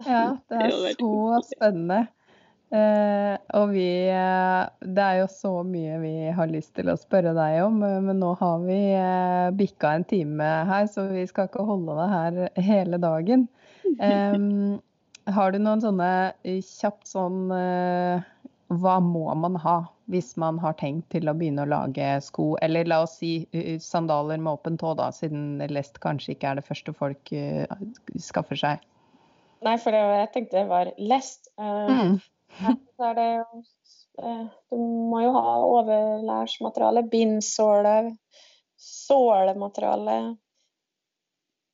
Ja, 0.08 0.24
det 0.50 0.60
Det 0.60 0.74
er 0.92 0.96
så 1.00 1.42
spennende. 1.48 2.08
Eh, 2.70 3.36
og 3.58 3.72
vi 3.74 3.88
eh, 4.14 4.66
Det 4.86 5.02
er 5.02 5.16
jo 5.24 5.30
så 5.34 5.52
mye 5.66 5.96
vi 6.04 6.12
har 6.38 6.52
lyst 6.52 6.76
til 6.78 6.92
å 6.92 7.00
spørre 7.02 7.32
deg 7.34 7.64
om, 7.66 7.80
eh, 7.82 7.96
men 8.06 8.20
nå 8.22 8.36
har 8.38 8.60
vi 8.62 8.78
eh, 8.94 9.50
bikka 9.58 9.96
en 9.98 10.06
time 10.06 10.50
her, 10.70 10.86
så 10.86 11.08
vi 11.10 11.24
skal 11.30 11.50
ikke 11.50 11.66
holde 11.66 11.96
det 11.98 12.10
her 12.14 12.64
hele 12.70 13.02
dagen. 13.02 13.50
Eh, 14.00 14.36
har 15.34 15.52
du 15.52 15.58
noen 15.60 15.82
sånne 15.82 16.10
eh, 16.46 16.60
kjapt 16.64 17.10
sånn 17.10 17.50
eh, 17.52 18.22
Hva 18.70 18.94
må 19.02 19.26
man 19.34 19.58
ha 19.60 19.80
hvis 20.14 20.36
man 20.40 20.60
har 20.62 20.78
tenkt 20.78 21.10
til 21.16 21.28
å 21.28 21.34
begynne 21.36 21.66
å 21.66 21.72
lage 21.74 22.12
sko? 22.22 22.52
Eller 22.62 22.86
la 22.88 23.02
oss 23.08 23.18
si 23.18 23.50
sandaler 23.82 24.38
med 24.38 24.60
åpen 24.60 24.78
tå, 24.80 24.94
da, 24.96 25.10
siden 25.14 25.58
lest 25.74 25.98
kanskje 26.06 26.36
ikke 26.36 26.52
er 26.54 26.62
det 26.62 26.68
første 26.70 26.94
folk 26.96 27.34
skaffer 28.22 28.62
seg. 28.62 28.86
Nei, 29.66 29.76
for 29.82 29.98
det, 29.98 30.06
jeg 30.22 30.32
tenkte 30.38 30.62
det 30.62 30.68
var 30.70 30.94
lest. 31.02 31.50
Uh, 31.58 31.90
Mm. 31.90 32.20
Så 32.60 33.08
er 33.10 33.16
det 33.16 33.30
eh, 34.24 34.46
Du 34.72 34.78
må 35.12 35.22
jo 35.24 35.32
ha 35.36 35.56
overlærsmateriale, 35.64 37.06
bindsåle, 37.12 37.96
sålemateriale, 38.80 40.18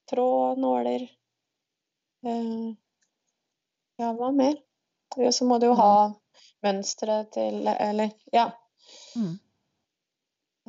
tråd, 0.09 0.61
nåler 0.61 1.07
eh, 2.25 2.69
Ja, 4.01 4.11
hva 4.13 4.31
mer? 4.35 4.59
Og 5.15 5.33
så 5.33 5.47
må 5.47 5.57
du 5.61 5.69
jo 5.69 5.77
ha 5.79 5.91
mønsteret 6.65 7.31
til 7.37 7.67
Eller, 7.71 8.11
ja. 8.35 8.49
Mm. 9.15 9.37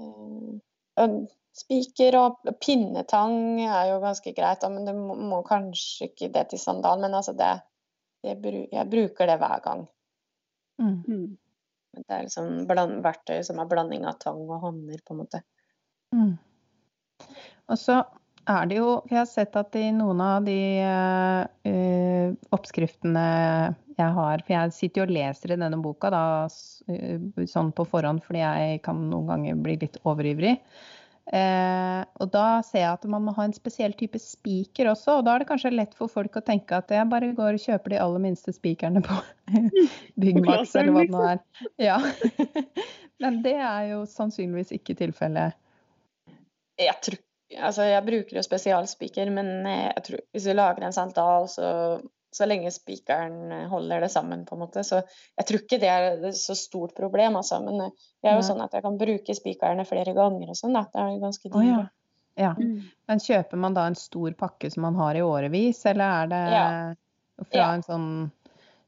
Eh, 0.01 1.17
Spiker 1.57 2.19
og 2.21 2.49
pinnetang 2.61 3.63
er 3.65 3.87
jo 3.89 4.01
ganske 4.03 4.33
greit, 4.37 4.61
da, 4.61 4.69
men 4.69 4.85
du 4.85 4.93
må, 4.93 5.15
må 5.17 5.39
kanskje 5.47 6.11
ikke 6.11 6.29
det 6.35 6.51
til 6.51 6.61
sandal. 6.61 7.01
Men 7.01 7.17
altså 7.17 7.33
det, 7.37 7.49
det 8.25 8.37
Jeg 8.73 8.91
bruker 8.93 9.31
det 9.31 9.39
hver 9.41 9.63
gang. 9.65 9.87
Mm. 10.83 10.97
Mm. 11.07 11.37
Det 11.97 12.13
er 12.13 12.27
liksom 12.27 12.67
bland, 12.69 13.01
verktøy 13.05 13.41
som 13.47 13.61
er 13.63 13.69
blanding 13.71 14.05
av 14.09 14.19
tang 14.21 14.43
og 14.45 14.61
hånder, 14.65 15.01
på 15.05 15.15
en 15.15 15.23
måte. 15.23 15.43
Mm. 16.15 16.35
Og 17.73 17.81
så 17.81 18.03
er 18.47 18.69
det 18.71 18.77
jo 18.79 18.91
Jeg 19.11 19.19
har 19.19 19.27
sett 19.27 19.57
at 19.59 19.75
i 19.75 19.89
noen 19.95 20.21
av 20.23 20.45
de 20.47 20.59
eh, 20.85 22.35
oppskriftene 22.55 23.25
jeg 23.97 24.13
har 24.19 24.45
For 24.45 24.53
jeg 24.55 24.75
sitter 24.77 25.01
jo 25.01 25.07
og 25.09 25.15
leser 25.17 25.55
i 25.55 25.59
denne 25.59 25.81
boka 25.83 26.13
da, 26.13 26.23
eh, 26.93 27.17
sånn 27.49 27.73
på 27.75 27.89
forhånd 27.89 28.23
fordi 28.27 28.45
jeg 28.45 28.83
kan 28.85 29.01
noen 29.11 29.33
ganger 29.33 29.65
bli 29.65 29.79
litt 29.81 29.99
overivrig. 30.05 30.59
Eh, 31.27 32.03
og 32.23 32.29
da 32.31 32.61
ser 32.63 32.85
jeg 32.85 32.93
at 32.93 33.07
man 33.11 33.25
må 33.27 33.33
ha 33.35 33.49
en 33.49 33.55
spesiell 33.55 33.97
type 33.99 34.19
spiker 34.23 34.93
også, 34.93 35.19
og 35.19 35.27
da 35.27 35.35
er 35.35 35.43
det 35.43 35.49
kanskje 35.49 35.73
lett 35.75 35.97
for 35.99 36.13
folk 36.13 36.39
å 36.39 36.45
tenke 36.47 36.79
at 36.79 36.93
jeg 36.95 37.09
bare 37.11 37.33
går 37.35 37.59
og 37.59 37.65
kjøper 37.65 37.97
de 37.97 38.01
aller 38.05 38.23
minste 38.29 38.55
spikerne 38.55 39.03
på 39.03 39.19
Byggmax 40.23 40.77
eller 40.79 40.95
hva 40.95 41.03
det 41.03 41.15
nå 41.17 41.25
er. 41.33 41.43
Ja. 41.83 41.99
Men 43.23 43.41
det 43.43 43.57
er 43.59 43.89
jo 43.95 44.03
sannsynligvis 44.11 44.75
ikke 44.77 44.95
tilfellet. 44.99 45.57
Jeg, 46.79 46.95
tror, 47.03 47.19
altså 47.57 47.89
jeg 47.89 48.05
bruker 48.07 48.37
jo 48.37 48.43
spesialspiker, 48.45 49.31
men 49.33 49.49
jeg 49.65 50.03
tror, 50.05 50.21
hvis 50.37 50.45
du 50.45 50.53
lager 50.53 50.85
en 50.85 50.93
sandal, 50.93 51.47
så, 51.49 51.71
så 52.37 52.47
lenge 52.49 52.71
spikeren 52.75 53.51
holder 53.71 54.05
det 54.05 54.11
sammen, 54.13 54.45
på 54.47 54.55
en 54.57 54.63
måte, 54.67 54.85
så 54.85 55.01
jeg 55.03 55.47
tror 55.49 55.63
ikke 55.63 55.79
det 55.83 55.89
er 55.91 56.09
et 56.29 56.37
så 56.39 56.55
stort 56.59 56.95
problem, 56.97 57.37
altså. 57.41 57.59
Men 57.65 57.79
det 57.89 58.29
er 58.31 58.37
jo 58.37 58.45
sånn 58.47 58.61
at 58.65 58.77
jeg 58.77 58.85
kan 58.85 58.99
bruke 59.01 59.35
spikerne 59.39 59.87
flere 59.89 60.13
ganger 60.17 60.53
og 60.53 60.59
sånn, 60.61 60.77
da. 60.77 60.85
Det 60.93 61.01
er 61.03 61.11
jo 61.15 61.23
ganske 61.25 61.53
Å 61.57 61.65
ja. 61.67 61.81
ja. 62.37 62.53
Mm. 62.61 62.83
Men 63.09 63.25
kjøper 63.25 63.57
man 63.65 63.75
da 63.79 63.87
en 63.89 63.97
stor 63.99 64.37
pakke 64.37 64.71
som 64.73 64.85
man 64.87 65.01
har 65.01 65.17
i 65.17 65.25
årevis, 65.25 65.85
eller 65.89 66.23
er 66.23 66.27
det 66.35 66.43
Ja. 66.53 66.67
fra 67.51 67.63
Ja. 67.63 67.73
en 67.75 67.83
sånn 67.83 68.09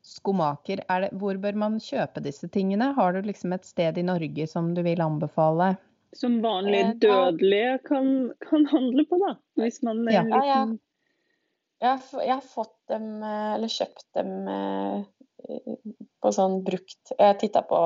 skomaker? 0.09 0.85
Er 0.89 1.01
det, 1.07 1.11
hvor 1.19 1.37
bør 1.41 1.55
man 1.55 1.79
kjøpe 1.83 2.23
disse 2.25 2.49
tingene? 2.49 2.95
Har 2.97 3.13
du 3.13 3.23
liksom 3.27 3.53
et 3.55 3.65
sted 3.69 3.99
i 3.99 4.03
Norge 4.07 4.47
som 4.49 4.75
du 4.75 4.83
vil 4.83 5.01
anbefale? 5.05 5.77
som 6.17 6.39
vanlig 6.41 6.79
Eh, 6.87 6.93
dødelige 7.03 7.79
kan, 7.85 8.33
kan 8.41 8.65
handle 8.71 9.05
på, 9.05 9.19
da. 9.21 9.35
Hvis 9.61 9.83
man 9.85 10.09
er 10.09 10.13
Ja. 10.13 10.21
en 10.23 10.31
liten 10.31 10.79
Jeg 11.79 12.01
jeg 12.25 12.35
har 12.35 12.43
fått 12.45 12.75
dem, 12.91 13.23
eh, 13.23 13.55
eller 13.55 13.71
kjøpt 13.71 14.07
dem 14.19 14.31
eh, 14.51 15.03
på 16.23 16.33
sånn 16.35 16.63
brukt 16.67 17.13
Jeg 17.15 17.39
titta 17.39 17.63
på 17.69 17.83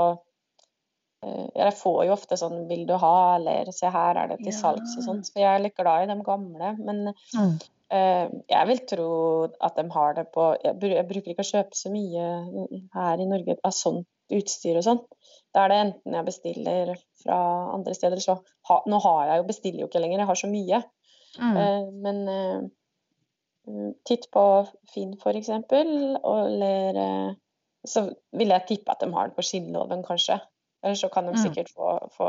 eh, 1.26 1.48
Jeg 1.58 1.74
får 1.82 1.98
jo 2.06 2.14
ofte 2.14 2.38
sånn 2.40 2.64
'Vil 2.70 2.86
du 2.88 2.94
ha?' 2.96 3.36
eller 3.36 3.70
'Se 3.70 3.90
her 3.92 4.16
er 4.16 4.28
det 4.32 4.38
til 4.38 4.52
Ja. 4.52 4.58
salgs' 4.62 4.96
og 4.98 5.04
sånt. 5.04 5.28
For 5.32 5.40
jeg 5.40 5.54
er 5.54 5.62
litt 5.62 5.76
glad 5.76 6.08
i 6.08 6.14
de 6.14 6.22
gamle. 6.24 6.76
Men 6.78 7.14
Mm. 7.36 7.58
jeg 8.48 8.66
vil 8.66 8.78
tro 8.88 9.44
at 9.60 9.76
de 9.76 9.84
har 9.90 10.14
det 10.14 10.32
på 10.32 10.56
Jeg, 10.64 10.78
bruker 10.80 11.30
ikke 11.30 11.44
å 11.44 11.52
kjøpe 11.52 11.76
så 11.76 11.90
mye 11.92 12.88
her 12.94 13.20
i 13.20 13.26
Norge 13.28 13.58
av 13.62 13.72
sånt 13.72 14.06
utstyr 14.32 14.78
og 14.78 14.84
sånn. 14.84 15.04
Da 15.54 15.64
er 15.64 15.68
det 15.68 15.80
enten 15.84 16.14
jeg 16.14 16.24
bestiller 16.24 16.96
fra 17.22 17.74
andre 17.74 17.94
steder, 17.94 18.16
så 18.16 18.40
ha, 18.68 18.80
Nå 18.86 18.98
har 19.02 19.26
jeg 19.28 19.36
jo 19.42 19.46
bestiller 19.46 19.80
jo 19.80 19.86
ikke 19.88 20.00
lenger, 20.00 20.18
jeg 20.18 20.26
har 20.26 20.34
så 20.34 20.48
mye. 20.48 20.84
Mm. 21.38 22.02
Men 22.02 22.70
titt 24.08 24.28
på 24.34 24.42
Finn 24.92 25.12
f.eks., 25.20 25.48
eller 25.48 26.98
eh, 27.02 27.34
så 27.86 28.04
vil 28.38 28.48
jeg 28.54 28.66
tippe 28.68 28.90
at 28.94 29.00
de 29.02 29.08
har 29.14 29.28
det 29.30 29.36
på 29.36 29.42
skinnloven, 29.46 30.02
kanskje. 30.06 30.40
Eller 30.82 30.94
så 30.98 31.08
kan 31.12 31.26
de 31.26 31.32
Mm. 31.32 31.42
sikkert 31.44 31.68
få, 31.70 32.08
få, 32.16 32.28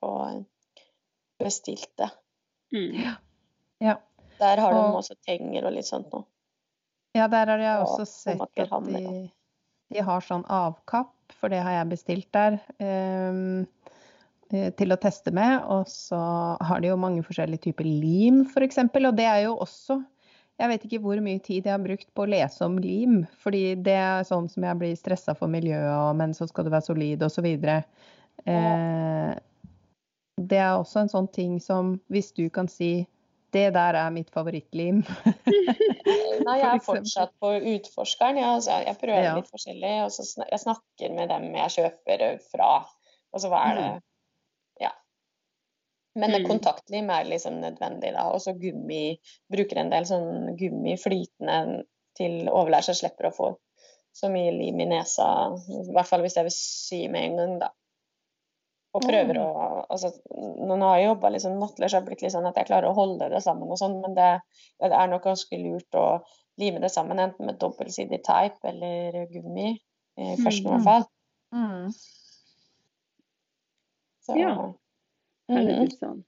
få 0.00 0.10
bestilt 1.38 1.90
det. 1.98 2.10
mm. 2.72 3.16
Ja. 3.80 3.94
Der 4.38 4.60
har 4.60 4.72
de 4.72 4.78
Og- 4.78 4.94
også 5.02 5.14
tenger 5.26 5.64
og 5.66 5.72
litt 5.72 5.86
sånt 5.86 6.10
nå. 6.12 6.24
ja, 7.14 7.26
der 7.28 7.46
har 7.46 7.58
jeg 7.58 7.80
Og 7.80 7.86
også 7.98 8.06
sett 8.06 8.40
at 8.40 8.84
de, 8.86 9.30
de 9.92 10.00
har 10.02 10.20
sånn 10.20 10.44
avkapp, 10.46 11.12
for 11.32 11.48
det 11.48 11.62
har 11.62 11.72
jeg 11.72 11.88
bestilt 11.90 12.32
der. 12.32 12.60
ehm, 12.80 13.66
eh, 14.52 14.70
til 14.70 14.88
å 14.92 14.96
teste 14.96 15.30
med. 15.32 15.62
Og 15.68 15.86
så 15.86 16.16
har 16.60 16.80
de 16.80 16.88
jo 16.88 16.96
mange 16.96 17.22
forskjellige 17.22 17.60
typer 17.72 17.84
lim, 17.84 18.44
f.eks. 18.46 18.78
Og 18.78 19.16
det 19.16 19.26
er 19.26 19.42
jo 19.44 19.56
også 19.56 20.04
Jeg 20.58 20.70
vet 20.72 20.84
ikke 20.88 20.98
hvor 21.04 21.20
mye 21.22 21.38
tid 21.38 21.66
jeg 21.68 21.70
har 21.70 21.82
brukt 21.82 22.08
på 22.18 22.24
å 22.24 22.30
lese 22.30 22.64
om 22.66 22.78
lim. 22.82 23.20
Fordi 23.44 23.76
det 23.86 23.94
er 23.94 24.24
sånn 24.26 24.48
som 24.50 24.64
jeg 24.66 24.78
blir 24.80 24.96
stressa 24.98 25.36
for 25.38 25.50
miljøet, 25.52 25.92
og, 25.94 26.16
men 26.18 26.34
så 26.34 26.48
skal 26.50 26.66
det 26.66 26.72
være 26.74 26.88
solid 26.88 27.22
osv. 27.22 27.46
Eh, 27.46 29.30
det 30.38 30.58
er 30.62 30.72
også 30.78 31.04
en 31.04 31.12
sånn 31.12 31.30
ting 31.34 31.58
som 31.62 31.96
hvis 32.10 32.32
du 32.34 32.48
kan 32.54 32.70
si 32.70 33.06
det 33.54 33.70
der 33.78 33.96
er 33.96 34.10
mitt 34.12 34.28
favorittlim. 34.34 35.00
Nei, 36.46 36.58
jeg 36.60 36.68
er 36.68 36.82
fortsatt 36.84 37.32
på 37.40 37.54
utforskeren. 37.76 38.36
Ja, 38.42 38.50
altså, 38.58 38.76
jeg 38.84 38.98
prøver 39.00 39.24
Ja. 39.24 39.36
litt 39.38 39.48
forskjellig, 39.48 39.94
og 40.04 40.12
så 40.12 40.26
sn 40.26 40.44
jeg 40.50 40.60
snakker 40.66 41.14
med 41.16 41.32
dem 41.32 41.48
jeg 41.56 41.74
kjøper 41.78 42.26
fra. 42.50 42.72
Og 43.32 43.40
så 43.42 43.50
hva 43.52 43.62
er 43.70 43.78
det. 43.78 43.88
Men 46.18 46.34
Mm. 46.34 46.48
kontaktlim 46.50 47.10
er 47.14 47.24
liksom 47.30 47.60
nødvendig, 47.62 48.12
da. 48.12 48.26
Og 48.34 48.40
så 48.42 48.52
gummi. 48.58 49.18
Bruker 49.50 49.78
en 49.78 49.90
del 49.92 50.04
sånn 50.08 50.56
gummi 50.58 50.96
flytende 50.98 51.84
til 52.18 52.48
overlær, 52.50 52.82
slipper 52.82 53.28
å 53.30 53.34
få 53.36 53.50
så 54.18 54.26
mye 54.32 54.50
lim 54.50 54.80
i 54.82 54.86
nesa. 54.90 55.26
I 55.54 55.92
hvert 55.94 56.08
fall 56.08 56.24
hvis 56.24 56.34
jeg 56.34 56.44
vil 56.48 56.56
sy 56.56 57.08
med 57.12 57.22
en 57.28 57.36
gang, 57.36 57.58
da. 57.60 57.68
Og 58.96 59.02
prøver 59.04 59.36
å 59.38 59.84
altså, 59.92 60.10
Nå 60.34 60.78
har 60.80 60.98
jobba 61.04 61.30
liksom 61.30 61.58
nattlig, 61.60 61.90
så 61.90 61.98
har 61.98 62.00
det 62.02 62.08
blitt 62.08 62.22
litt 62.24 62.32
sånn 62.32 62.48
at 62.48 62.56
jeg 62.56 62.66
klarer 62.66 62.88
å 62.88 62.96
holde 62.96 63.28
det 63.30 63.42
sammen 63.44 63.68
og 63.70 63.78
sånn, 63.78 64.00
men 64.02 64.14
det, 64.16 64.40
det 64.80 64.90
er 64.90 65.10
nok 65.12 65.22
ganske 65.28 65.58
lurt 65.60 65.94
å 65.94 66.22
lime 66.58 66.80
det 66.80 66.90
sammen, 66.90 67.20
enten 67.22 67.46
med 67.46 67.58
dobbeltsidig 67.60 68.22
teip 68.24 68.56
eller 68.64 69.26
gummi. 69.30 69.76
Eh, 70.18 70.34
først 70.42 70.64
i 70.64 70.66
Mm. 70.66 70.72
hvert 70.72 70.84
fall. 70.88 71.06
Mm. 71.54 71.92
Så, 74.26 74.36
Ja. 74.36 74.72
Sånn. 75.48 76.22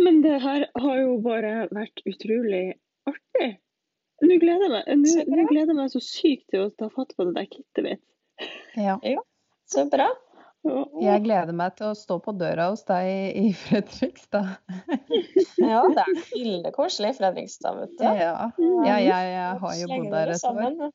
Men 0.00 0.22
det 0.24 0.38
her 0.40 0.66
har 0.80 1.00
jo 1.00 1.18
bare 1.24 1.66
vært 1.74 2.00
utrolig 2.08 2.64
artig. 3.10 3.50
Nå 4.20 4.36
gleder 4.40 4.66
jeg 4.66 4.72
meg, 4.72 4.88
nå, 5.00 5.10
Så 5.10 5.24
nå 5.28 5.44
gleder 5.48 5.72
jeg 5.72 5.78
meg 5.78 5.92
så 5.92 6.02
sykt 6.04 6.46
til 6.52 6.66
å 6.66 6.72
ta 6.76 6.90
fatt 6.92 7.14
på 7.16 7.26
det 7.28 7.36
der 7.36 7.48
kittet 7.50 7.86
mitt. 7.86 8.02
Ja. 8.76 8.96
Så 9.68 9.86
bra. 9.92 10.08
Jeg 11.00 11.22
gleder 11.24 11.56
meg 11.56 11.76
til 11.78 11.88
å 11.88 11.96
stå 11.96 12.18
på 12.20 12.34
døra 12.36 12.68
hos 12.68 12.82
deg 12.88 13.36
i 13.40 13.52
Fredrikstad. 13.56 14.58
Ja, 15.60 15.82
det 15.92 16.02
er 16.02 16.18
veldig 16.30 16.70
koselig 16.72 17.12
i 17.12 17.16
Fredrikstad, 17.18 17.76
vet 17.80 17.96
du. 17.98 18.04
Ja, 18.04 18.14
ja 18.56 18.98
jeg, 19.04 19.30
jeg 19.32 19.56
har 19.62 19.74
jo 19.76 19.88
bodd 19.90 20.10
der 20.14 20.32
et 20.34 20.44
år. 20.48 20.92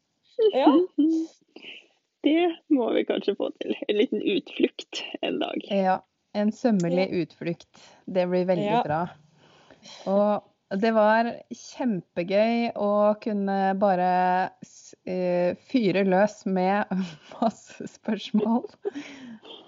Ja. 0.55 0.69
Det 2.25 2.41
må 2.73 2.87
vi 2.95 3.03
kanskje 3.05 3.35
få 3.37 3.51
til. 3.61 3.75
En 3.85 3.99
liten 3.99 4.23
utflukt 4.25 5.03
en 5.21 5.35
dag. 5.43 5.59
Ja, 5.69 5.99
en 6.35 6.51
sømmelig 6.55 7.07
utflukt. 7.23 7.69
Det 8.05 8.27
blir 8.31 8.45
veldig 8.49 8.71
Ja. 8.71 8.81
bra. 8.85 8.99
Og 10.09 10.79
det 10.81 10.91
var 10.95 11.27
kjempegøy 11.53 12.71
å 12.75 12.91
kunne 13.21 13.57
bare 13.79 14.09
eh, 15.05 15.55
fyre 15.69 16.03
løs 16.07 16.41
med 16.49 16.89
masse 17.39 17.85
spørsmål. 17.93 18.65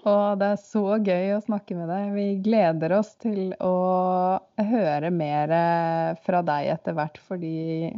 Og 0.08 0.38
det 0.40 0.48
er 0.54 0.60
så 0.62 0.82
gøy 1.04 1.32
å 1.36 1.42
snakke 1.44 1.76
med 1.78 1.88
deg. 1.90 2.10
Vi 2.16 2.26
gleder 2.44 2.94
oss 2.98 3.14
til 3.20 3.54
å 3.62 3.74
høre 4.58 5.10
mer 5.14 5.54
eh, 5.54 6.18
fra 6.26 6.42
deg 6.46 6.72
etter 6.74 6.96
hvert, 6.98 7.18
fordi 7.28 7.92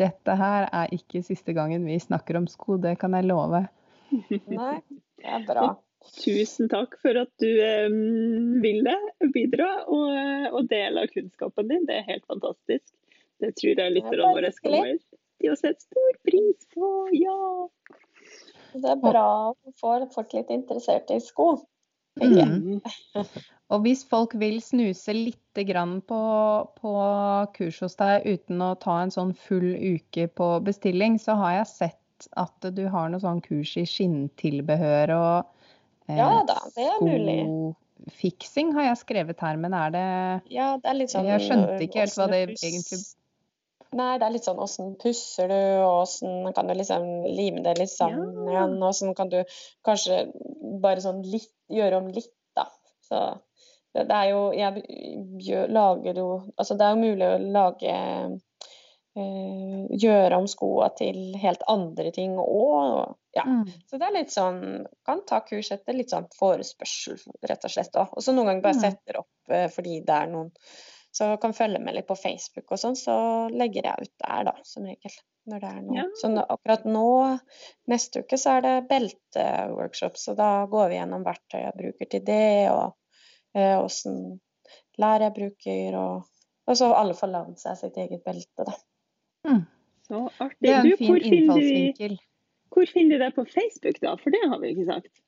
dette 0.00 0.36
her 0.38 0.68
er 0.72 0.92
ikke 0.96 1.20
siste 1.26 1.52
gangen 1.56 1.84
vi 1.84 1.98
snakker 2.00 2.38
om 2.40 2.46
sko, 2.48 2.78
det 2.80 2.96
kan 3.02 3.12
jeg 3.18 3.28
love. 3.28 3.66
Nei, 4.10 4.74
det 5.20 5.28
er 5.28 5.44
bra. 5.48 5.74
Tusen 6.20 6.68
takk 6.72 6.96
for 7.02 7.16
at 7.20 7.30
du 7.42 7.48
eh, 7.48 7.88
ville 8.64 8.94
bidra 9.34 9.68
og, 9.84 10.06
eh, 10.16 10.48
og 10.48 10.68
dele 10.70 11.04
av 11.04 11.12
kunnskapen 11.12 11.68
din. 11.70 11.86
Det 11.88 12.00
er 12.00 12.08
helt 12.08 12.26
fantastisk. 12.30 12.86
Det 13.40 13.54
tror 13.56 13.82
jeg 13.82 13.94
lytterne 13.96 14.32
våre 14.36 14.52
skal 14.52 14.76
kommer 14.76 14.96
til 15.40 15.52
å 15.52 15.58
sette 15.60 15.86
stor 15.86 16.18
pris 16.28 16.66
på. 16.74 16.90
Ja! 17.16 17.68
Det 18.70 18.86
er 18.86 19.00
bra 19.02 19.28
å 19.50 19.72
få 19.80 19.96
folk 20.14 20.34
litt 20.36 20.52
interessert 20.54 21.10
i 21.12 21.18
sko. 21.24 21.54
Mm. 22.20 22.80
Og 23.70 23.84
hvis 23.84 24.02
folk 24.08 24.34
vil 24.38 24.58
snuse 24.62 25.14
litt 25.14 25.60
grann 25.68 26.00
på, 26.02 26.20
på 26.80 26.92
kurs 27.54 27.78
hos 27.84 27.96
deg 28.00 28.26
uten 28.26 28.62
å 28.66 28.74
ta 28.82 28.98
en 29.04 29.12
sånn 29.14 29.32
full 29.38 29.72
uke 29.76 30.26
på 30.26 30.48
bestilling, 30.66 31.20
så 31.22 31.38
har 31.38 31.60
jeg 31.60 31.70
sett 31.70 32.28
at 32.40 32.66
du 32.76 32.82
har 32.92 33.08
noe 33.12 33.22
sånn 33.22 33.40
kurs 33.44 33.76
i 33.80 33.86
skinntilbehør 33.88 35.14
og 35.16 35.59
Ja 36.16 36.42
da, 36.46 36.58
det 36.76 36.84
er 36.86 37.00
mulig. 37.04 37.38
skofiksing 38.10 38.72
har 38.74 38.82
jeg 38.90 38.96
skrevet 39.04 39.40
her, 39.40 39.56
men 39.60 39.74
er 39.74 39.90
det 39.94 40.04
Ja, 40.50 40.76
det 40.80 40.88
er 40.90 40.94
litt 40.94 41.10
sånn 41.12 41.26
Jeg 41.28 41.40
skjønte 41.46 41.80
ikke 41.84 42.00
helt 42.04 42.16
hva 42.18 42.28
det 42.30 42.42
egentlig- 42.56 43.16
Nei, 43.92 44.18
det 44.18 44.26
er 44.26 44.30
litt 44.30 44.44
sånn 44.46 44.58
åssen 44.62 44.92
pusser 45.02 45.48
du, 45.50 45.54
og 45.82 46.02
åssen 46.06 46.52
kan 46.54 46.66
du 46.68 46.74
liksom 46.74 47.24
lime 47.26 47.62
det 47.64 47.76
litt 47.78 47.90
sammen 47.90 48.46
Ja. 48.46 48.52
igjen. 48.52 48.76
Og 48.82 48.88
åssen 48.90 49.14
kan 49.16 49.28
du 49.28 49.42
kanskje 49.84 50.30
bare 50.80 51.00
sånn 51.02 51.24
litt 51.26 51.50
gjøre 51.68 51.96
om 51.98 52.06
litt, 52.08 52.30
da. 52.54 52.68
Så 53.02 53.40
det, 53.94 54.06
det 54.06 54.14
er 54.14 54.28
jo 54.30 54.52
Jeg 54.52 55.66
lager 55.68 56.14
jo 56.14 56.28
Altså 56.56 56.76
det 56.78 56.86
er 56.86 56.94
jo 56.94 57.02
mulig 57.02 57.26
å 57.26 57.52
lage 57.52 57.90
eh, 57.90 58.28
Gjøre 59.14 60.36
om 60.38 60.46
skoa 60.48 60.86
til 60.94 61.16
helt 61.42 61.64
andre 61.68 62.12
ting 62.14 62.36
òg. 62.38 63.16
Ja. 63.34 63.42
Mm. 63.46 63.64
Så 63.90 63.98
det 63.98 64.06
er 64.06 64.14
litt 64.14 64.32
sånn 64.34 64.86
Kan 65.06 65.24
ta 65.26 65.40
kurs 65.46 65.70
etter 65.74 65.94
litt 65.94 66.10
sånn 66.10 66.28
forespørsel, 66.38 67.18
rett 67.46 67.66
og 67.66 67.74
slett. 67.74 67.98
Og 68.02 68.22
så 68.22 68.34
noen 68.34 68.46
ganger 68.52 68.64
bare 68.68 68.78
Mm. 68.78 68.84
setter 68.86 69.18
opp 69.24 69.50
eh, 69.54 69.66
fordi 69.68 70.00
det 70.06 70.16
er 70.22 70.30
noen 70.30 70.52
så 71.10 71.32
kan 71.42 71.50
følge 71.52 71.80
med 71.82 71.96
litt 71.96 72.06
på 72.06 72.14
Facebook 72.14 72.70
og 72.70 72.78
sånn, 72.78 72.94
så 72.94 73.14
legger 73.50 73.82
jeg 73.82 74.06
ut 74.06 74.12
der, 74.22 74.44
da, 74.46 74.52
som 74.62 74.84
regel. 74.86 75.10
Når 75.50 75.60
det 75.64 75.70
er 75.70 75.80
noe. 75.82 75.96
Ja. 75.96 76.04
Så 76.20 76.28
akkurat 76.38 76.84
nå, 76.86 77.40
neste 77.90 78.22
uke, 78.22 78.38
så 78.38 78.52
er 78.58 78.62
det 78.62 78.74
belteworkshop, 78.92 80.14
så 80.16 80.36
da 80.38 80.66
går 80.70 80.88
vi 80.92 81.00
gjennom 81.00 81.24
verktøy 81.26 81.64
jeg 81.64 81.74
bruker 81.80 82.10
til 82.12 82.22
det, 82.28 82.70
og 82.70 82.94
eh, 83.58 83.74
åssen 83.82 84.38
lær 85.02 85.26
jeg 85.26 85.34
bruker, 85.34 85.98
og, 85.98 86.30
og 86.70 86.78
så 86.78 86.92
alle 86.94 87.18
får 87.18 87.32
lagd 87.34 87.58
seg 87.58 87.80
sitt 87.82 87.98
eget 87.98 88.22
belte, 88.22 88.68
da. 88.70 88.76
Mm. 89.48 89.62
Så 90.08 90.20
artig. 90.38 90.56
Det 90.60 90.70
er 90.74 90.82
Du, 90.82 90.90
en 90.90 90.96
fin 90.98 91.10
hvor 91.12 91.20
finner 91.22 91.30
du- 91.30 91.60
innfallsvinkel. 91.60 92.18
Hvor 92.70 92.86
finner 92.86 93.18
du 93.18 93.24
deg 93.24 93.34
på 93.34 93.44
Facebook, 93.50 94.00
da? 94.02 94.16
For 94.16 94.30
det 94.30 94.40
har 94.48 94.58
vi 94.62 94.68
ikke 94.74 94.86
sagt. 94.92 95.20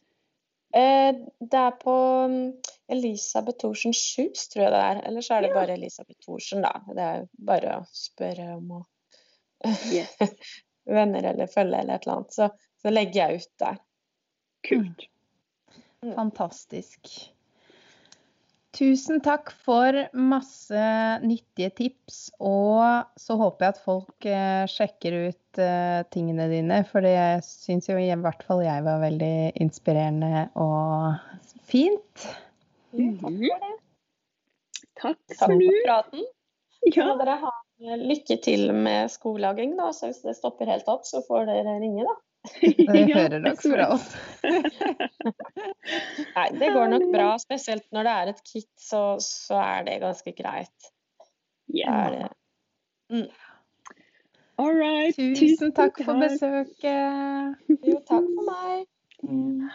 Eh, 0.74 1.12
det 1.40 1.58
er 1.58 1.70
på 1.82 1.94
mm, 2.30 2.52
Elisabeth 2.88 3.58
Thorsen 3.60 3.92
Schus, 3.92 4.48
tror 4.48 4.62
jeg 4.64 4.72
det 4.72 4.82
er. 4.82 5.00
Eller 5.08 5.20
så 5.26 5.34
er 5.36 5.40
det 5.42 5.50
Ja. 5.50 5.54
bare 5.60 5.74
Elisabeth 5.76 6.20
Thorsen, 6.24 6.62
da. 6.62 6.72
Det 6.88 6.98
er 7.08 7.26
bare 7.38 7.78
å 7.80 7.86
spørre 7.92 8.56
om 8.56 8.70
å 8.80 8.84
Yes. 9.92 10.16
venner 10.86 11.22
eller 11.32 11.46
følge 11.46 11.78
eller 11.78 11.94
et 11.94 12.06
eller 12.06 12.16
annet. 12.16 12.32
Så, 12.34 12.48
så 12.82 12.90
legger 12.90 13.28
jeg 13.28 13.42
ut 13.42 13.58
der. 13.62 13.76
Kult. 14.66 15.04
Fantastisk. 16.14 17.31
Tusen 18.72 19.20
takk 19.20 19.50
for 19.66 19.92
masse 20.16 20.82
nyttige 21.20 21.68
tips, 21.76 22.30
og 22.40 23.04
så 23.20 23.36
håper 23.36 23.66
jeg 23.66 23.74
at 23.74 23.80
folk 23.84 24.26
eh, 24.28 24.62
sjekker 24.72 25.16
ut 25.28 25.60
eh, 25.60 26.00
tingene 26.14 26.46
dine, 26.48 26.78
for 26.88 27.04
det 27.04 27.42
syns 27.44 27.90
jo 27.90 27.98
i 28.00 28.08
hvert 28.16 28.40
fall 28.48 28.62
jeg 28.64 28.86
var 28.86 29.02
veldig 29.04 29.34
inspirerende 29.60 30.46
og 30.56 31.20
fint. 31.68 32.24
Mm, 32.96 33.18
takk 33.20 33.28
Mhm. 33.28 33.44
for 33.44 33.66
det. 33.66 33.74
Takk 35.02 35.18
Takk 35.28 35.38
for 35.38 35.52
for 35.52 35.84
praten. 35.84 36.24
Ja. 36.96 37.10
Dere 37.20 37.36
ha 37.44 37.52
lykke 38.00 38.40
til 38.42 38.72
med 38.72 39.10
skolaging, 39.10 39.76
da. 39.76 39.90
Så 39.92 40.08
hvis 40.08 40.22
det 40.24 40.36
stopper 40.38 40.66
helt 40.70 40.88
opp, 40.88 41.04
så 41.04 41.20
får 41.28 41.44
dere 41.50 41.76
ringe, 41.82 42.04
da. 42.08 42.14
Ja, 42.62 43.04
hører 43.14 43.38
nok 43.38 43.60
fra 43.62 43.86
oss. 43.94 44.06
Nei, 46.36 46.48
det 46.58 46.70
går 46.74 46.88
nok 46.90 47.04
bra. 47.14 47.28
Spesielt 47.42 47.86
når 47.94 48.08
det 48.08 48.14
er 48.18 48.32
et 48.32 48.42
kit, 48.46 48.70
så, 48.80 49.02
så 49.22 49.60
er 49.62 49.86
det 49.86 50.00
ganske 50.02 50.34
greit. 50.36 50.90
Ja. 51.72 52.26
det 53.10 53.28
All 54.58 54.74
right. 54.76 55.16
Tusen 55.16 55.72
takk 55.72 56.02
for 56.04 56.18
besøket. 56.20 57.56
Jo, 57.82 58.00
takk 58.08 58.26
for 58.26 58.50
meg. 58.50 58.84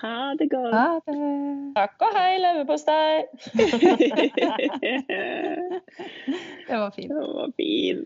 Ha 0.02 0.34
det 0.40 0.50
godt. 0.52 0.76
Ha 0.76 1.00
det. 1.08 1.74
Takk 1.76 2.02
og 2.04 2.18
hei, 2.18 2.38
leverpostei! 2.44 3.24
Det 6.68 6.78
var 6.78 6.92
fint. 6.92 7.10
Det 7.10 7.16
var 7.16 7.52
fin. 7.56 8.06